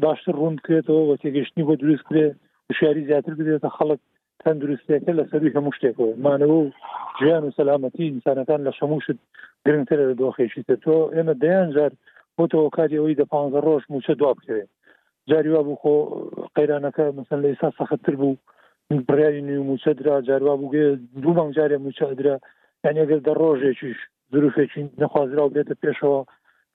باشتر 0.05 0.33
ڕوون 0.41 0.55
بکرێتەوە 0.59 1.03
بە 1.09 1.15
تێگەشتنی 1.23 1.67
بۆ 1.69 1.75
دروست 1.83 2.05
کرێ 2.09 2.27
وشاری 2.71 3.05
زیاتر 3.09 3.35
بدێتە 3.39 3.69
خەڵک 3.77 4.01
تەندروستەکە 4.43 5.13
لە 5.19 5.25
سەروی 5.31 5.55
هەموو 5.57 5.77
شتێکەوە 5.77 6.11
مانەوە 6.25 6.57
و 6.65 6.71
ژیان 7.21 7.43
و 7.47 7.55
سەلامەتی 7.59 8.07
ئینسانەکان 8.11 8.61
لە 8.67 8.73
شەموشت 8.79 9.19
گرنگتر 9.67 9.99
لە 10.11 10.15
دۆخێشیتە 10.21 10.75
تۆ 10.85 10.97
ئێمە 11.17 11.35
دەیان 11.43 11.69
جار 11.77 11.93
بۆ 12.37 12.45
تەوە 12.53 12.69
کاریەوەی 12.77 13.19
دە 13.21 13.25
پ 13.31 13.35
ڕۆژ 13.67 13.83
موچە 13.93 14.13
دوا 14.21 14.33
بکرێت 14.39 14.69
جاریوا 15.31 15.63
بوو 15.67 15.81
خۆ 15.83 15.95
قەیرانەکە 16.57 17.05
مثل 17.19 17.37
لە 17.43 17.49
ئێستا 17.51 17.69
سەختتر 17.79 18.15
بوو 18.21 18.37
بڕیاری 19.09 19.43
نوی 19.49 19.61
موچەدرا 19.71 20.15
جاروا 20.29 20.55
بووگێ 20.61 20.87
دوو 21.23 21.33
مانگ 21.39 21.53
جارێ 21.57 21.77
موچەدرا 21.87 22.35
یانەگەر 22.87 23.21
دە 23.27 23.33
ڕۆژێکیش 23.41 23.99
زروفێکی 24.33 24.83
نەخوازرا 25.01 25.43
و 25.45 25.53
بێتە 25.55 25.75
پێشەوە 25.83 26.21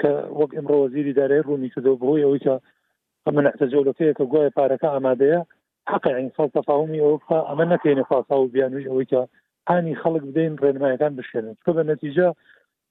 کە 0.01 0.11
وەک 0.41 0.51
ئەمڕۆ 0.59 0.75
وەزیری 0.81 1.13
دارای 1.19 1.45
ڕوومی 1.47 1.69
کردو 1.75 1.93
بۆی 2.03 2.23
ئەوەی 2.25 2.43
کە 2.45 2.55
ئەمە 3.27 3.41
نەتەجۆلەکەیە 3.47 4.13
کە 4.19 4.23
گوایە 4.31 4.55
پارەکە 4.57 4.87
ئامادەیە 4.93 5.39
حقی 5.93 6.15
ئینسان 6.19 6.49
تەفاهمی 6.57 7.03
ئەوفا 7.05 7.39
ئەمە 7.49 7.65
نەکەینە 7.73 8.03
خااسا 8.09 8.35
و 8.41 8.47
بیانوی 8.55 8.87
ئەوەی 8.89 9.07
کە 9.11 9.21
هاانی 9.69 9.95
خەڵک 10.01 10.23
بدەین 10.29 10.53
ڕێنمایەکان 10.63 11.13
بشێنن 11.19 11.55
چکە 11.59 11.71
بە 11.77 11.83
نەتیجە 11.91 12.27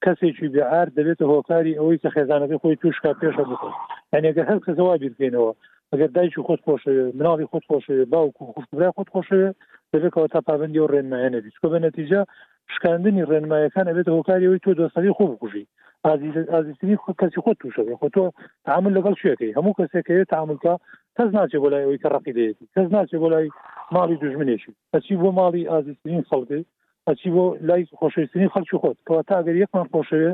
کەسێکی 0.03 0.47
بێعار 0.53 0.87
دەبێتە 0.97 1.25
هۆکاری 1.33 1.77
ئەوەی 1.79 2.01
کە 2.03 2.09
خێزانەکە 2.15 2.57
خۆی 2.63 2.75
توشکا 2.81 3.11
پێشە 3.21 3.43
بکەن 3.51 3.73
ئەنیگە 4.13 4.43
هەر 4.49 4.59
کەسەوا 4.65 4.95
بیرکەینەوە 5.03 5.51
ئەگەر 5.91 6.09
دایکی 6.17 6.43
خۆت 6.47 6.61
خۆشەوێ 6.67 7.03
مناڵی 7.19 7.47
خۆت 7.51 7.65
خۆشەوێ 7.69 8.05
باوکو 8.13 8.43
خوشتبرای 8.55 8.93
خۆت 8.97 9.09
خۆشەوێ 9.15 9.49
دەبێتەوە 9.91 10.27
تا 10.33 10.39
پابندی 10.47 10.81
و 10.83 10.91
ڕێنمایە 10.93 11.29
نەبیچکە 11.35 11.67
بە 11.73 11.79
نەتیجە 11.85 12.21
شکاندنی 12.73 13.27
ڕێنمایەکان 13.31 13.85
ئەبێت 13.89 14.07
هۆکاری 14.15 14.47
ئەوی 14.47 14.63
تۆ 14.65 14.71
دۆستەوی 14.79 15.15
خۆ 15.17 15.23
بکوژی 15.31 15.65
ئازیزترین 16.09 16.97
کەسی 17.21 17.39
خۆ 17.47 17.53
تووشەبێ 17.61 17.93
خۆ 18.01 18.07
تۆ 18.15 18.23
تعامل 18.65 18.91
لەگەڵ 18.97 19.13
شوەکەی 19.21 19.55
هەموو 19.57 19.77
کەسێکەیە 19.79 20.25
تعاملکە 20.33 20.73
کەس 21.17 21.29
ناچێ 21.37 21.57
بۆ 21.61 21.67
لای 21.73 21.85
ئەوی 21.85 22.01
کە 22.03 22.07
ڕقی 22.13 22.33
دەیەتی 22.37 22.65
کەس 22.75 22.87
ناچێ 22.95 23.17
بۆ 23.21 23.27
لای 23.33 23.47
ماڵی 23.95 24.19
دوژمنێکی 24.21 24.71
ئەچی 24.93 25.15
بۆ 25.21 25.29
ماڵی 25.39 25.69
ئازیزترین 25.71 26.23
خەڵکی 26.29 26.61
ئەچی 27.07 27.29
بۆ 27.35 27.45
لای 27.69 27.83
خۆشویستنی 27.99 28.51
خەڵکی 28.53 28.77
خۆت 28.81 28.97
کەەوە 29.07 29.23
تاگەر 29.29 29.55
یەکمان 29.63 29.87
خۆشەوێ 29.93 30.31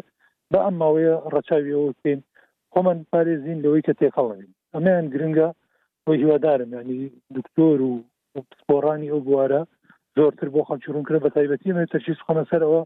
بە 0.52 0.60
ئەم 0.66 0.76
ماوەیە 0.82 1.14
ڕەچاویەوەین 1.34 2.20
خۆمان 2.74 2.98
پارێزین 3.12 3.60
لەوەی 3.64 3.86
کە 3.88 3.94
تێکەڵین 4.00 4.50
ئەمیان 4.74 5.06
گرنگە 5.14 5.50
بۆ 6.06 6.12
هیوادارم 6.22 6.72
ینی 6.80 7.00
دکتۆر 7.36 7.78
و 7.90 7.94
سپۆرانی 8.60 9.12
ئەو 9.12 9.22
بوارە 9.28 9.62
زۆرتر 10.18 10.48
بۆ 10.54 10.62
خەڵکی 10.68 10.90
ڕوونکرە 10.94 11.20
بە 11.24 11.30
تایبەتی 11.36 11.74
تەشیس 11.92 12.20
خۆمە 12.26 12.44
سەرەوە 12.52 12.82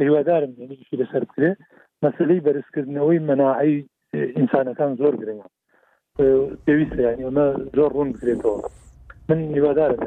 هیوادارم 0.00 0.52
یعنیشی 0.58 0.96
لەسەر 1.02 1.22
بکرێ 1.30 1.50
مەسلەی 2.04 2.40
بەرزکردنەوەی 2.46 3.20
مەناعی 3.28 3.76
ئینسانەکان 4.36 4.90
زۆر 5.00 5.14
گرنگە 5.22 5.46
پێویستە 6.66 7.00
یعنی 7.08 7.22
ئەمە 7.28 7.46
زۆر 7.78 7.90
ڕوون 7.96 8.08
بکرێتەوە 8.14 8.60
من 9.28 9.38
هیوادارم 9.56 10.00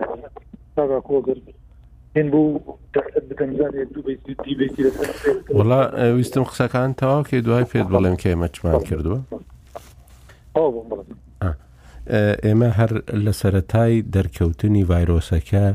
تاگا 0.76 1.00
کۆگر 1.10 1.40
وڵا 5.60 5.82
ویستم 6.18 6.44
قسەکان 6.50 6.94
تاواکێ 7.02 7.38
دوای 7.48 7.66
پێت 7.72 7.88
بەڵێم 7.94 8.16
کێ 8.22 8.34
مەچمان 8.42 8.78
کردووە 8.90 9.20
ئێمە 12.46 12.70
هەر 12.78 12.92
لە 13.26 13.32
سەتای 13.42 13.96
دەرکەوتنی 14.16 14.84
ڤایرۆسەکە 14.90 15.66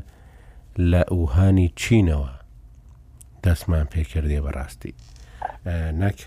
لە 0.92 1.02
ئوهانی 1.12 1.68
چینەوە 1.80 2.32
دەستمان 3.42 3.84
پێکردێ 3.92 4.40
بەڕاستی 4.46 4.92
نەک 6.02 6.18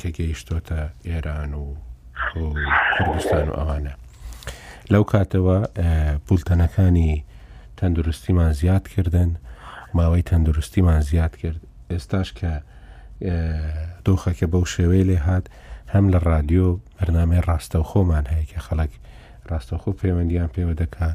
کە 0.00 0.08
گەیشتۆتە 0.16 0.80
ئێران 1.08 1.52
و 1.62 1.66
کوردستان 2.98 3.48
و 3.48 3.52
ئەوانە 3.58 3.94
لەو 4.92 5.04
کاتەوە 5.12 5.56
پولتەنەکانی 6.26 7.12
تەندروستیمان 7.78 8.52
زیاد 8.60 8.88
کردن 8.88 9.30
ماوەی 9.96 10.24
تەندروستیمان 10.30 11.00
زیاد 11.10 11.32
کرد 11.36 11.60
ئێستاش 11.92 12.28
کە 12.38 12.52
دۆخەکە 14.06 14.46
بەو 14.52 14.64
شێوەیە 14.74 15.04
لێ 15.10 15.18
هاات 15.26 15.46
هەم 15.92 16.04
لە 16.14 16.18
رادیۆ 16.30 16.68
بەرنمەی 16.98 17.44
ڕاستەوخۆمان 17.48 18.24
هەیە 18.32 18.46
کە 18.50 18.58
خەڵک 18.66 18.92
ڕاستەخۆ 19.50 19.90
پەیوەندیان 20.00 20.48
پێوە 20.54 20.74
دەکا 20.82 21.10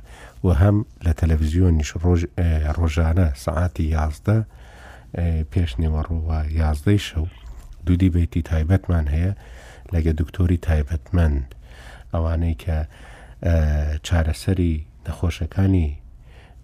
و 0.46 0.50
هەم 0.62 0.78
لە 1.06 1.12
تەلەڤزیۆنیش 1.20 1.92
ڕۆژانە 2.80 3.28
سەعاتی 3.44 3.86
یازدە 3.96 4.38
پێشنێوە 5.52 6.02
ڕووە 6.08 6.40
یازدەی 6.62 7.00
شەو 7.08 7.26
دوودی 7.86 8.10
بیتی 8.16 8.42
تایبەتمان 8.52 9.06
هەیە 9.16 9.32
لەگە 9.94 10.12
دکتۆری 10.22 10.60
تایبەتمەند 10.68 11.46
ئەوانەی 12.14 12.56
کە 12.64 12.78
چارەسەری 14.08 14.72
نەخۆشەکانی 15.06 15.90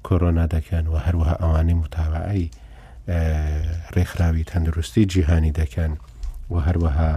کۆرۆنا 0.07 0.45
دەکەن 0.55 0.85
و 0.91 0.95
هەروەها 1.05 1.35
ئەوانەی 1.43 1.79
متابعی 1.83 2.47
ڕێکخراوی 3.95 4.47
تەندروستی 4.51 5.05
جیهانی 5.11 5.53
دەکەن 5.61 5.91
و 6.53 6.55
هەروەها 6.67 7.11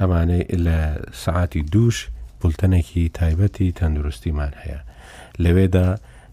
ئەمانەی 0.00 0.44
لە 0.66 0.78
سعاتی 1.22 1.62
دووش 1.72 1.98
بولتەنێکی 2.40 3.10
تایبەتی 3.18 3.72
تەندروستیمان 3.78 4.52
هەیە 4.62 4.80
لەوێدا 5.42 5.90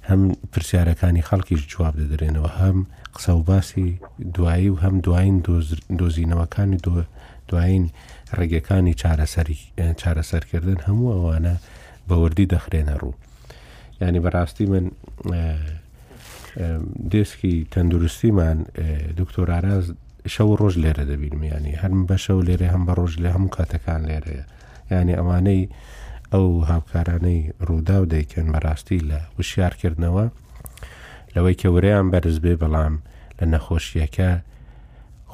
هەم 0.10 0.22
پرسیارەکانی 0.54 1.24
خەڵکیش 1.30 1.62
جواب 1.72 1.96
دەدرێنەوە 2.02 2.50
هەم 2.62 2.80
قسە 3.16 3.30
و 3.38 3.44
باسی 3.50 3.88
دوایی 4.36 4.70
و 4.70 4.76
هەم 4.84 4.96
دوایین 5.06 5.38
دۆزینەوەکانی 6.00 6.78
دوایین 7.50 7.86
ڕێگەکانی 8.38 8.94
چارەسەرکردن 10.02 10.80
هەموو 10.88 11.14
ئەوانە 11.16 11.56
بەوردی 12.08 12.50
دەخرێنە 12.54 12.96
ڕوو 13.02 13.14
ینی 14.02 14.22
بەڕاستی 14.26 14.66
من 14.74 14.86
دێسکی 17.12 17.56
تەندروستیمان 17.74 18.58
دکتۆراراز 19.20 19.86
شەو 20.34 20.52
ڕۆژ 20.60 20.76
لێرە 20.84 21.04
دەبینمیانی 21.12 21.78
هەرم 21.82 22.02
بە 22.10 22.18
شەو 22.26 22.40
لێرە 22.48 22.68
هەم 22.74 22.84
بە 22.88 22.94
ڕۆژ 23.00 23.14
لە 23.24 23.30
هەموو 23.36 23.54
کاتەکان 23.58 24.02
لێرەیە 24.10 24.44
ینی 24.98 25.14
ئەوانەی 25.20 25.62
ئەو 26.34 26.46
هاوکارانەی 26.72 27.52
ڕوودا 27.68 27.98
و 28.02 28.06
دەیکەن 28.16 28.48
بەڕاستی 28.54 29.00
لە 29.10 29.20
وشارکردنەوە 29.40 30.26
لەوەی 31.36 31.54
کە 31.62 31.68
وریان 31.76 32.08
بەرز 32.12 32.38
بێ 32.44 32.54
بەڵام 32.62 32.96
لە 33.40 33.46
نەخۆشیەکە 33.54 34.32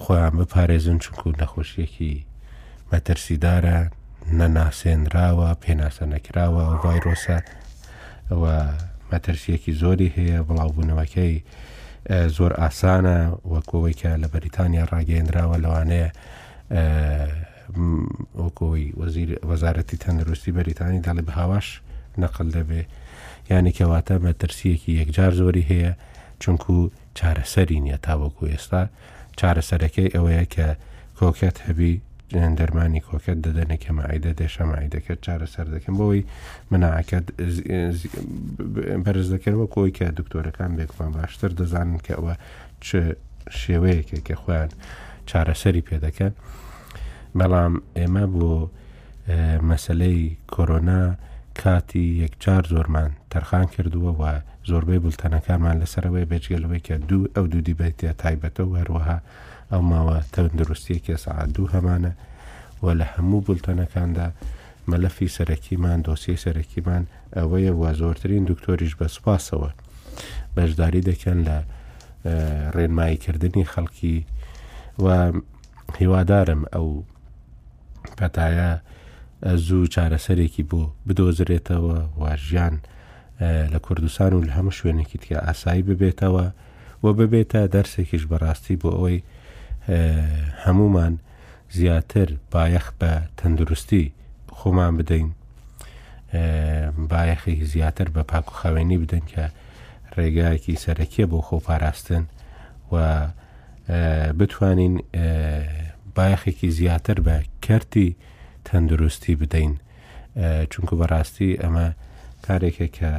خۆیان 0.01 0.33
بپارێزن 0.39 0.97
چونکو 1.03 1.27
نەخۆشیەکی 1.41 2.15
مەترسیدارە 2.91 3.79
نەناسێنراوە 4.39 5.49
پێناسە 5.63 6.05
نەکراوە 6.13 6.63
و 6.69 6.73
ڤایرۆسە 6.83 7.37
ئەوە 8.29 8.55
مەترسیەکی 9.11 9.73
زۆری 9.81 10.13
هەیە 10.17 10.39
بڵاوبوونەوەکەی 10.47 11.33
زۆر 12.37 12.51
ئاسانە 12.61 13.17
وەکەوەی 13.53 13.95
کە 14.01 14.11
لە 14.21 14.27
بەریتانیا 14.33 14.85
ڕاگەێنراوە 14.93 15.57
لەوانەیە 15.63 16.09
ئۆکۆی 17.75 18.85
وەزیر 18.99 19.29
وەزارەتی 19.49 19.97
تەندروستی 20.03 20.51
بەریتانی 20.55 21.03
دەڵێ 21.05 21.23
بە 21.27 21.33
هاواش 21.39 21.67
نەقل 22.21 22.47
دەبێ 22.57 22.81
یانی 23.51 23.75
کەواتە 23.77 24.15
مەترسیەکی 24.25 24.91
یەکجار 25.01 25.31
زۆری 25.41 25.67
هەیە 25.71 25.91
چونکو 26.43 26.73
چارەسەری 27.17 27.81
نییە 27.85 27.97
تاوەکو 28.05 28.43
ئێستا 28.53 28.83
چارەسەرەکەی 29.39 30.13
ئەوەیە 30.15 30.45
کە 30.53 30.67
کۆکەت 31.19 31.57
هەبی 31.67 31.93
دەرمانی 32.59 33.01
کۆکەت 33.09 33.37
دەدەنێکە 33.45 33.91
ماعیدە 33.97 34.31
دێشەمایدەکەت 34.39 35.19
چارەسەر 35.25 35.65
دەکەم 35.75 35.95
بۆی 36.01 36.21
منعکەت 36.71 37.25
بەرز 39.03 39.27
دەکەن 39.33 39.55
وە 39.59 39.67
کۆی 39.75 39.91
کە 39.97 40.07
دکتۆرەکان 40.19 40.71
بێکمان 40.77 41.11
باشتر 41.17 41.51
دەزانن 41.59 41.99
کە 42.05 42.13
ئەوە 42.19 42.33
شێوەیەکێک 43.61 44.21
کە 44.27 44.35
خۆیان 44.41 44.71
چارەسەری 45.29 45.81
پێدەکەن. 45.89 46.33
بەڵام 47.37 47.73
ئێمە 47.97 48.25
بۆ 48.33 48.51
مەسلەی 49.69 50.19
کۆرۆنا 50.53 51.01
کاتی 51.61 52.05
یەکجار 52.23 52.63
زۆرمان 52.73 53.11
تەرخان 53.31 53.65
کردووە 53.75 54.11
و 54.19 54.23
زۆربەی 54.69 55.03
بولتەنەکانمان 55.03 55.75
لەسەرەوەی 55.81 56.29
بەجگەلەوەی 56.31 56.85
کە 56.87 56.95
دوو 57.09 57.27
ئەو 57.35 57.45
دوو 57.51 57.61
دیبێتە 57.67 58.07
تایبەتەوە 58.21 58.73
هەروەها 58.81 59.17
ئەو 59.71 59.81
ماوە 59.91 60.17
تەندروستیەکێ 60.33 61.15
سعات 61.25 61.49
دوو 61.55 61.67
هەمانە 61.75 62.11
و 62.83 62.85
لە 62.99 63.05
هەموو 63.13 63.45
بولتەنەکاندا 63.47 64.27
مەلەفی 64.91 65.27
سەرەکیمان 65.37 65.99
دۆسی 66.07 66.37
سەرەکیمان 66.45 67.03
ئەوەیە 67.37 67.73
وە 67.81 67.89
زۆرترین 68.01 68.43
دکتۆریش 68.49 68.93
بە 68.99 69.07
سوپاسەوە 69.15 69.69
بەشداری 70.55 71.01
دەکەن 71.09 71.37
لە 71.47 71.57
ڕێنماییکردنی 72.75 73.69
خەڵکی 73.73 74.17
و 75.03 75.07
هیوادارم 75.99 76.61
ئەو 76.73 76.87
پەتایە 78.19 78.69
زوو 79.67 79.85
چارەسەرێکی 79.93 80.63
بۆ 80.69 80.81
بدۆزرێتەوە 81.07 81.97
واژیان 82.21 82.75
لە 83.73 83.79
کوردستان 83.85 84.31
و 84.33 84.45
لە 84.47 84.51
هەموو 84.57 84.77
شوێنێکی 84.79 85.17
تکە 85.21 85.37
ئاسایی 85.47 85.85
ببێتەوە 85.87 86.45
و 87.03 87.07
ببێتە 87.17 87.61
دەرسێکیش 87.73 88.23
بەڕاستی 88.31 88.75
بۆ 88.81 88.89
ئەوەی 88.97 89.19
هەمومان 90.63 91.13
زیاتر 91.77 92.29
بایەخ 92.51 92.87
بە 92.99 93.11
تەندروستی 93.39 94.03
خۆمان 94.57 94.93
بدەین 94.99 95.29
بایەخێکی 97.11 97.65
زیاتر 97.73 98.07
بە 98.15 98.21
پاک 98.31 98.45
و 98.51 98.55
خاوێنی 98.59 98.97
بدەن 99.03 99.23
کە 99.31 99.43
ڕێگایەکی 100.15 100.79
سەرەکیە 100.83 101.25
بۆ 101.31 101.39
خۆپاراستن 101.47 102.23
و 102.91 102.95
بتوانین 104.39 104.93
باەخێکی 106.17 106.67
زیاتر 106.77 107.17
بە 107.27 107.37
کەرتی 107.65 108.09
تەندروستی 108.67 109.35
بدەین 109.41 109.73
چونکو 110.71 110.93
بەڕاستی 111.01 111.51
ئەمە 111.61 111.87
کارێکە 112.45 112.87
کە 112.97 113.11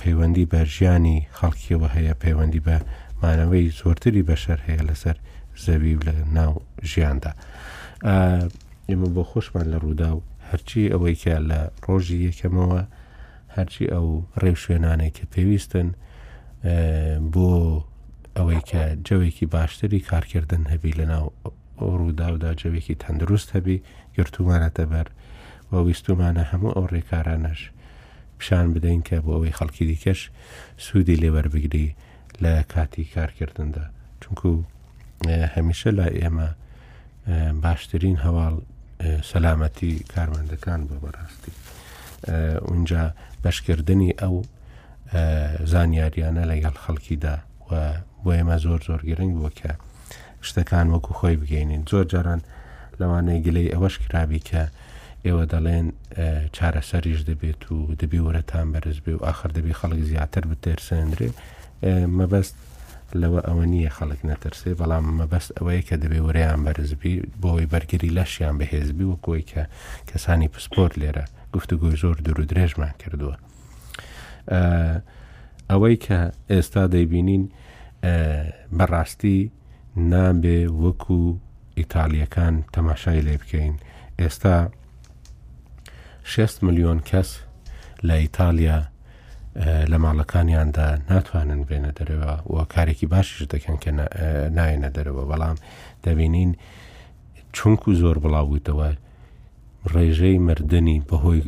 پەیوەندی 0.00 0.46
بە 0.52 0.60
ژیانی 0.74 1.18
خەڵکیەوە 1.38 1.88
هەیە 1.96 2.14
پەیوەندی 2.22 2.62
بە 2.68 2.76
مانەوەی 3.22 3.66
زۆرتری 3.80 4.26
بەشەر 4.30 4.58
هەیە 4.66 4.82
لەسەر 4.88 5.16
زەوی 5.64 5.96
لە 6.06 6.12
ناو 6.36 6.52
ژیاندا 6.90 7.32
ئێمە 8.88 9.08
بۆ 9.14 9.22
خۆشمان 9.30 9.66
لە 9.72 9.78
ڕوودا 9.82 10.10
و 10.16 10.20
هەرچی 10.48 10.82
ئەوەی 10.92 11.16
کە 11.22 11.34
لە 11.50 11.60
ڕۆژی 11.86 12.24
یەکەمەوە 12.28 12.82
هەرچی 13.56 13.84
ئەو 13.92 14.08
ڕێو 14.42 14.56
شوێنانێک 14.62 15.12
کە 15.18 15.24
پێویستن 15.32 15.88
بۆ 17.32 17.48
ئەوەی 18.36 18.60
کە 18.70 18.82
جەوێکی 19.06 19.46
باشتری 19.54 20.00
کارکردن 20.10 20.62
هەبی 20.72 20.92
لە 21.00 21.06
ناو 21.12 21.26
ڕووداودا 21.80 22.50
جەوێکی 22.60 22.94
تەندروست 23.04 23.48
هەبی 23.56 23.78
گرتومانەتە 24.18 24.84
بەر 24.92 25.06
و 25.72 25.76
ویستومانە 25.86 26.42
هەموو 26.50 26.74
ئەو 26.76 26.86
ڕێکارانەش 26.92 27.60
پیشان 28.38 28.66
بدەین 28.74 29.02
کە 29.08 29.16
بۆ 29.24 29.30
ئەوەی 29.36 29.56
خەڵکی 29.58 29.84
دیکەش 29.90 30.20
سوودی 30.84 31.20
لێوەربگری 31.22 31.88
لە 32.42 32.52
کاتی 32.72 33.04
کارکردندا 33.14 33.84
چونکو 34.22 34.50
هەمیشە 35.54 35.90
لای 35.98 36.20
ئێمە 36.22 36.48
باشترین 37.64 38.16
هەواڵ 38.24 38.54
سەلامەتی 39.30 39.92
کارمەندەکان 40.12 40.80
بۆ 40.88 40.94
بەڕاستی 41.04 41.52
اونجا 42.70 43.02
بەشکردنی 43.44 44.10
ئەو 44.20 44.34
زانیاریانە 45.72 46.42
لەگەڵ 46.50 46.74
خەڵکیدا 46.84 47.34
و 47.68 47.72
بۆ 48.24 48.30
ئێمە 48.36 48.56
زۆر 48.64 48.80
زۆر 48.88 49.00
گرنگ 49.10 49.32
بووکە 49.40 49.72
شتەکان 50.42 50.86
وەکو 50.94 51.12
خۆی 51.18 51.36
بگەینین 51.42 51.82
زۆر 51.90 52.04
جاران 52.12 52.40
لەوانەیە 53.00 53.40
گلەی 53.46 53.72
ئەوەش 53.74 53.94
کرابی 54.02 54.40
کە 54.48 54.62
ئێوە 55.26 55.44
دەڵێن 55.52 55.86
چارەسەریش 56.56 57.20
دەبێت 57.28 57.62
و 57.72 57.78
دەبی 58.00 58.20
وەرەتان 58.26 58.66
بەرز 58.72 58.98
بێ 59.04 59.12
و 59.16 59.24
آخر 59.32 59.48
دەبی 59.56 59.74
خەڵک 59.80 60.00
زیاتر 60.10 60.44
بتێرسێنرێ 60.50 61.30
مەبەست 62.18 62.56
لەوە 63.20 63.40
ئەوە 63.48 63.64
نییە 63.72 63.90
خەڵک 63.96 64.20
نەترسێ 64.30 64.70
بەڵام 64.80 65.04
مەبەست 65.20 65.50
ئەوەیە 65.58 65.82
کە 65.88 65.96
دەبێ 66.02 66.20
وریان 66.26 66.60
بەرزبی 66.66 67.14
بۆی 67.42 67.66
بەرگری 67.72 68.10
لەشیان 68.16 68.54
بەهێزبی 68.60 69.06
وەکۆی 69.12 69.42
کە 69.50 69.62
کەسانی 70.10 70.48
پسپۆرت 70.54 70.92
لێرە 71.00 71.24
گفتوگوی 71.54 71.98
زۆر 72.02 72.16
دوور 72.24 72.40
و 72.40 72.48
درێژمان 72.50 72.94
کردووە. 73.02 73.36
ئەوەی 75.70 75.96
کە 76.04 76.18
ئێستا 76.50 76.82
دەیبینین 76.94 77.42
بەڕاستی 78.78 79.40
نابێ 80.14 80.58
وەکو 80.82 81.20
ئیتالیەکان 81.78 82.54
تەماشای 82.76 83.22
لێ 83.26 83.36
بکەین 83.42 83.74
ئێستا 84.20 84.56
6 86.24 86.62
میلیۆن 86.62 86.98
کەس 87.08 87.28
لە 88.06 88.14
ئیتالیا 88.24 88.78
لە 89.90 89.98
ماڵەکانیاندا 90.04 90.86
ناتوانن 91.10 91.62
بێنە 91.68 91.90
دەرەوە 91.98 92.32
و 92.52 92.56
کارێکی 92.72 93.06
باشیش 93.12 93.42
دەکەن 93.52 93.76
کە 93.84 93.90
نایەنە 94.56 94.90
دەرەوە 94.96 95.22
بەڵام 95.30 95.56
دەبینین 96.04 96.50
چونکو 97.56 97.92
زۆر 98.00 98.16
بڵاوبوویتەوە 98.22 98.88
ڕێژەی 99.94 100.38
مردنی 100.48 101.02
بەهۆی 101.08 101.42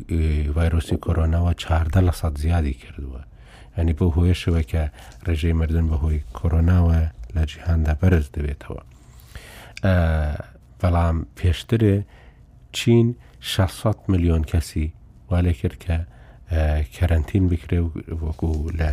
ڤایرۆسی 0.57 0.97
کۆرۆناەوە 1.05 1.53
چاردە 1.63 2.01
لە 2.09 2.13
سەد 2.21 2.35
زیادی 2.43 2.77
کردووە 2.83 3.23
ئەنی 3.77 3.93
بۆ 3.99 4.07
هۆیشەوە 4.17 4.63
کە 4.71 4.83
ڕێژەی 5.27 5.57
مردن 5.61 5.87
بەهۆی 5.91 6.21
کۆرۆناوە 6.39 6.99
لە 7.37 7.45
جیهاندا 7.51 7.95
بەرز 8.01 8.27
دەبێتەوە 8.37 8.83
بەڵام 10.81 11.17
پێشترێ 11.39 11.97
چین 12.79 13.07
600 13.41 14.09
میلیۆن 14.11 14.43
کەسی 14.51 14.89
والێ 15.31 15.53
کرد 15.61 15.77
کە 15.85 15.97
کەرەنتین 16.95 17.45
بکرێ 17.53 17.79
و 17.83 17.89
وەکو 18.25 18.51
لە 18.81 18.91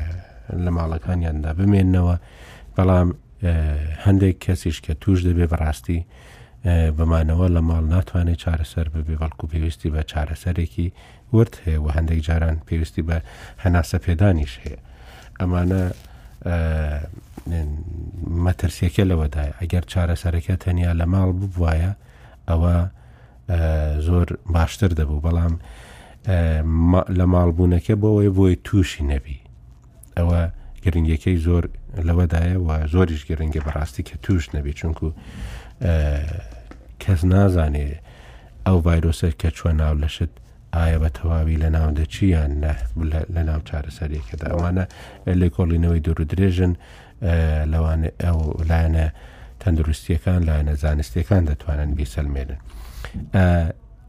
لە 0.65 0.71
ماڵەکانیاندا 0.77 1.51
بمێننەوە 1.59 2.15
بەڵام 2.77 3.09
هەندێک 4.05 4.37
کەسیش 4.45 4.77
کە 4.85 4.93
توش 5.01 5.19
دەبێ 5.27 5.45
بەڕاستی 5.51 5.99
بمانەوە 6.97 7.47
لە 7.55 7.61
ماڵ 7.69 7.83
ناتوانێت 7.93 8.39
چارەسەر 8.43 8.87
ببێ 8.93 9.15
بەڵکو 9.21 9.45
پێویستی 9.51 9.89
بە 9.95 10.01
چارەسەرێکی 10.11 10.87
ورد 11.33 11.53
هەیە 11.63 11.79
و 11.83 11.87
هەندێک 11.97 12.19
جاران 12.27 12.55
پێویستی 12.67 13.03
بە 13.07 13.17
هەناسە 13.63 13.97
پێدانیش 14.05 14.53
هەیە 14.63 14.79
ئەمانە 15.39 15.83
مەترسیەکە 18.45 19.03
لەوەدای 19.11 19.51
ئەگەر 19.59 19.83
چارەسەرەکە 19.91 20.55
تەنیا 20.63 20.91
لە 20.99 21.05
ماڵ 21.13 21.29
ببوایە 21.39 21.91
ئەوە 22.49 22.75
زۆر 24.07 24.27
باشتر 24.55 24.91
دەبوو 24.99 25.23
بەڵام 25.25 25.53
لە 27.19 27.25
ماڵبوونەکە 27.33 27.93
بۆەوەی 28.01 28.29
بۆی 28.37 28.55
تووشی 28.67 29.03
نەبی 29.11 29.39
ئەوە 30.17 30.39
گرنگەکەی 30.83 31.37
زۆر 31.47 31.63
لەوەدایە 32.07 32.55
و 32.65 32.69
زۆریش 32.93 33.21
گرنگگە 33.29 33.61
بەڕاستی 33.65 34.03
کە 34.07 34.15
توش 34.23 34.43
نەبی 34.55 34.73
چونکو 34.79 35.07
کەس 37.03 37.21
نازانێ 37.31 37.87
ئەو 38.67 38.77
ڤایرۆسەر 38.85 39.31
کە 39.41 39.49
چوە 39.57 39.67
ناو 39.81 39.93
لەشت 40.03 40.29
ئایا 40.75 40.97
بە 41.03 41.09
تەواوی 41.17 41.57
لە 41.63 41.69
ناو 41.75 41.89
دەچیان 41.99 42.51
لە 43.35 43.41
ناو 43.49 43.59
چارەسەریەکەدا 43.69 44.47
ئەوانە 44.51 44.85
لێ 45.39 45.49
کۆڵینەوەی 45.55 45.99
دوور 46.05 46.23
درێژن 46.31 46.73
لەوان 47.21 48.03
ئەو 48.23 48.39
لایەنە 48.69 49.05
تەندروستیەکان 49.61 50.39
لایەنە 50.47 50.75
زانستیەکان 50.83 51.43
دەتوانن 51.47 51.95
بیسەلمێنن. 51.97 52.59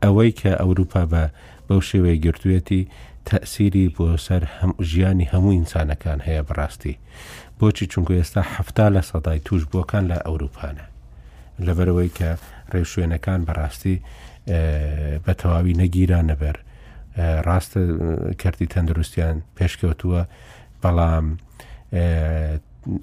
ئەوەی 0.02 0.32
کە 0.40 0.50
ئەوروپا 0.60 1.02
بە 1.12 1.24
بەو 1.68 1.80
شێوەیە 1.88 2.20
گرتوێتی 2.24 2.88
تەسیری 3.26 3.86
بۆ 3.96 4.06
سەر 4.26 4.42
هەم 4.58 4.72
ژیانی 4.90 5.30
هەموو 5.32 5.54
ئینسانەکان 5.56 6.18
هەیە 6.26 6.42
بڕاستی 6.48 6.94
بۆچی 7.58 7.86
چونکو 7.92 8.12
ئێستا 8.20 8.42
هەفتا 8.54 8.86
لە 8.96 9.02
سەدای 9.10 9.40
توش 9.46 9.62
بۆکان 9.72 10.04
لە 10.12 10.18
ئەوروپانە 10.26 10.86
لەبەرەوەی 11.66 12.10
کە 12.18 12.30
ڕێشوێنەکان 12.72 13.40
بەڕاستی 13.46 13.96
بە 15.24 15.32
تەواوی 15.40 15.74
نەگیران 15.82 16.24
نەبەر 16.32 16.56
ڕاستە 17.46 17.80
کردی 18.40 18.66
تەندروستیان 18.74 19.36
پێشکەوتووە 19.56 20.22
بەڵام 20.82 21.26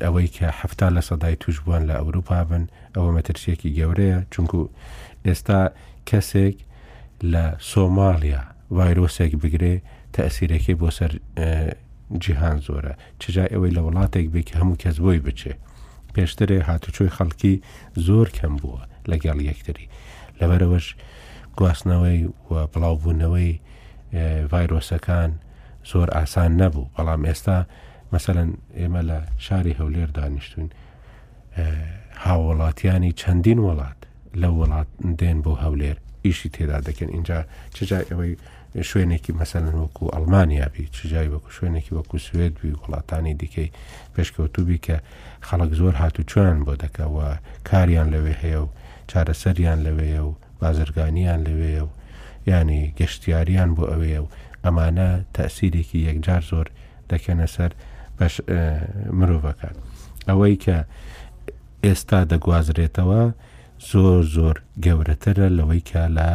ئەوەی 0.01 0.27
کە 0.33 0.47
هەفتا 0.61 0.89
لە 0.89 0.99
سەدای 1.07 1.35
توش 1.39 1.59
بوون 1.61 1.85
لە 1.89 1.95
ئەوروپا 1.99 2.39
بن 2.49 2.63
ئەوە 2.95 3.11
مەترسیەکی 3.15 3.75
گەورەیە 3.77 4.17
چونکو 4.33 4.61
ئێستا 5.27 5.61
کەسێک 6.09 6.57
لە 7.31 7.43
سۆماڵیا 7.69 8.41
ڤایرۆسێک 8.77 9.33
بگرێ 9.43 9.75
تەسیرەکەی 10.15 10.75
بۆ 10.81 10.89
سەر 10.97 11.11
جیهان 12.23 12.57
زۆرە 12.67 12.93
چجا 13.21 13.45
ئەوەی 13.53 13.71
لە 13.77 13.81
وڵاتێک 13.85 14.27
بێک 14.33 14.49
هەموو 14.57 14.79
کەس 14.83 14.95
بۆی 15.03 15.19
بچێ 15.25 15.53
پێشترێ 16.13 16.59
هاتوچۆی 16.69 17.13
خەڵکی 17.17 17.53
زۆر 18.07 18.27
کەم 18.37 18.53
بووە 18.61 18.81
لەگەڵ 19.11 19.37
یەکتری 19.49 19.87
لەبەرەوەش 20.39 20.87
گواستنەوەی 21.57 22.19
و 22.49 22.53
بڵاوبوونەوەی 22.71 23.51
ڤایرۆسەکان 24.51 25.31
زۆر 25.91 26.07
ئاسان 26.17 26.51
نەبوو 26.61 26.89
بەڵام 26.95 27.21
ئێستا 27.29 27.59
مەمثلەن 28.15 28.49
ئێمە 28.79 29.01
لە 29.09 29.17
شاری 29.45 29.73
هەولێر 29.79 30.09
دانیشتوین 30.17 30.69
هاوڵاتیانی 32.25 33.11
چەندین 33.21 33.59
وڵات 33.67 33.99
لە 34.41 34.49
وڵات 34.59 34.89
دێن 35.19 35.37
بۆ 35.45 35.53
هەولێر 35.63 35.97
ئیشی 36.25 36.49
تێدا 36.55 36.77
دەکەن 36.87 37.09
اینجا 37.15 37.39
چجا 37.75 37.99
ئەوەی 38.09 38.33
شوێنێکی 38.89 39.33
مەسەن 39.39 39.65
وەکو 39.81 40.05
ئەلمانیابی 40.15 40.85
چجای 40.97 41.29
وەکو 41.33 41.49
شوێنێکی 41.57 41.95
وەکو 41.97 42.17
سوێدبی 42.27 42.77
وڵاتانی 42.81 43.33
دیکەی 43.41 43.69
پێشکەوتوبی 44.15 44.77
کە 44.85 44.97
خەڵک 45.47 45.71
زۆر 45.79 45.93
هاتو 46.01 46.21
چۆیان 46.29 46.59
بۆ 46.65 46.73
دەکەەوە 46.83 47.25
کاریان 47.69 48.07
لەوێ 48.15 48.33
هەیە 48.41 48.59
و 48.63 48.67
چارەسەریان 49.11 49.79
لەوەیە 49.85 50.21
و 50.27 50.31
بازرگانیان 50.59 51.39
لەوێە 51.47 51.83
و 51.87 51.89
ینی 52.51 52.81
گەشتیاریان 52.99 53.69
بۆ 53.75 53.83
ئەوەیە 53.91 54.19
و 54.25 54.29
ئەمانە 54.65 55.09
تەسیرێکی 55.37 55.99
یەکجار 56.09 56.41
زۆر 56.51 56.67
دەکەنە 57.11 57.47
سەر 57.55 57.71
مرۆڤەکان 58.19 59.75
ئەوەی 60.27 60.55
کە 60.63 60.77
ئێستا 61.85 62.19
دەگوازرێتەوە 62.31 63.21
زۆر 63.91 64.23
زۆر 64.35 64.55
گەورەترە 64.85 65.47
لەوەی 65.57 65.81
کە 65.89 66.01
لە 66.17 66.29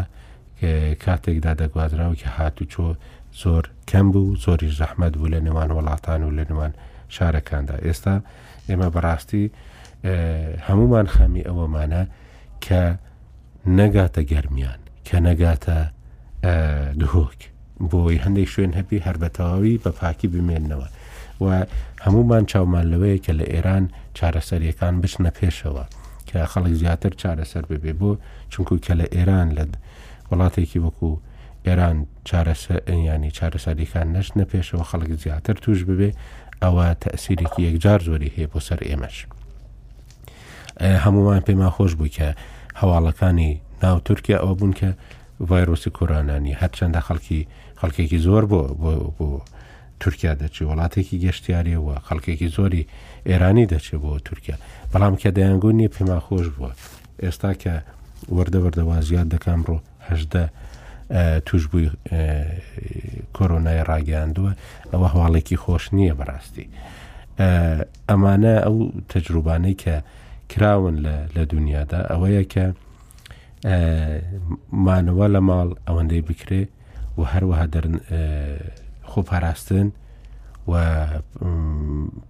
کاتێکدا 1.04 1.52
دەگوازراوە 1.60 2.14
کە 2.20 2.28
هاتوچۆ 2.36 2.88
زۆر 3.42 3.64
کەم 3.90 4.06
بوو 4.12 4.36
زۆری 4.44 4.70
زەحمد 4.78 5.12
بوو 5.18 5.32
لە 5.34 5.40
نێوان 5.46 5.70
وڵاتان 5.76 6.20
و 6.24 6.30
لە 6.38 6.44
نوان 6.50 6.72
شارەکاندا 7.14 7.76
ئێستا 7.86 8.16
ئێمە 8.68 8.88
بەڕاستی 8.94 9.44
هەمومان 10.66 11.06
خەمی 11.14 11.46
ئەوەمانە 11.48 12.02
کە 12.66 12.82
نەگاتە 13.78 14.22
گەرمیان 14.32 14.80
کە 15.08 15.16
نەگاتە 15.26 15.78
دهۆک 17.00 17.40
بۆی 17.90 18.16
هەندێک 18.24 18.48
شوێن 18.54 18.72
هەپی 18.78 18.98
هەربەتەواوی 19.06 19.80
بە 19.84 19.90
پاکی 20.00 20.28
بمێننەوە 20.34 20.88
و 21.40 21.46
هەمومان 22.06 22.44
چاومان 22.52 22.84
لەوەیە 22.92 23.18
کە 23.24 23.32
لە 23.40 23.46
ئێران 23.52 23.84
چارەسەریەکان 24.18 24.94
بچنە 25.02 25.30
پێشەوە 25.38 25.84
کە 26.28 26.38
خەڵک 26.52 26.74
زیاتر 26.82 27.12
چارەسەر 27.20 27.64
ببێ 27.72 27.92
بۆ 28.00 28.10
چونکو 28.52 28.74
کە 28.84 28.94
لە 29.00 29.06
ئێران 29.14 29.48
لە 29.56 29.64
وڵاتێکی 30.30 30.78
وەکو 30.84 31.10
ئێران 31.66 31.96
ینی 33.12 33.30
چارەسەریەکان 33.38 34.06
نەشنە 34.16 34.44
پێشەوە 34.52 34.84
خەڵک 34.90 35.12
زیاتر 35.22 35.54
توش 35.64 35.80
ببێ 35.88 36.10
ئەوە 36.62 36.86
تەسیرێکی 37.02 37.60
یەکجار 37.66 38.00
زۆری 38.08 38.32
هەیە 38.34 38.46
بۆ 38.52 38.58
سەر 38.68 38.80
ئێمەش 38.88 39.16
هەمومان 41.04 41.40
پێمان 41.48 41.70
خۆش 41.76 41.92
بوو 41.98 42.14
کە 42.16 42.28
هەواڵەکانی 42.80 43.52
ناو 43.82 43.96
تورکیا 44.06 44.36
ئەوە 44.42 44.54
بوون 44.58 44.72
کە 44.80 44.88
ڤایرۆسی 45.48 45.90
کۆرانانی 45.96 46.58
هەرچەندە 46.62 47.00
خەڵکی 47.08 47.40
خەڵکێکی 47.80 48.18
زۆر 48.26 48.44
بۆ 48.50 48.60
بۆ 48.82 48.90
بۆ 49.18 49.28
تورکیا 50.02 50.32
دەچی 50.42 50.64
وڵاتێکی 50.70 51.16
گەشتیاریەوە 51.24 51.94
خەڵکێکی 52.06 52.48
زۆری 52.56 52.88
ئێرانی 53.28 53.66
دەچێت 53.72 54.00
بۆ 54.02 54.12
تورکیا 54.28 54.56
بەڵام 54.92 55.14
کە 55.20 55.28
دەیانگونی 55.36 55.88
پێماخۆش 55.94 56.46
بووە 56.56 56.70
ئێستا 57.24 57.52
کە 57.62 57.74
وەردە 58.36 58.58
وەردەوا 58.64 58.96
زیاد 59.08 59.28
دەکەم 59.34 59.60
ڕۆهدە 59.68 60.44
توش 61.46 61.62
بووی 61.70 61.88
کۆرۆنای 63.36 63.80
ڕاگەاندووە 63.90 64.52
ئەوە 64.92 65.06
هەواڵێکی 65.14 65.56
خۆش 65.62 65.84
نییە 65.96 66.14
بەڕاستی 66.18 66.66
ئەمانە 68.10 68.54
ئەو 68.64 68.76
تەجروبانەی 69.10 69.76
کە 69.82 69.94
کراون 70.50 70.96
لە 71.34 71.42
دنیادا 71.52 72.00
ئەوەیە 72.10 72.44
کە 72.52 72.64
مانەوە 74.86 75.26
لە 75.34 75.40
ماڵ 75.48 75.68
ئەوەندەی 75.86 76.22
بکرێ 76.28 76.62
و 77.18 77.22
هەروەها 77.32 77.66
خۆپاراستن 79.12 79.92
و 80.68 80.72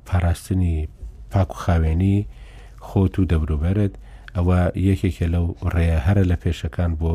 پاراستنی 0.06 0.88
پاک 1.30 1.50
و 1.50 1.54
خاوێنی 1.64 2.24
خۆت 2.88 3.14
و 3.18 3.24
دەبروبەرت 3.32 3.92
ئەوە 4.36 4.58
یەکێکە 4.90 5.26
لەو 5.34 5.46
ڕێە 5.74 5.98
هەرە 6.06 6.22
لە 6.30 6.36
پێشەکان 6.42 6.90
بۆ 7.00 7.12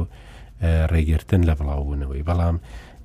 ڕێگرتن 0.91 1.41
لە 1.49 1.53
بڵاوبوونەوەی 1.59 2.25
بەڵام 2.29 2.57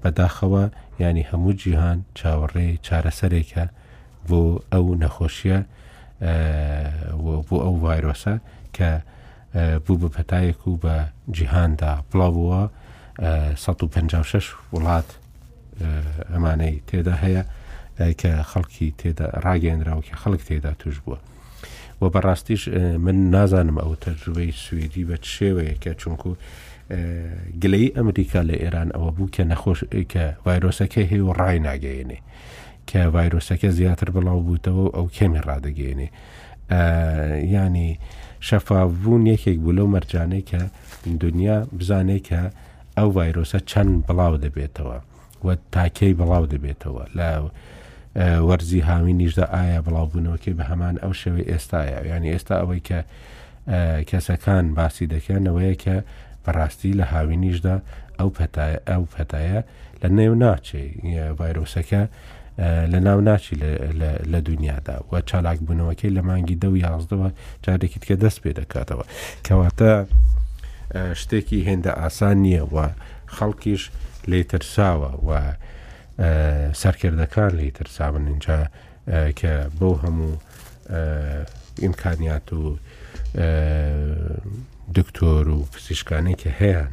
بەداخەوە 0.03 0.65
ینی 1.03 1.29
هەموو 1.31 1.53
جیهان 1.61 1.99
چاوەڕێ 2.19 2.67
چارەسەرێکە 2.87 3.65
بۆ 4.29 4.41
ئەو 4.73 4.85
نەخۆشیە 5.03 5.59
بۆ 7.51 7.57
ئەو 7.65 7.75
ڤایرۆسە 7.83 8.35
کە 8.77 8.91
بوو 9.85 9.97
بە 10.03 10.09
پەتایەک 10.17 10.61
و 10.69 10.79
بە 10.85 10.95
جیهاندا 11.37 11.93
بڵاوەوە 12.11 12.63
156 13.57 14.47
وڵات 14.73 15.09
ئەمانەی 16.33 16.75
تێدا 16.89 17.15
هەیە 17.25 17.43
کە 18.21 18.33
خەڵکی 18.51 18.89
تێدا 19.01 19.27
ڕاگەێنراوە 19.45 20.03
کە 20.09 20.15
خەڵک 20.23 20.43
تێدا 20.49 20.73
توش 20.83 20.97
بووە. 21.05 21.19
وە 22.01 22.09
بەڕاستیش 22.15 22.63
من 23.05 23.17
نازانم 23.35 23.77
ئەو 23.83 23.93
تەجروبەی 24.05 24.53
سوئدی 24.65 25.05
بە 25.09 25.17
شێوەیە 25.35 25.75
کە 25.83 25.91
چونکو 26.01 26.31
گلەی 27.63 27.89
ئەمریکا 27.97 28.41
لە 28.49 28.57
ئێران 28.63 28.89
ئەوە 28.97 29.11
بوو 29.17 29.33
کە 29.37 29.43
نەخۆش 29.51 29.81
کە 30.13 30.25
ڤایرۆسەکە 30.45 31.03
هێ 31.11 31.19
و 31.27 31.31
ڕای 31.39 31.59
ناگەێنێ 31.69 32.19
کە 32.89 33.01
ڤایرۆسەکە 33.15 33.69
زیاتر 33.79 34.09
بڵاو 34.15 34.41
بووتەوە 34.47 34.85
ئەو 34.97 35.07
کێمی 35.17 35.41
ڕدەگەێنێ 35.49 36.09
ینی 37.57 37.91
شەفاوبوون 38.49 39.23
یەکێک 39.33 39.59
بوو 39.63 39.77
لەو 39.79 39.87
مەرجانەی 39.95 40.43
کە 40.51 40.61
دنیا 41.23 41.57
بزانێت 41.79 42.23
کە 42.29 42.41
ئەو 42.99 43.09
ڤایرۆسە 43.17 43.59
چەند 43.71 43.93
بڵاو 44.07 44.35
دەبێتەوە 44.45 44.97
وە 45.47 45.55
تاکەی 45.77 46.13
بڵاو 46.19 46.45
دەبێتەوە 46.53 47.05
لە 47.19 47.31
وەرزی 48.49 48.81
هاوینیشدا 48.91 49.45
ئایا 49.57 49.81
بڵاوبوونەوەکی 49.87 50.53
بە 50.59 50.65
هەمان 50.71 50.95
ئەو 51.03 51.13
شەوەی 51.21 51.47
ئێستاە 51.51 51.83
ینی 52.15 52.31
ئێستا 52.35 52.55
ئەوەی 52.61 52.83
کە 52.89 53.01
کەسەکان 54.11 54.67
باسی 54.77 55.07
دەکەنەوەیە 55.15 55.75
کە 55.85 55.97
بەڕاستی 56.45 56.93
لە 57.01 57.05
هاوینیشدا 57.13 57.77
ئەو 58.19 58.29
ئەو 58.91 59.03
پەتایە 59.15 59.61
لە 60.03 60.09
نێو 60.19 60.35
ناچێ 60.43 60.83
ڤایرۆسەکە 61.39 62.03
لە 62.93 62.99
ناو 63.07 63.21
ناچی 63.29 63.55
لە 64.33 64.41
دنیادا 64.49 64.97
و 65.13 65.15
چالاک 65.29 65.59
بوونەوەکەی 65.67 66.11
لە 66.17 66.23
مانگی 66.29 66.57
دە 66.63 66.67
و 66.73 66.77
یازدەوە 66.85 67.29
جارێکیت 67.65 68.05
کە 68.09 68.15
دەست 68.23 68.39
پێ 68.43 68.51
دەکاتەوە 68.59 69.05
کەواتە 69.47 69.93
شتێکی 71.21 71.59
هێندە 71.69 71.93
ئاسان 72.03 72.37
نییە 72.45 72.65
وە 72.75 72.87
خەڵکیش 73.39 73.83
لێترساوە 74.31 75.11
و 75.29 75.31
سەرکردەکان 76.83 77.53
لێترساون 77.61 78.25
اینجا 78.33 78.59
کە 79.39 79.53
بۆ 79.79 79.91
هەموو 80.03 80.33
ئیمکانیات 81.85 82.49
و 82.53 82.61
دکتۆر 84.97 85.45
و 85.57 85.61
پزیشکانی 85.75 86.35
کە 86.43 86.51
هەیەە 86.61 86.87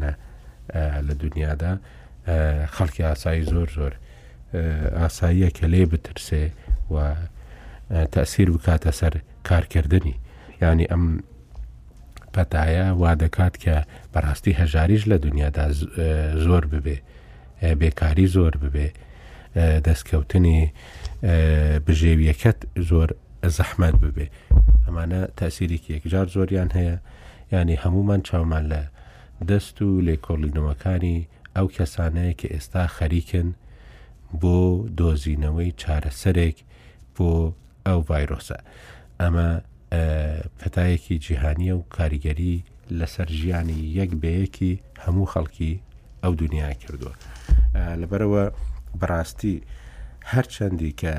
لە 1.08 1.14
دنیادا 1.24 1.74
خەڵکی 2.76 3.02
ئاسایی 3.10 3.44
زۆر 3.52 3.70
زۆر 3.78 3.94
ئاساییە 5.00 5.50
کە 5.58 5.66
لێ 5.74 5.84
بترسێ 5.92 6.44
و 6.94 6.96
تەسیر 8.16 8.48
بکاتە 8.56 8.92
سەر 9.00 9.14
کارکردنی 9.50 10.16
ینی 10.62 10.88
ئەم 10.92 11.06
پەتایە 12.36 12.86
وا 13.01 13.11
دەکات 13.23 13.55
کە 13.63 13.75
بەڕاستی 14.13 14.53
هەژاریش 14.59 15.01
لە 15.11 15.17
دنیادا 15.25 15.65
زۆر 16.45 16.63
ببێ 16.73 16.97
بێکاری 17.82 18.28
زۆر 18.36 18.53
ببێ 18.63 18.88
دەستکەوتنی 19.88 20.59
بژێویەکەت 21.86 22.59
زۆر 22.89 23.09
زەحمەت 23.57 23.95
ببێ 24.03 24.28
ئەمانە 24.86 25.21
تاسیریکی 25.39 25.93
یەکجار 25.95 26.28
زۆریان 26.36 26.69
هەیە 26.78 26.95
ینی 27.53 27.78
هەمومان 27.84 28.21
چاومان 28.28 28.63
لە 28.71 28.82
دەست 29.49 29.78
و 29.86 29.88
لێکۆڵینەوەکانی 30.07 31.17
ئەو 31.55 31.67
کەسانەیە 31.75 32.34
کە 32.39 32.47
ئێستا 32.53 32.84
خەریکن 32.97 33.47
بۆ 34.41 34.55
دۆزینەوەی 34.99 35.75
چارەسەرێک 35.82 36.57
بۆ 37.15 37.30
ئەو 37.88 37.99
ڤایرۆسە 38.09 38.57
ئەمە 39.21 39.49
پەتایەکی 39.92 41.20
جیهانیە 41.20 41.74
و 41.80 41.84
کاریگەری 41.90 42.56
لەسەر 43.00 43.28
ژیانی 43.40 43.80
یەک 44.00 44.12
بەیەکی 44.24 44.74
هەموو 45.04 45.32
خەڵکی 45.34 45.74
ئەو 46.24 46.34
دنیا 46.42 46.74
کردووە 46.84 47.14
لەبەرەوە 48.02 48.44
بڕاستی 49.00 49.56
هەرچەندی 50.34 50.92
کە 51.02 51.14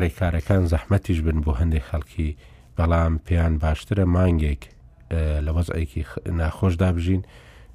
ڕێکارەکان 0.00 0.62
زەحمەتیش 0.72 1.18
بن 1.26 1.38
بۆ 1.44 1.52
هەندێک 1.60 1.84
خەڵکی 1.90 2.30
بەڵام 2.78 3.14
پێیان 3.26 3.54
باشترە 3.62 4.04
مانگێک 4.14 4.62
لە 5.46 5.50
وەزایکی 5.56 6.02
ناخۆش 6.40 6.74
دابژین 6.82 7.22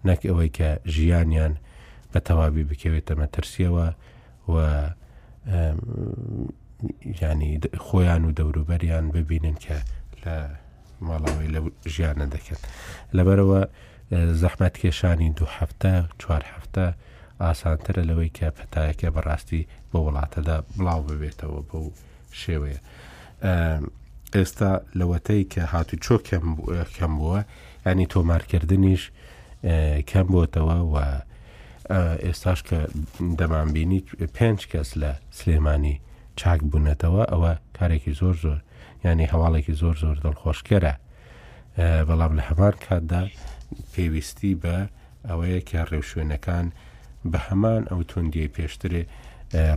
نەک 0.07 0.21
ئەوەی 0.27 0.49
کە 0.57 0.69
ژیانیان 0.95 1.53
بە 2.13 2.19
تەواوی 2.27 2.67
بکەوێتە 2.69 3.13
مەترسیەوە 3.21 3.87
و 4.51 4.55
ینی 7.21 7.51
خۆیان 7.85 8.23
و 8.25 8.35
دەوروبەریان 8.37 9.05
ببینن 9.15 9.55
کە 9.65 9.75
ماڵاوی 11.07 11.47
لە 11.55 11.59
ژیانە 11.93 12.25
دەکەن 12.35 12.59
لەبەرەوە 13.17 13.61
زەحمەت 14.41 14.75
کێشانی 14.81 15.29
دو 15.39 15.45
هەفتە 15.57 15.93
چوار 16.21 16.43
هەفتە 16.53 16.85
ئاسانترە 17.43 18.03
لەوەی 18.09 18.31
کە 18.37 18.47
پەتایەکە 18.57 19.07
بەڕاستی 19.15 19.63
بە 19.91 19.97
وڵاتەدا 20.05 20.57
بڵاو 20.75 21.01
ببێتەوە 21.07 21.61
بەو 21.69 21.85
شێوەیە 22.41 22.79
ئێستا 24.35 24.71
لەوەتەی 24.99 25.43
کە 25.53 25.61
هاتو 25.73 25.95
چۆ 26.05 26.15
کەم 26.95 27.11
بووە 27.19 27.41
ینی 27.89 28.05
تۆمارکردنیش 28.13 29.03
کەم 30.09 30.27
بۆتەوە 30.33 30.77
و 30.93 30.95
ئێستاش 32.25 32.59
کە 32.69 32.79
دەمانبینی 33.39 34.01
پێنج 34.37 34.59
کەس 34.71 34.89
لە 35.01 35.11
سلێمانی 35.37 35.95
چاک 36.39 36.59
بوونەتەوە 36.71 37.23
ئەوە 37.31 37.51
کارێکی 37.77 38.13
زۆر 38.21 38.35
زۆر 38.43 38.59
ینی 39.07 39.25
هەواڵێکی 39.33 39.73
زۆر 39.81 39.95
زۆر 40.03 40.17
دڵخۆشکەرە 40.25 40.93
بەڵام 42.07 42.31
لە 42.37 42.43
هەمان 42.49 42.75
کاتدا 42.85 43.21
پێویستی 43.93 44.53
بە 44.61 44.77
ئەوەیە 45.27 45.59
کە 45.69 45.79
ڕێوشوێنەکان 45.91 46.67
بە 47.31 47.39
هەمان 47.47 47.81
ئەو 47.91 47.99
توندی 48.11 48.47
پێشترێ 48.55 49.03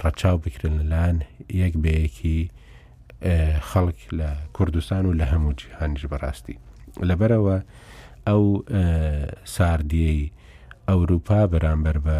ڕەچاو 0.02 0.36
بکرن 0.44 0.74
لەلاەن 0.80 1.16
یەک 1.62 1.74
بەیەکی 1.84 2.40
خەڵک 3.70 4.00
لە 4.18 4.30
کوردستان 4.56 5.02
و 5.06 5.12
لە 5.20 5.26
هەموو 5.32 5.52
جیهانیش 5.60 6.04
بەڕاستی 6.12 6.56
لەبەرەوە 7.08 7.56
ئەو 8.28 8.42
ساردیەی 9.56 10.22
ئەوروپا 10.88 11.40
بەرامبەر 11.52 11.96
بە 12.06 12.16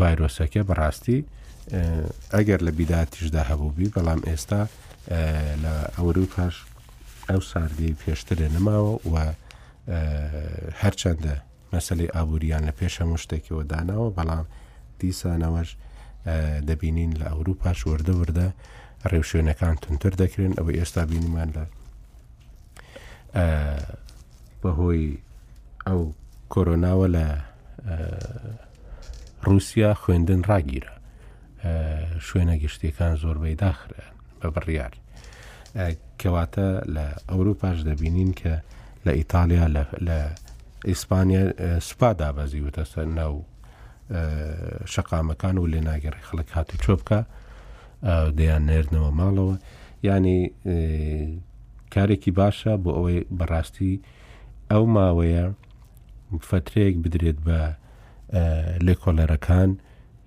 ڤایرۆسەکە 0.00 0.62
بەڕاستی 0.68 1.18
ئەگەر 2.36 2.60
لە 2.66 2.70
بیداتیشدا 2.78 3.42
هەبووبی 3.50 3.86
بەڵام 3.94 4.20
ئێستا 4.28 4.62
لە 5.64 5.74
ئەوروپاش 5.96 6.56
ئەو 7.28 7.40
ساردی 7.52 7.96
پێشترێ 8.04 8.46
نەماوە 8.54 8.92
و 9.12 9.14
هەرچەندە 10.80 11.34
مەسلەی 11.72 12.12
ئابوووریان 12.14 12.62
لە 12.68 12.72
پێش 12.80 12.94
هەموو 13.02 13.20
شتێکەوە 13.22 13.62
داناوە 13.72 14.10
بەڵام 14.16 14.46
دیسانەوەش 15.00 15.70
دەبینین 16.68 17.12
لە 17.20 17.26
ئەوروپاش 17.32 17.80
وەردە 17.90 18.12
وردە 18.20 18.48
ڕێوشوێنەکان 19.10 19.76
تونتر 19.82 20.12
دەکرێن 20.22 20.52
ئەوە 20.58 20.70
ئێستا 20.78 21.02
بینیمان 21.10 21.50
لە 21.56 21.64
بەهۆی 24.62 25.04
ئەو 25.86 26.00
کۆرۆناوە 26.52 27.06
لە 27.16 27.26
رووسیا 29.46 29.90
خوێندن 30.02 30.40
ڕاگیرە 30.50 30.92
شوێنە 32.26 32.54
گشتەکان 32.62 33.14
زۆربەی 33.22 33.56
داخرە 33.64 34.06
بە 34.40 34.48
بڕیار 34.56 34.92
کەواتە 36.20 36.66
لە 36.96 37.06
ئەوروپاش 37.30 37.78
دەبینین 37.88 38.30
کە 38.40 38.54
لە 39.06 39.12
ئیتالیا 39.18 39.66
لە 40.08 40.18
ئیسپانیا 40.88 41.42
سوپادا 41.88 42.28
بەزی 42.36 42.60
وتە 42.66 42.82
سەر 42.92 43.06
ناو 43.20 43.34
شقامەکان 44.94 45.56
و 45.60 45.70
لێناگەڕی 45.72 46.22
خەڵک 46.28 46.48
هاتو 46.56 46.76
چۆ 46.84 46.92
بکە 47.00 47.20
دەیان 48.38 48.62
نێردنەوە 48.68 49.10
ماڵەوە 49.20 49.56
ینی 50.08 50.38
کارێکی 51.94 52.32
باشە 52.40 52.72
بۆ 52.82 52.90
ئەوەی 52.96 53.20
بەڕاستی 53.38 53.94
ئەو 54.70 54.84
ماوەیە 54.94 55.44
فترێک 56.48 56.94
بدرێت 57.04 57.38
بە 57.46 57.58
لێکۆلەرەکان 58.86 59.70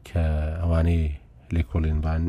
کە 0.08 0.24
ئەوانەی 0.62 1.06
لێکۆڵینبان 1.56 2.24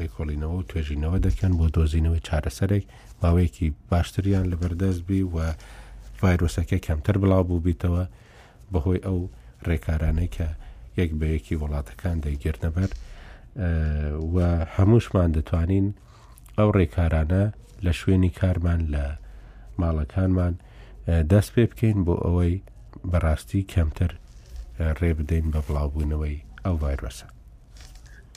لێکۆڵینەوە 0.00 0.56
و 0.58 0.66
توێژینەوە 0.70 1.18
دەکەن 1.26 1.52
بۆ 1.58 1.66
دۆزینەوەی 1.76 2.24
چارەسەرێک 2.26 2.84
ماوەیەکی 3.22 3.68
باشتریان 3.90 4.44
لە 4.52 4.56
بەردەست 4.62 5.00
بی 5.08 5.20
و 5.34 5.36
ڤایرۆسەکە 6.20 6.78
کەمتر 6.86 7.14
بڵاو 7.22 7.42
بوو 7.48 7.64
بیتەوە 7.66 8.04
بەهۆی 8.72 9.04
ئەو 9.06 9.18
ڕێکارانەی 9.68 10.32
کە 10.36 10.48
یەک 11.00 11.10
بەیەکی 11.20 11.58
وڵاتەکان 11.62 12.16
دەیگرنەبەر 12.24 12.90
و 14.34 14.36
هەمووشمان 14.74 15.30
دەتوانین 15.36 15.86
ئەو 16.58 16.68
ڕێکارانە 16.78 17.42
لە 17.84 17.92
شوێنی 18.00 18.30
کارمان 18.40 18.80
لە 18.94 19.04
ماڵەکانمان 19.80 20.54
دەست 21.30 21.50
پێ 21.54 21.64
بکەین 21.70 21.98
بۆ 22.06 22.14
ئەوەی 22.24 22.54
بەڕاستی 23.10 23.68
کەمتر 23.72 24.10
ڕێ 25.00 25.10
بدەین 25.18 25.46
بە 25.52 25.60
بڵاوبوونەوەی 25.66 26.36
ئەو 26.64 26.76
ڤایرۆسە 26.82 27.28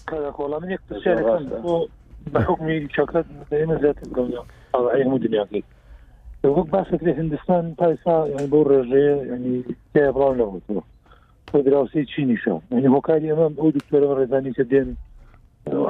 کۆڵام 0.07 1.49
بە 2.33 2.39
حکمی 2.49 2.75
چاکات 2.95 3.25
زیات 3.49 3.99
دنیا 4.17 5.53
وەک 6.43 6.67
باسەکری 6.75 7.11
هندستان 7.19 7.63
پایسا 7.81 8.15
بۆ 8.53 8.59
ڕێژەیە 8.69 9.13
ینی 9.31 9.63
بڵاو 10.15 10.33
نەبوو 10.39 10.81
فدراوسی 11.51 12.05
چی 12.11 12.21
نیشە 12.31 12.53
ینی 12.73 12.87
هۆکاری 12.95 13.31
ئەمە 13.31 13.47
ئەو 13.59 13.71
دکتۆرە 13.77 14.09
ڕێزانی 14.19 14.51
کە 14.57 14.63
دێن 14.71 14.89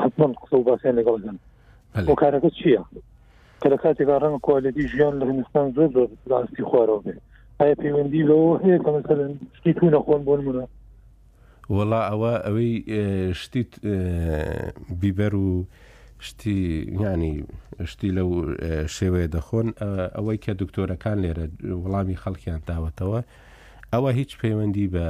حتمما 0.04 0.34
قسە 0.42 0.56
و 0.58 0.64
باسییان 0.70 0.96
لەگەڵگەن 1.00 1.38
هۆکارەکە 2.10 2.50
چییە 2.58 2.84
کە 3.62 3.68
لە 3.74 3.78
کاتێکا 3.84 4.16
ڕەنگ 4.24 4.40
کوالیتی 4.48 4.88
ژیان 4.92 5.14
لە 5.20 5.26
هندستان 5.30 5.66
زۆر 5.76 5.90
زۆر 5.96 6.08
لاستی 6.30 6.64
خوارەوە 6.70 7.02
بێ 7.06 7.14
ئایا 7.62 7.76
پەیوەندی 7.82 8.28
لەەوە 8.30 8.54
هەیە 8.64 8.78
کە 8.84 8.90
مثلن 8.98 9.32
شتی 9.58 9.74
تو 9.78 9.86
نەخۆن 9.96 10.22
بۆ 10.28 10.34
منە 10.48 10.66
وەڵا 11.72 12.00
ئەوە 12.12 12.32
ئەوەی 12.46 12.74
شتیت 13.34 13.72
بیبەر 15.02 15.34
و 15.36 15.66
شتی 16.20 16.86
ینی 17.00 17.44
شتی 17.86 18.12
لەو 18.16 18.32
شێوەیە 18.96 19.28
دەخۆن 19.36 19.68
ئەوەی 20.16 20.38
کە 20.44 20.52
دکتۆرەکان 20.60 21.18
لێرە 21.24 21.46
وەڵامی 21.84 22.20
خەڵکیان 22.24 22.60
داوەتەوە 22.68 23.20
ئەوە 23.94 24.10
هیچ 24.12 24.32
پەیوەندی 24.40 24.88
بە 24.94 25.08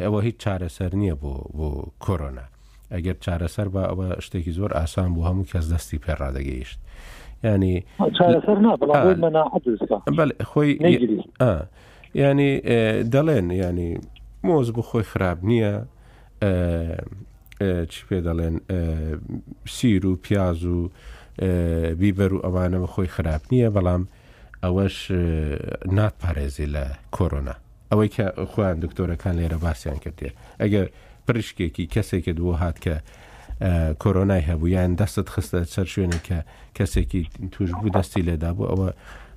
ئەوە 0.00 0.20
هیچ 0.26 0.36
چارەسەر 0.44 0.90
نییە 1.00 1.14
بۆ 1.22 1.32
بۆ 1.56 1.70
کۆرۆنا 2.04 2.46
ئەگەر 2.94 3.16
چارەسەر 3.24 3.68
بە 3.74 3.82
ئەوە 3.90 4.08
شتێکی 4.24 4.52
زۆر 4.58 4.72
ئاسان 4.78 5.08
بۆ 5.14 5.20
هەموو 5.28 5.48
کەس 5.50 5.66
دەستی 5.72 5.98
پێڕادەگەیشت 6.06 6.78
ینی 7.44 7.84
خۆی 10.52 10.70
ینی 12.14 12.50
دەڵێن 13.12 13.46
ینی 13.62 13.90
مۆز 14.44 14.70
بخۆی 14.72 15.02
خراپ 15.02 15.38
نییە 15.44 15.82
چی 17.90 18.00
پێ 18.08 18.18
دەڵێن 18.26 18.56
سیر 19.66 20.06
و 20.06 20.16
پیاز 20.16 20.64
و 20.64 20.88
بیبەر 22.00 22.32
و 22.32 22.40
ئەوانە 22.46 22.78
بخۆی 22.84 23.06
خراپ 23.08 23.42
نییە 23.52 23.70
بەڵام 23.76 24.02
ئەوەش 24.64 24.96
ناتپارێزی 25.96 26.66
لە 26.74 26.84
کۆرۆنا 27.16 27.54
ئەوەی 27.92 28.08
کە 28.16 28.26
خۆیان 28.52 28.78
دکتۆرەکان 28.84 29.34
لێرە 29.38 29.58
باسییان 29.64 29.98
کردێ 30.04 30.30
ئەگەر 30.62 30.86
پرشکێکی 31.26 31.84
کەسێکت 31.94 32.36
بۆ 32.44 32.52
هات 32.62 32.76
کە 32.84 32.94
کۆرۆنای 34.02 34.42
هەبوو 34.48 34.68
یان 34.68 34.96
دەستت 35.00 35.28
خستە 35.34 35.60
سەر 35.74 35.86
شوێنە 35.92 36.18
کە 36.28 36.38
کەسێکی 36.78 37.20
توش 37.52 37.70
بوو 37.70 37.90
دەستی 37.96 38.22
لێدا 38.28 38.50
بوو 38.54 38.70
ئەوە 38.72 38.88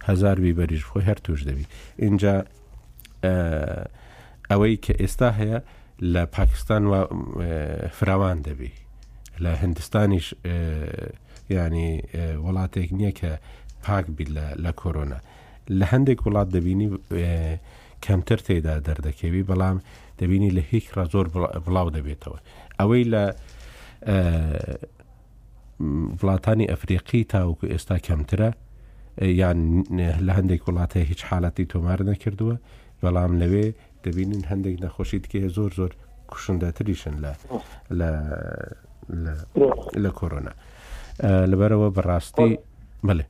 هزار 0.10 0.38
بیبەریش 0.45 0.84
خۆی 0.89 1.06
هەر 1.10 1.18
توش 1.26 1.41
دەبی 1.47 1.66
اینجا 1.99 2.36
ئەوەی 4.52 4.76
کە 4.86 4.93
ئێستا 5.02 5.30
هەیە 5.39 5.60
لە 6.14 6.24
پاکستان 6.36 6.84
و 6.91 6.93
فراوان 7.97 8.39
دەبی 8.47 8.72
لە 9.43 9.52
هندستانیش 9.64 10.28
ینی 11.58 11.89
وڵاتێک 12.45 12.89
نییە 12.99 13.12
کە 13.20 13.32
پاک 13.86 14.06
بیت 14.18 14.30
لە 14.64 14.72
کۆرۆنا 14.80 15.20
لە 15.80 15.86
هەندێک 15.93 16.20
وڵات 16.26 16.47
دەبینی 16.56 16.89
کەمتر 18.06 18.39
تێدا 18.47 18.76
دەردەکەوی 18.88 19.47
بەڵام 19.49 19.78
دەبینی 20.22 20.52
لە 20.58 20.62
هیچ 20.72 20.86
را 20.95 21.06
زۆر 21.14 21.26
بڵاو 21.66 21.88
دەبێتەوە 21.97 22.39
ئەوەی 22.80 23.04
لە 23.14 23.24
وڵاتانی 26.22 26.70
ئەفریقی 26.72 27.22
تاوکو 27.34 27.66
ئێستا 27.74 27.97
کەمترە 28.08 28.49
یان 29.41 29.60
لە 30.28 30.32
هەندێک 30.38 30.62
وڵاتە 30.68 30.99
هیچ 31.12 31.22
حالەتی 31.30 31.66
تۆمار 31.72 31.99
نەکردووە 32.12 32.56
بەڵام 33.04 33.34
لەوێ 33.41 33.68
دەبینن 34.04 34.43
هەندێک 34.52 34.78
نەخۆشیت 34.84 35.26
کێ 35.32 35.43
زۆر 35.56 35.72
زۆر 35.80 35.91
کوشنداتریشن 36.32 37.14
لە 37.99 38.12
لە 40.04 40.12
کۆرۆنا 40.20 40.54
لەبەرەوە 41.52 41.88
بەڕاستی 41.95 42.54
بڵێ 43.08 43.26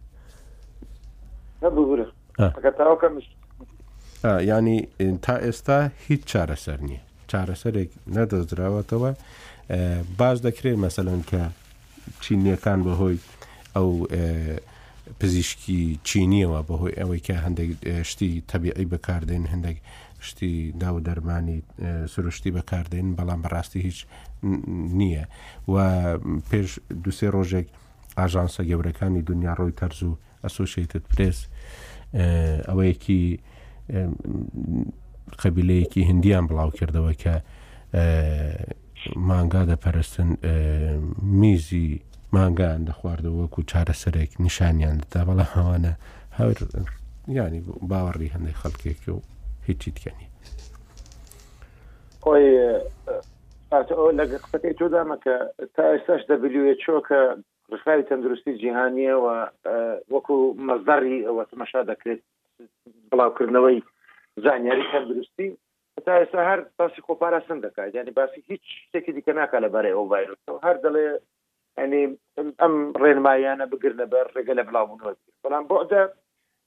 ینی 4.52 4.88
تا 5.26 5.36
ئێستا 5.46 5.78
هیچ 6.08 6.22
چارەسەر 6.32 6.80
نییە 6.88 7.04
چارەسەرێک 7.32 7.90
نەدەزراوەتەوە 8.16 9.12
باز 10.20 10.38
دەکرێت 10.48 10.78
مەسەلەن 10.86 11.22
کە 11.32 11.44
چینیەکان 12.24 12.80
بەهۆی 12.88 13.18
ئەو 13.76 13.88
پزیشکی 15.20 16.00
چینیەوە 16.08 16.60
بەهۆی 16.70 16.98
ئەوەی 17.00 17.20
کە 17.28 17.36
هەندێک 17.46 17.72
شتی 18.12 18.44
تەبیعی 18.52 18.86
بەکاردێن 18.92 19.46
هەندێک 19.54 19.78
شتی 20.22 20.72
دا 20.72 20.96
و 20.96 21.00
دەرمانی 21.02 21.64
سروشتی 22.10 22.52
بەکاردێن 22.58 23.08
بەڵام 23.18 23.42
بەڕاستی 23.46 23.76
هیچ 23.88 24.00
نییە 25.00 25.26
و 25.68 25.74
پێش 26.50 26.70
دوسێ 27.04 27.28
ڕۆژێک 27.36 27.68
ئاژانسە 28.20 28.62
گەورەکانی 28.70 29.22
دنیا 29.32 29.54
ڕۆی 29.60 29.74
تەرز 29.80 30.00
و 30.10 30.18
ئەسوشیتت 30.44 31.04
پرس 31.12 31.40
ئەوەیەکی 32.70 33.24
قەبیلەیەکی 35.42 36.02
هندیان 36.10 36.46
بڵاو 36.50 36.72
کردەوە 36.80 37.14
کە 37.24 37.34
مانگا 39.30 39.62
دەپەرستن 39.72 40.30
میزی 41.42 41.88
مانگان 42.34 42.82
دەخواردەوە 42.90 43.38
وەکو 43.44 43.62
چارەسەرێک 43.72 44.32
نیشانیان 44.46 44.96
دەدا 45.04 45.22
بەڵە 45.28 45.46
هەوانە 45.56 45.94
هەر 46.38 46.50
ینی 47.28 47.62
باوەڕی 47.90 48.30
هەندێک 48.34 48.58
خەڵکێکی 48.64 49.10
و 49.14 49.20
هیچی 49.68 49.92
تکەنی 49.98 50.28
لەگە 54.20 54.38
قسەکەی 54.44 54.78
تۆدامە 54.80 55.18
کە 55.26 55.36
تا 55.76 55.84
ئێستاش 55.92 56.22
دەبلوێت 56.32 56.78
چۆکە 56.86 57.20
ڕخاوی 57.74 58.08
تەندروستی 58.10 58.56
جیهانیەوە 58.62 59.36
وەکو 60.16 60.36
مەزدەڕی 60.68 61.18
ئەوە 61.28 61.44
تەمەشا 61.52 61.82
دەکرێت 61.92 62.22
بڵاوکردنەوەی 63.12 63.80
زانیاری 64.44 64.90
تەندروستی 64.92 65.48
تا 66.06 66.12
ئێستا 66.20 66.42
هەر 66.50 66.60
باسی 66.80 67.02
خۆپاراسن 67.08 67.58
دەکات 67.66 67.96
ینی 67.96 68.12
باسی 68.20 68.44
هیچ 68.52 68.64
شتێکی 68.88 69.12
دیکە 69.18 69.34
ناکە 69.40 69.58
لە 69.66 69.70
بەرەی 69.74 69.96
ئەو 69.96 70.10
ڤایرۆسەوە 70.12 70.60
هەر 70.68 70.78
دەڵێ 70.86 71.08
ئەنی 71.78 72.04
ئەم 72.62 72.76
ڕێنمایانە 73.04 73.66
بگرنە 73.72 74.06
بەر 74.14 74.26
ڕێگە 74.36 74.54
لە 74.60 74.64
بڵاوبوونەوە 74.68 75.12
بەڵام 75.44 75.64
بۆ 75.70 75.78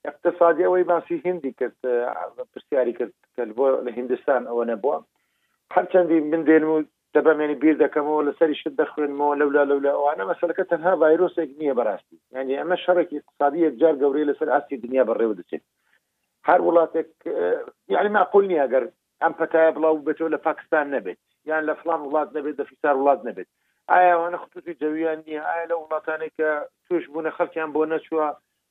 اقتصادی 0.07 0.63
ئەوەی 0.63 0.83
باسی 0.87 1.21
هندی 1.25 1.51
کرد 1.59 1.75
پرسیاری 2.53 2.93
کرد 2.99 3.13
کە 3.37 3.41
بۆ 3.59 3.67
لە 3.87 3.91
هندستان 3.97 4.41
ئەوە 4.51 4.65
نەبووە 4.71 4.97
هەرچەندی 5.75 6.19
من 6.31 6.41
دێن 6.49 6.63
و 6.69 6.83
دەبمێنی 7.15 7.55
بیر 7.63 7.75
دەکەمەوە 7.83 8.21
لەسەری 8.29 8.55
شت 8.61 8.73
دەخورنمەوە 8.81 9.35
لەولا 9.39 9.63
لەولا 9.71 9.91
ئەوانە 9.97 10.23
مەسلەکە 10.31 10.63
تەنها 10.71 10.91
ڤایرۆسێک 11.01 11.49
نییە 11.59 11.73
بەڕاستی 11.79 12.17
یعنی 12.35 12.57
ئەمە 12.61 12.77
شەڕێکی 12.85 13.15
اقتصادی 13.21 13.63
یەکجار 13.67 13.95
گەورەی 14.01 14.29
لەسەر 14.29 14.49
ئاستی 14.53 14.77
دنیا 14.83 15.03
بەڕێوە 15.09 15.35
دەچێت 15.39 15.63
هەر 16.49 16.59
وڵاتێک 16.67 17.09
یعنی 17.95 18.09
معقول 18.17 18.45
نییە 18.51 18.67
گەر 18.73 18.83
ئەم 19.23 19.33
پەتایە 19.39 19.71
بڵاو 19.75 20.03
بێتەوە 20.07 20.29
لە 20.35 20.39
پاکستان 20.47 20.85
نەبێت 20.95 21.19
یان 21.49 21.63
لە 21.69 21.73
فلان 21.81 21.99
وڵات 22.07 22.29
نەبێت 22.37 22.55
لە 22.61 22.65
فیسار 22.69 22.95
وڵات 23.01 23.21
نەبێت 23.27 23.47
ئایا 23.91 24.09
ئەوانە 24.13 24.37
خصوصی 24.43 24.73
جەویان 24.81 25.19
نییە 25.25 25.41
ئایا 25.49 25.65
لە 25.71 25.75
وڵاتانی 25.81 26.29
کە 26.37 26.49
توش 26.87 27.03
بوونە 27.11 27.31
خەڵکیان 27.37 27.69
بۆ 27.75 27.81
نەچووە 27.93 28.27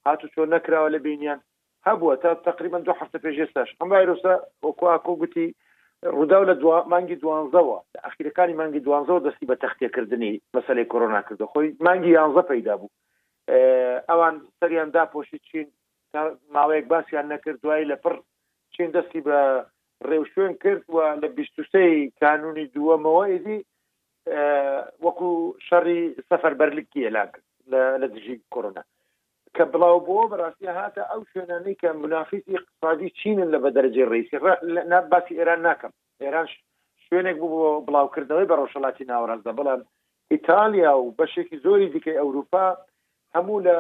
هاتو 0.09 0.29
چۆن 0.33 0.51
نەکراوە 0.55 0.89
لە 0.95 0.99
بینیان 1.07 1.39
هەبووە 1.87 2.15
تا 2.25 2.31
تقریبا 2.49 2.79
دو 2.89 2.93
هەفتە 3.01 3.19
پێشێستاش 3.25 3.71
ئەم 3.79 3.89
ڤایرۆسە 3.95 4.35
وەکوواکۆ 4.67 5.13
گوتی 5.23 5.47
ڕوودا 6.17 6.39
لە 6.51 6.55
دو 6.63 6.69
مانگی 6.93 7.17
دوانزەوە 7.23 7.77
ئەخیرەکانی 8.05 8.59
مانگی 8.61 8.85
دوانزەوە 8.87 9.21
دەستی 9.27 9.47
بە 9.51 9.57
تەختێکردنی 9.63 10.33
مەسلەی 10.57 10.91
کۆرۆنا 10.93 11.21
کردو 11.27 11.47
خۆی 11.53 11.69
مانگی 11.87 12.11
یانزە 12.19 12.43
پەیدا 12.51 12.75
بوو 12.81 12.91
ئەوان 14.11 14.35
سەریان 14.59 14.89
داپۆشی 14.97 15.39
چین 15.49 15.67
ماوەیەک 16.55 16.87
باسییان 16.93 17.27
نەکرد 17.33 17.59
دوایی 17.63 17.89
لە 17.93 17.97
پڕ 18.05 18.15
چین 18.75 18.89
دەستی 18.97 19.21
بە 19.27 19.39
ڕێوشێن 20.09 20.53
کردوە 20.63 21.05
لە 21.23 21.29
بیستوسی 21.37 22.13
کانونی 22.23 22.67
دووەمەوە 22.77 23.25
ئیدی 23.33 23.59
وەکو 25.05 25.31
شەڕی 25.69 26.01
سەفەر 26.29 26.53
بەرلکی 26.61 27.05
ئێلا 27.05 27.25
کرد 27.33 27.47
لە 28.01 28.07
دژی 28.15 28.37
کۆرۆنا 28.55 28.83
کە 29.57 29.65
بڵاوبووە 29.73 30.23
بەڕاستی 30.33 30.71
هاتە 30.79 31.03
ئەو 31.11 31.21
شوێنانەی 31.33 31.77
کە 31.83 31.89
منافیسی 32.03 32.57
اقتصادی 32.61 33.11
چینن 33.19 33.49
لە 33.55 33.59
بە 33.65 33.71
دەرجێ 33.77 34.05
ڕیسی 34.13 34.39
باسی 35.13 35.35
ئێران 35.39 35.61
ناکەم 35.69 35.93
ئێران 36.25 36.47
شوێنێک 37.07 37.37
بوو 37.43 37.61
بۆ 37.63 37.71
بڵاوکردنەوەی 37.87 38.49
بە 38.51 38.57
ڕۆژەڵاتی 38.61 39.09
ناوەڕاستدا 39.11 39.53
بڵام 39.59 39.81
ئیتالیا 40.33 40.93
و 41.01 41.15
بەشێکی 41.19 41.57
زۆری 41.65 41.89
دیکەی 41.95 42.19
ئەوروپا 42.21 42.67
هەموو 43.37 43.59
لە 43.67 43.77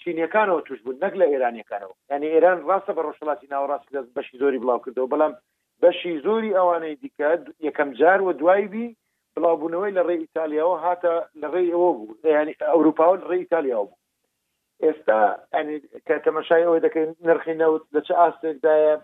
چینیەکانەوە 0.00 0.62
توش 0.66 0.78
بوون 0.84 0.96
نەک 1.04 1.14
لە 1.20 1.26
ئێرانیەکانەوە 1.32 1.94
ینی 2.12 2.30
ئێران 2.34 2.58
ڕاستە 2.70 2.92
بە 2.96 3.02
ڕۆژەڵاتی 3.06 3.50
ناوەڕاستی 3.52 3.92
لە 3.96 4.00
بەشی 4.16 4.38
زۆری 4.42 4.62
بڵاوکردەوە 4.62 5.10
بەڵام 5.12 5.32
بەشی 5.82 6.20
زۆری 6.24 6.56
ئەوانەی 6.58 6.94
دیکە 7.02 7.28
یەکەم 7.66 7.90
جار 8.00 8.20
و 8.22 8.32
دوای 8.40 8.64
بی 8.74 8.86
بڵاوبوونەوەی 9.34 9.94
لە 9.98 10.02
ڕێ 10.08 10.16
ئیتالیاەوە 10.22 10.76
هاتە 10.84 11.14
لە 11.40 11.46
ڕێ 11.54 11.62
ئەوە 11.74 11.88
بوو 11.98 12.14
ینی 12.36 12.54
ئەوروپاوە 12.70 13.16
ڕێ 13.30 13.38
ئیتالیاەوە 13.44 13.86
بوو 13.88 13.99
ئێستا 14.86 15.20
کە 16.06 16.14
تەمەشای 16.24 16.64
ئەوەی 16.66 16.84
دەکەین 16.86 17.10
نرخی 17.28 17.54
نەوت 17.62 17.84
لە 17.94 18.00
چه 18.06 18.14
ئاستێکدایە 18.20 18.94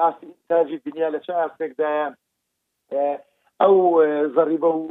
ئاستی 0.00 0.30
تاجی 0.48 0.78
دنیا 0.86 1.08
لە 1.16 1.20
چه 1.26 1.32
ئاستێکدایە 1.40 2.06
ئەو 3.62 3.74
زەریبە 4.36 4.70
و 4.76 4.84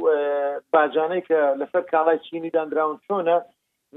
باجانەی 0.72 1.22
کە 1.28 1.38
لەسەر 1.60 1.82
کاڵای 1.92 2.22
چینی 2.26 2.54
دانراون 2.56 2.98
چۆنە 3.06 3.36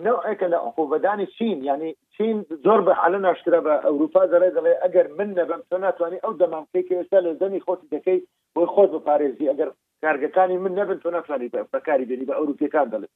نەوەکە 0.05 0.47
لە 0.53 0.57
عقوبەدانی 0.67 1.27
چین 1.37 1.57
یعنی 1.69 1.89
چین 2.15 2.37
زۆر 2.65 2.79
بە 2.87 2.93
حالە 3.01 3.19
ناشکرا 3.25 3.59
بە 3.67 3.73
ئەوروپا 3.85 4.21
دەڵێ 4.33 4.49
دەڵێ 4.57 4.73
ئەگەر 4.83 5.07
من 5.17 5.29
نەبم 5.39 5.61
تۆ 5.69 5.75
ناتوانانی 5.85 6.23
ئەو 6.23 6.33
دەمانکەی 6.41 6.83
کە 6.87 6.93
ئێستا 6.99 7.19
لە 7.25 7.31
زەمی 7.41 7.63
خۆتی 7.65 7.91
دەکەی 7.95 8.19
بۆی 8.53 8.69
خۆت 8.73 8.89
بەپارێزی 8.95 9.49
ئەگەر 9.51 9.69
کارگەکانی 10.03 10.57
من 10.63 10.73
نەبن 10.79 10.97
تۆ 11.03 11.09
ناتوانانی 11.15 11.51
بەکاری 11.73 12.05
بینی 12.09 12.25
بە 12.29 12.33
ئەوروپیەکان 12.37 12.87
دەڵێت 12.93 13.13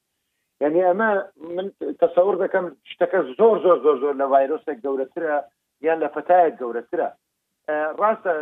یعنی 0.60 0.80
ئەمە 0.88 1.10
من 1.56 1.66
تەسەور 2.02 2.34
دەکەم 2.44 2.64
شتەکە 2.92 3.18
زۆر 3.38 3.56
زۆر 3.64 3.78
زۆر 3.86 3.96
زۆر 4.04 4.14
لە 4.20 4.26
ڤایرۆسێک 4.32 4.78
گەورەترە 4.84 5.34
یان 5.86 5.98
لە 6.04 6.08
پەتایە 6.14 6.50
گەورەترە 6.60 7.08
ڕاستە 8.00 8.32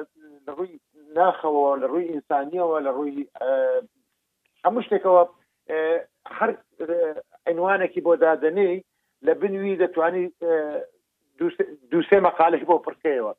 لە 0.47 0.53
ڕووی 0.59 0.73
ناخەوە 1.17 1.67
لە 1.83 1.87
ڕووی 1.93 2.11
ئینسانیەوە 2.13 2.79
لە 2.87 2.91
ڕووی 2.97 3.15
هەموو 4.65 4.85
شتێکەوە 4.87 5.23
هەر 6.37 6.51
عینوانێکی 7.49 8.01
بۆ 8.07 8.13
دادنەی 8.25 8.75
لە 9.27 9.33
بنوی 9.41 9.79
دەتوانی 9.83 10.25
دووسێ 11.93 12.19
مەقالێک 12.27 12.63
بۆ 12.71 12.77
پرسەوە 12.87 13.33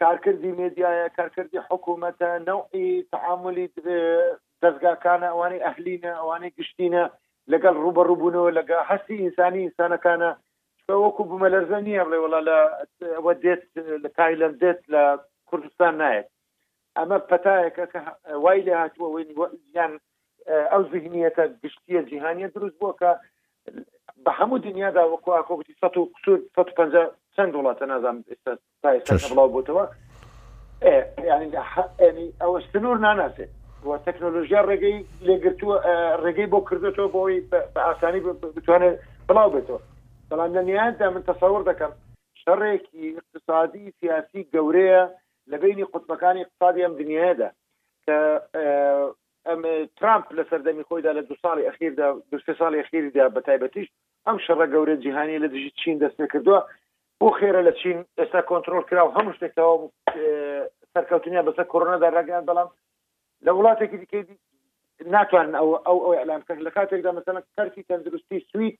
کارکردی 0.00 0.52
مدیایە 0.60 1.06
کارکردی 1.18 1.64
حکوومەتە 1.68 2.30
نەوعی 2.48 2.86
تعاملی 3.12 3.66
دەستگاکانە 4.64 5.26
ئەوانەی 5.32 5.64
ئەهلینە 5.66 6.12
ئەوانەی 6.18 6.54
گشتینە 6.58 7.02
لەگەڵ 7.52 7.74
ڕوبە 7.84 8.02
ڕووبوونەوە 8.10 8.56
لەگە 8.58 8.78
هەستی 8.90 9.20
ئینسانی 9.24 9.62
ئینسانەکانە 9.64 10.30
وەکو 11.04 11.22
بمەلەرزە 11.30 11.78
نییە 11.86 12.02
بڵێ 12.06 12.18
وڵا 12.24 12.40
لەوە 12.48 13.32
دێت 13.44 13.62
لە 14.02 14.08
تایلند 14.18 14.54
دێت 14.62 14.80
لە 14.92 15.02
کوردستان 15.48 15.92
نایەت 16.02 16.28
ئەمە 16.98 17.18
پەتایەکە 17.30 17.84
کە 17.92 18.00
وای 18.44 18.60
لە 18.66 18.72
هاتووە 18.82 19.08
یان 19.78 19.92
ئەو 20.72 20.82
زیهنیەتە 20.92 21.44
گشتیە 21.62 22.00
جیهانیە 22.10 22.48
دروست 22.54 22.76
بووە 22.80 22.94
کە 23.00 23.10
بە 24.24 24.30
هەموو 24.38 24.58
دنیادا 24.66 25.02
وەکوواکۆبتی 25.12 25.74
چەند 27.38 27.52
وڵاتە 27.58 27.84
نازانام 27.92 28.18
ئێستا 28.30 28.52
بڵاو 29.32 29.54
بۆتەوە 29.56 29.84
ینی 32.02 32.32
ئەوە 32.42 32.58
سنوور 32.72 32.98
ناناسێت 33.06 33.50
تەکنۆلژیا 34.04 34.60
ڕێگەی 34.70 34.98
لێگرتووە 35.26 35.76
ڕێگەی 36.24 36.50
بۆ 36.52 36.58
کردێتەوە 36.68 37.08
بۆی 37.14 37.36
بە 37.50 37.58
ئاسانی 37.86 38.20
بتوانێت 38.56 38.96
بڵاو 39.28 39.52
بێتەوە 39.54 39.80
بەڵام 40.30 40.50
لە 40.56 40.62
نیاندا 40.68 41.06
من 41.10 41.22
تەسەور 41.30 41.62
دەکەم 41.70 41.92
شەڕێکی 42.42 43.04
اقتصادی 43.20 43.94
سیاسی 44.00 44.42
گەورەیە 44.54 45.02
لە 45.50 45.56
بینی 45.62 45.86
قوتبەکانی 45.92 46.44
اقتصادی 46.44 46.84
ئەم 46.84 46.94
دنیادا 47.00 47.48
کە 48.06 48.16
ترامپ 49.98 50.26
لە 50.38 50.42
سەردەمی 50.50 50.86
خۆیدا 50.88 51.10
لە 51.18 51.22
دو 51.28 51.34
ساڵی 51.42 51.68
اخیردا 51.72 52.06
دو 52.30 52.38
ساڵی 52.60 52.78
اخیریدا 52.84 53.24
بە 53.34 53.40
تایبەتیش 53.48 53.88
ئەم 54.26 54.36
شەڕە 54.44 54.66
گەورە 54.74 54.96
جیهانی 55.04 55.38
لە 55.44 55.48
دژی 55.54 55.72
چین 55.80 55.96
دەست 56.02 56.20
کردووە 56.32 56.60
بۆ 57.20 57.28
خێرە 57.38 57.60
لە 57.68 57.72
چین 57.80 57.96
ئێستا 58.18 58.40
کۆنتترۆل 58.50 58.84
کرا 58.90 59.02
و 59.06 59.14
هەموو 59.16 59.36
شتێکەوە 59.38 59.76
سەرکەوتنیا 60.94 61.42
بەسەر 61.48 61.66
کۆرۆنادا 61.72 62.08
ڕگەیان 62.18 62.44
بەڵام 62.48 62.68
لە 63.46 63.50
وڵاتێکی 63.58 63.98
دیکە 64.02 64.20
ناتوان 65.14 65.48
ئەو 65.58 65.68
ئەو 65.86 65.98
ئەو 66.04 66.14
ئەلام 66.20 66.40
کە 66.46 66.52
لە 66.66 66.70
کاتێکدا 66.76 67.10
مثلەن 67.18 67.42
کەرتی 67.56 67.86
تەندروستی 67.88 68.46
سویت 68.50 68.76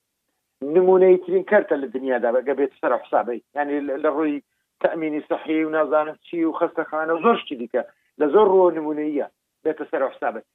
نمونەی 0.77 1.17
ترین 1.25 1.45
کەرتە 1.51 1.75
لە 1.83 1.87
دنیادا 1.95 2.29
بەگە 2.35 2.55
بێت 2.59 2.73
سەر 2.81 2.93
حسابی 3.03 3.39
ینی 3.57 3.79
لە 4.05 4.11
ڕووی 4.17 4.43
تەمینی 4.83 5.25
سەحی 5.31 5.65
و 5.65 5.75
نازانم 5.77 6.17
چی 6.27 6.37
و 6.45 6.57
خستەخانە 6.61 7.13
و 7.15 7.23
زۆرشتی 7.25 7.57
دیکە 7.63 7.83
لە 8.21 8.27
زۆر 8.35 8.47
ڕۆ 8.55 8.65
نمونەیە 8.79 9.27
بێتە 9.65 9.85
سەر 9.93 10.03
حسابێت 10.15 10.47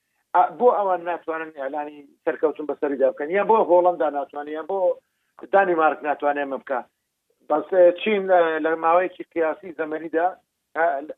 بۆ 0.59 0.67
ئەوان 0.77 1.01
ناتوانن 1.09 1.51
ئەلانی 1.61 1.97
سەرکەوتن 2.25 2.65
بەسەری 2.69 2.99
دابکەن 3.03 3.29
یا 3.37 3.43
بۆ 3.49 3.55
هۆڵمدا 3.69 4.07
ناتوانیان 4.19 4.65
بۆ 4.71 4.77
دانی 5.53 5.75
مارک 5.81 5.99
ناتوانێ 6.07 6.45
مە 6.51 6.57
بکە 6.61 6.79
بەس 7.49 7.67
چین 8.01 8.21
لە 8.63 8.69
ماوەیەکی 8.85 9.27
قیاسی 9.33 9.75
زەمەنیدا 9.79 10.27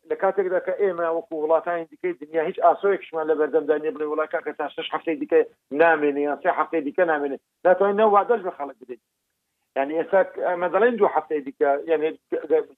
لە 0.09 0.15
کاتێکدا 0.23 0.59
کە 0.65 0.73
ئێمە 0.81 1.07
وەکو 1.17 1.33
وڵاتانی 1.43 1.87
دیکەی 1.91 2.13
دنیا 2.21 2.41
هیچ 2.49 2.57
ئاسۆیەکشمان 2.65 3.25
لە 3.29 3.35
بەردەمدانی 3.39 3.93
بڵێ 3.95 4.05
وڵاکە 4.07 4.39
کە 4.45 4.51
تا 4.59 4.67
شش 4.75 4.87
هەفتەی 4.95 5.19
دیکە 5.21 5.39
نامێنێ 5.83 6.19
یان 6.27 6.37
سێ 6.43 6.49
هەفتەی 6.59 6.81
دیکە 6.87 7.03
نامێنێ 7.11 7.37
ناتوانین 7.65 7.97
نە 8.01 8.05
وادەش 8.15 8.41
بە 8.47 8.51
خەڵک 8.57 8.77
بدەین 8.81 9.01
یعنی 9.77 9.93
ئێستا 9.99 10.19
مەدەڵێن 10.63 10.95
دوو 10.99 11.13
هەفتەی 11.15 11.41
دیکە 11.47 11.69
یعنی 11.91 12.07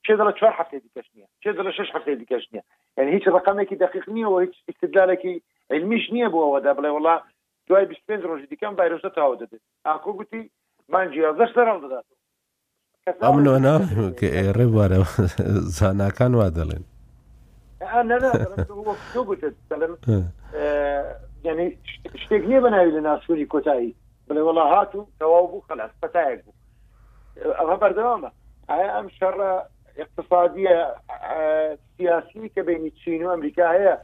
چێ 0.06 0.14
دەڵە 0.20 0.34
چوار 0.40 0.54
هەفتەی 0.60 0.82
دیکەش 0.86 1.08
نییە 1.16 1.28
چێ 1.44 1.52
دەڵە 1.58 1.72
شش 1.78 1.90
هەفتەی 1.95 2.16
دیکەش 2.22 2.45
نییە 2.52 2.64
یعنی 2.98 3.12
هیچ 3.16 3.26
ڕقامێکی 3.38 3.76
دقیق 3.84 4.06
نییە 4.16 4.28
و 4.32 4.40
هیچ 4.45 4.54
استدلالێکی 4.72 5.34
علمیش 5.74 6.06
نییە 6.14 6.28
بۆ 6.34 6.40
ئەوەدا 6.45 6.72
بڵێ 6.78 6.90
وڵا 6.95 7.16
دوای 7.68 7.86
25 7.86 8.26
ڕۆژی 8.30 8.48
دیکەم 8.54 8.74
ڤایرۆسە 8.80 9.10
تاو 9.18 9.38
دەدێت 9.41 9.64
ئاکۆ 9.86 10.12
گوتی 10.20 10.41
مانجی 10.90 11.20
11 11.22 11.45
دەڕاو 11.58 11.80
دەدات 11.84 12.06
ئەم 13.08 13.38
نۆ 13.46 13.52
ناڵێم 13.64 14.14
کە 14.20 14.28
ئێڕێ 14.36 14.66
بوارە 14.74 15.00
زاناکان 15.78 16.34
وا 16.36 16.48
دەڵێن 16.58 16.84
یعنی 21.48 21.66
شتێک 22.22 22.44
نییە 22.50 22.62
بەناوی 22.66 22.96
لە 22.98 23.02
ناسووری 23.08 23.46
کۆتایی 23.54 23.96
بڵێ 24.28 24.42
وڵا 24.48 24.64
هات 24.74 24.92
و 24.96 25.08
تەواو 25.20 25.48
بوو 25.52 25.64
خلاص 25.70 25.92
پەتایەک 26.04 26.40
بوو 26.46 26.56
ئەوە 27.60 27.76
بەردەوامە 27.82 28.30
ئایا 28.70 28.90
ئەم 28.98 29.08
شەڕ 29.18 29.36
اقتصادیە 30.04 30.76
سیاسی 31.98 32.52
کە 32.56 32.62
بینی 32.68 32.92
چین 33.02 33.24
و 33.26 33.32
ئەمریکا 33.34 33.68
هەیە 33.76 33.96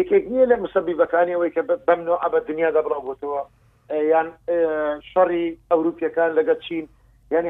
یەکێک 0.00 0.24
نییە 0.32 0.46
لە 0.50 0.56
مسببەکانیەوەی 0.64 1.54
کە 1.56 1.62
بەمنەوە 1.86 2.18
ئەبە 2.24 2.38
دنیا 2.48 2.70
دەبڕاوتەوە 2.76 3.40
یان 4.12 4.28
شەڕی 5.12 5.46
ئەوروپیەکان 5.70 6.30
لەگە 6.38 6.54
چین 6.64 6.86
یعنی 7.32 7.48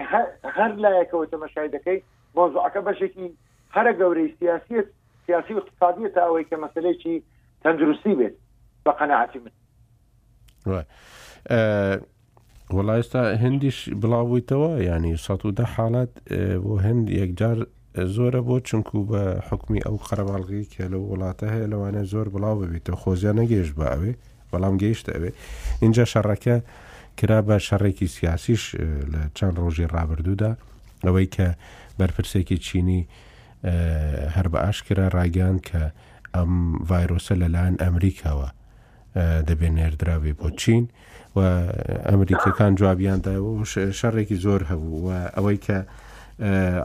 هەر 0.57 0.71
لایەکەوە 0.85 1.25
تەمەشای 1.33 1.71
دەکەی 1.75 1.99
مۆزعەکە 2.37 2.81
بەشێکی 2.89 3.29
هەرە 3.75 3.93
گەورەی 4.01 4.31
سیاسیت 4.39 4.85
سیاسی 5.27 5.55
اقتصادیە 5.59 6.09
تا 6.15 6.21
ئەوەی 6.27 6.45
کە 6.51 6.57
مەسلەیەکی 6.65 7.17
تەندروستی 7.63 8.15
بێت 8.19 8.35
بە 8.85 8.93
قەنەعاتی 8.99 9.41
من 9.45 9.53
وڵایستا 12.77 13.23
هەندیش 13.43 13.79
بڵاویتەوە 14.03 14.71
ینی 14.89 15.17
سەده 15.25 15.65
حالات 15.75 16.11
بۆ 16.65 16.73
هەند 16.87 17.11
یەکجار 17.21 17.59
زۆرە 18.17 18.41
بۆ 18.49 18.57
چونکو 18.69 18.99
بە 19.11 19.23
حکمی 19.49 19.81
ئەو 19.87 19.97
قەرەباڵغی 20.09 20.65
کە 20.73 20.85
لە 20.93 20.99
وڵاتە 21.11 21.47
هەیە 21.55 21.67
لەوانە 21.73 22.03
زۆر 22.13 22.27
بڵاو 22.35 22.61
ببیتەوە 22.61 22.97
خۆزیان 23.03 23.37
نەگەیشت 23.43 23.75
بە 23.79 23.87
ئەوێ 23.93 24.13
بەڵام 24.53 24.75
گەیشت 24.83 25.07
ئەوێ 25.15 25.31
اینجا 25.83 26.05
شەڕەکە 26.13 26.57
کرا 27.21 27.41
بە 27.47 27.57
شەڕێکی 27.67 28.07
سیاسیش 28.17 28.65
لە 29.13 29.21
چەند 29.37 29.55
ڕۆژی 29.63 29.91
ڕابردوودا 29.95 30.53
ئەوەی 31.07 31.29
کە 31.37 31.49
بەرپرسێکی 31.99 32.59
چینی 32.67 33.03
هەر 34.35 34.47
بە 34.53 34.59
ئاشکرا 34.65 35.07
ڕاگەان 35.17 35.59
کە 35.69 35.83
ئەم 36.35 36.53
ڤایرۆسە 36.89 37.35
لەلایەن 37.43 37.77
ئەمریکاوە 37.85 38.49
دەبێت 39.49 39.73
نێردراوی 39.79 40.37
بۆ 40.39 40.49
چین 40.61 40.85
و 41.37 41.39
ئەمریکەکان 42.11 42.73
جوابیاندا 42.79 43.33
شەڕێکی 44.01 44.37
زۆر 44.45 44.61
هەبوو 44.71 44.99
و 45.07 45.09
ئەوەی 45.37 45.59
کە 45.67 45.79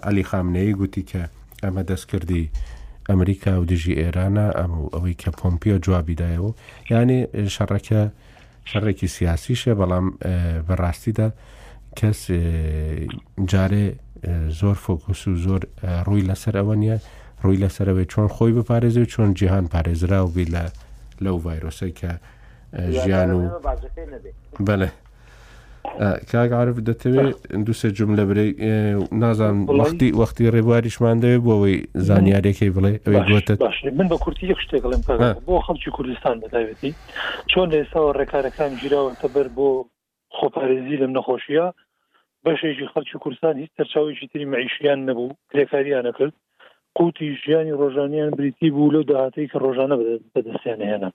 علی 0.08 0.24
خامنەیە 0.30 0.74
گوتی 0.82 1.04
کە 1.12 1.22
ئەمە 1.64 1.84
دەستکردی 1.90 2.45
ئەمریکا 3.10 3.52
و 3.62 3.66
دژی 3.72 3.95
ئێرانە 4.02 4.48
ئەم 4.60 4.74
ئەوەی 4.95 5.16
کە 5.22 5.30
پۆمپیۆ 5.40 5.76
جوابیدایەوە 5.86 6.52
یعنی 6.91 7.18
شەڕەکە 7.56 8.04
هەرێکی 8.73 9.07
سیاسیشە 9.18 9.72
بەڵام 9.80 10.06
بەڕاستیدا 10.68 11.27
کەس 11.99 12.19
جارێ 13.52 13.85
زۆر 14.60 14.76
فۆکوس 14.84 15.22
و 15.27 15.35
زۆر 15.45 15.61
ڕووی 16.07 16.27
لەسەر 16.30 16.53
ئەوە 16.60 16.76
نیە 16.81 16.98
ڕووی 17.44 17.61
لەسەرەوەی 17.64 18.07
چۆن 18.11 18.27
خۆی 18.35 18.53
بپارێزی 18.57 18.99
و 19.03 19.11
چۆن 19.14 19.30
جیهان 19.39 19.65
پارێزرا 19.73 20.19
و 20.23 20.31
بی 20.35 20.45
لە 20.53 20.64
لەو 21.23 21.35
ڤایرۆسی 21.45 21.91
کە 21.99 22.11
ژیان 23.03 23.30
و 23.35 23.41
بەێ 24.68 24.89
کاگعاعرف 26.31 26.77
دەتەوێت 26.89 27.39
دوسێ 27.68 27.89
جملە 27.97 28.23
برەی 28.30 28.51
نازان 29.23 29.55
وەختی 29.80 30.09
وەختی 30.19 30.51
ڕێبواریشمان 30.55 31.18
دەوێت 31.23 31.41
بۆەوەی 31.47 31.77
زانیارێکی 32.07 32.73
بڵێ 32.76 32.93
ئەوێ 33.05 33.22
گوتت 33.30 33.59
من 33.99 34.07
بە 34.11 34.18
کورتی 34.23 34.45
یەک 34.51 34.59
شتێکڵم 34.65 35.01
بۆ 35.47 35.55
خەڵکی 35.65 35.91
کوردستان 35.97 36.35
بەداوێتی 36.43 36.91
چۆن 37.51 37.69
ئێستاوە 37.77 38.11
ڕێکارەکان 38.19 38.72
گیرراوەتە 38.81 39.27
بەر 39.35 39.47
بۆ 39.57 39.69
خۆپارێزی 40.38 40.99
لەم 41.01 41.11
نەخۆشیە 41.18 41.65
بەشێکی 42.45 42.91
خەڵکی 42.93 43.19
کوردستان 43.23 43.53
هیچ 43.64 43.72
تەرچاوێکی 43.77 44.27
تری 44.31 44.45
معیشیان 44.53 44.99
نەبوو 45.09 45.35
کرێکاریانە 45.51 46.11
کرد 46.18 46.34
قوتی 46.97 47.27
ژیانی 47.43 47.73
ڕۆژانیان 47.81 48.30
بریتی 48.38 48.69
بوو 48.76 48.93
لەو 48.95 49.03
داهاتەی 49.11 49.47
کە 49.51 49.57
ڕۆژانە 49.65 49.95
بەدەستیان 50.34 50.80
هێنا 50.89 51.09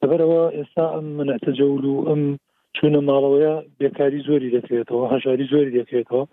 لەبەرەوە 0.00 0.42
ئێستا 0.56 0.84
ئەم 0.94 1.06
منەتەجەول 1.18 1.84
و 1.92 1.96
ئەم 2.08 2.22
چونە 2.78 2.98
ماڵەوەیە 3.08 3.54
بێکاری 3.80 4.24
زۆری 4.28 4.52
دەکرێتەوە 4.56 5.04
هەژاری 5.14 5.50
زۆری 5.52 5.76
دەکرێتەوە 5.78 6.24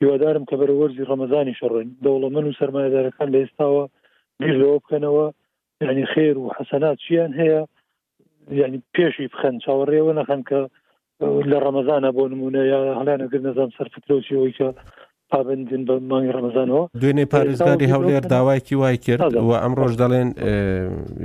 هیوادارم 0.00 0.44
کە 0.48 0.54
بەرە 0.60 0.74
وەرزی 0.80 1.08
ڕەمەزانی 1.10 1.58
شەڕێن 1.60 1.88
دەوڵە 2.04 2.28
من 2.34 2.44
و 2.46 2.56
سەرمایهدارەکان 2.60 3.28
لە 3.34 3.38
ئێستاوە 3.42 3.84
بیر 4.40 4.54
لەوە 4.62 4.76
بکەنەوە 4.82 5.26
ینی 5.88 6.06
خێر 6.12 6.36
و 6.38 6.52
حەسەنات 6.56 6.96
چیان 7.04 7.32
هەیە 7.40 7.60
ینی 8.62 8.80
پێشی 8.94 9.30
بخەن 9.32 9.54
چاوەڕێوە 9.64 10.12
نەخەن 10.18 10.40
کە 10.48 10.60
لە 11.50 11.56
ڕەمەزانە 11.64 12.10
بۆ 12.16 12.24
نمونە 12.32 12.62
یا 12.72 12.80
هەلانەگر 12.98 13.40
نەزان 13.46 13.70
سەرفترەوچی 13.76 14.36
ئەوی 14.38 14.52
کە 14.58 14.68
پابندن 15.32 15.80
بە 15.88 15.94
مانگی 16.10 16.32
ڕەمەزانەوە 16.36 16.82
دوێنێ 17.00 17.24
پارێزگاری 17.32 17.86
هەولێر 17.94 18.24
داوایکی 18.32 18.74
وای 18.80 18.96
کرد 19.06 19.34
و 19.48 19.50
ئەمڕۆژ 19.62 19.92
دەڵێن 20.02 20.28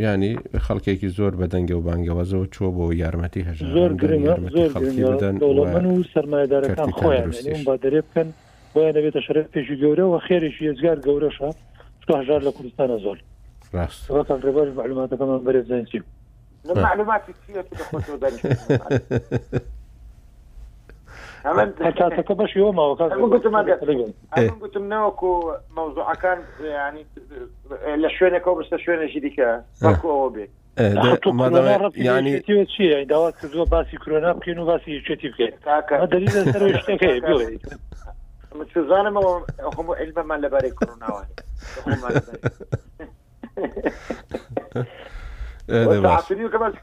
ینی 0.07 0.33
خەڵکێکی 0.65 1.09
زۆر 1.17 1.33
بەدەنگە 1.41 1.75
و 1.77 1.83
بانگەوەزەوە 1.87 2.45
چوە 2.55 2.69
بۆ 2.75 2.85
یارمەتی 3.03 3.41
هەژ 3.47 3.57
زۆر 3.75 3.91
و 5.87 6.03
سەرمایدارەکان 6.13 6.91
خۆیان 6.99 7.29
با 7.67 7.75
دەرێ 7.83 8.01
بکەن 8.07 8.27
بۆیان 8.73 8.93
دەبێتە 8.97 9.21
شەرێت 9.27 9.47
پێشی 9.55 9.75
گەورە 9.81 10.05
و 10.11 10.19
خێرێکی 10.27 10.63
ێزگار 10.71 10.97
گەورەشە 11.05 11.49
هزار 12.21 12.41
لە 12.47 12.51
کوردستانە 12.57 12.97
زۆر 13.05 13.17
ڕاست 13.75 14.01
ڕێبەر 14.45 14.67
معلوماتەکەمان 14.79 15.39
بەرێ 15.47 15.61
زانسی 15.69 15.99
معلوماتی 16.85 17.33
هەتاتەکە 21.45 22.33
بەش 22.41 22.51
گوتم 24.61 24.85
ناوەکو 24.93 25.31
مەوزوعەکان 25.77 26.39
ینی 26.87 27.05
لە 28.03 28.09
شوێنەکە 28.17 28.49
بستە 28.59 28.77
شوێنێکی 28.83 29.19
دیکە 29.25 29.49
وەکوەوە 29.85 30.27
بێت 30.35 30.51
ینی 32.07 32.33
چیە 32.73 32.97
داوات 33.13 33.35
کردووە 33.39 33.65
باسی 33.73 33.97
کرۆنا 34.03 34.31
بکەین 34.37 34.59
و 34.59 34.65
باسی 34.71 35.01
چێتی 35.07 35.29
بکەین 35.33 35.53
دەلیل 36.11 36.77
شتەکەی 36.81 37.21
زانمەوە 38.89 39.31
ئەلبەمان 40.01 40.39
لەبارەی 40.45 40.73
کڕناوە 40.79 41.21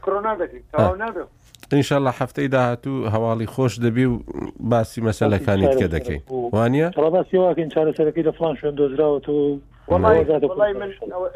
کۆنا 0.05 0.33
دەکەین 0.41 0.63
تاوا 0.71 0.95
نادەم 1.01 1.27
ئینشاءله 1.73 2.11
هەفتەی 2.19 2.47
داهاتوو 2.55 3.09
هەواڵی 3.15 3.47
خۆش 3.53 3.73
دەبی 3.85 4.05
و 4.11 4.19
باسی 4.59 5.01
مەسلەکانیت 5.07 5.75
کە 5.81 5.87
دەکەیت 5.95 6.23
وانە 6.55 6.87
ڕاستیواکەین 7.15 7.69
چارەسەرەکەی 7.73 8.23
لە 8.27 8.31
فلان 8.37 8.55
شوێن 8.59 8.75
دۆزراوەوە 8.75 9.59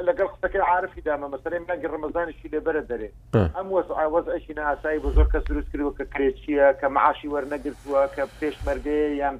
لەگەڵ 0.08 0.28
قسەکە 0.34 0.60
عاعرفی 0.70 1.02
دامە 1.08 1.28
مەسەرێ 1.34 1.58
مەگە 1.70 1.88
ڕمەزانشی 1.94 2.48
لێبەرە 2.54 2.82
دەرێ 2.92 3.10
ئەم 3.58 3.68
وەزعوەزشی 3.76 4.54
ناسایی 4.58 5.00
بۆ 5.04 5.10
زۆر 5.16 5.28
کە 5.34 5.40
دروست 5.50 5.70
کردوە 5.72 5.94
کە 6.00 6.06
کرێچیە 6.14 6.68
کە 6.82 6.88
معاشی 6.96 7.32
وەرنەگرتووە 7.34 8.02
کە 8.16 8.24
پێشمەرگەیە 8.40 9.10
یان 9.22 9.36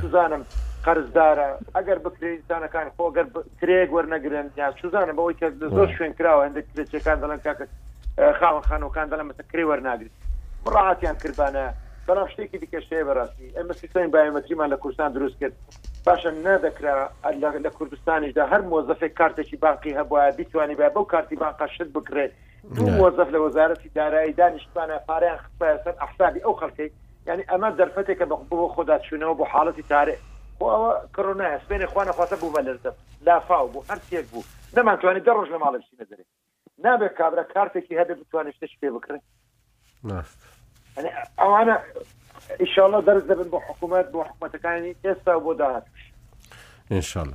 سوزانم 0.00 0.42
قرزدارە 0.84 1.48
ئەگەر 1.76 1.98
بکرێنسانەکان 2.04 2.86
خۆگەر 2.96 3.26
کرێک 3.60 3.88
وەرنەگرن 3.96 4.46
یا 4.60 4.66
سوزانە 4.82 5.12
بەوەی 5.18 5.36
کە 5.40 5.46
زۆر 5.76 5.88
شوێن 5.96 6.12
کراوە 6.18 6.42
هەندێک 6.46 6.66
کرێچەکان 6.74 7.18
دەڵەن 7.22 7.40
کاکە 7.46 7.64
خاوەخانەکان 8.38 9.06
دەڵە 9.12 9.24
مەسە 9.28 9.42
کرێ 9.50 9.64
وەرناگرن 9.70 10.10
ڕاهاتیان 10.64 11.14
کردانە 11.22 11.60
بەڵام 12.06 12.28
شتێکی 12.32 12.58
دیکەشتەیە 12.62 13.04
بەڕاستی 13.08 13.48
ئەمە 13.56 13.72
سیستمی 13.80 14.06
بایۆمەتریمان 14.12 14.70
لە 14.72 14.76
کوردستان 14.82 15.12
دروست 15.12 15.38
کرد 15.40 15.52
باشە 16.08 16.30
نادەکرا 16.44 16.96
لە 17.64 17.70
کوردستانیشدا 17.78 18.46
هەر 18.52 18.60
مۆزەفێک 18.72 19.12
کارتێکی 19.20 19.56
باقی 19.56 19.92
هەبواە 20.00 20.36
بیتوانانی 20.36 20.74
با 20.74 20.88
بەو 20.94 21.06
کارتی 21.12 21.36
باقاشت 21.36 21.82
بکرێت 21.92 22.32
دوو 22.76 22.90
مۆزەف 23.00 23.28
لە 23.34 23.38
وەزارەتی 23.44 23.88
دارایی 23.94 24.32
دانیشتوانە 24.40 24.96
پاریان 25.08 25.38
خپە 25.44 25.66
سەر 25.84 25.94
ئەحسابی 26.02 26.40
ئەو 26.44 26.54
خەڵکەی 26.60 26.90
یعنی 27.28 27.42
ئەمە 27.50 27.68
دەرفەتێکە 27.80 28.24
بە 28.30 28.36
بۆ 28.50 28.66
خۆدا 28.74 28.98
چوونەوە 29.06 29.34
بۆ 29.38 29.44
حاڵەتی 29.52 29.82
تارێ 29.90 30.16
ئەوە 30.60 30.92
کڕۆنایە 31.16 31.58
سبێنێ 31.64 31.86
خوانە 31.92 32.12
خواتە 32.16 32.36
بوو 32.40 32.52
بە 32.56 32.60
لەردە 32.66 32.92
لافااو 33.26 33.68
بوو 33.72 33.84
هەر 33.90 33.98
تێک 34.10 34.26
بوو 34.32 34.44
نەمانتوانانی 34.76 35.24
دەڕۆژ 35.28 35.48
لە 35.54 35.58
ماڵەشی 35.64 35.92
نەدرێت 36.00 36.28
نابێت 36.84 37.14
کابرا 37.18 37.44
کارتێکی 37.54 37.98
هەبێ 38.00 38.14
بتوانێتش 38.20 38.72
پێ 38.80 38.88
بکرێت 38.96 39.24
نعم 40.04 40.22
يعني 40.96 41.08
او 41.40 41.56
انا 41.56 41.82
ان 42.60 42.66
شاء 42.66 42.86
الله 42.86 43.00
درس 43.00 43.22
بدن 43.22 43.50
بحكومات 43.50 44.04
يعني 44.64 44.96
با 45.04 45.14
حکومت 45.14 45.84
ان 46.92 47.00
شاء 47.00 47.22
الله 47.22 47.34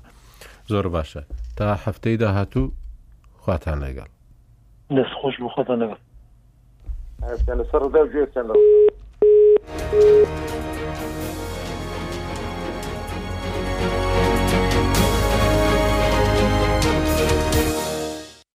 زور 0.68 0.88
باشا 0.88 1.24
تا 1.58 1.74
هفته 1.86 2.16
ده 2.16 2.30
هاتو 2.30 2.70
خواتان 3.40 3.80
لگل 3.84 4.08
نس 4.92 5.08
خوش 5.22 5.38
بو 5.40 5.50
خواتان 5.50 5.80
لگل 5.84 5.98
سر 7.72 7.88
دل 7.88 8.14
جویستان 8.14 8.48
لگل 8.48 10.75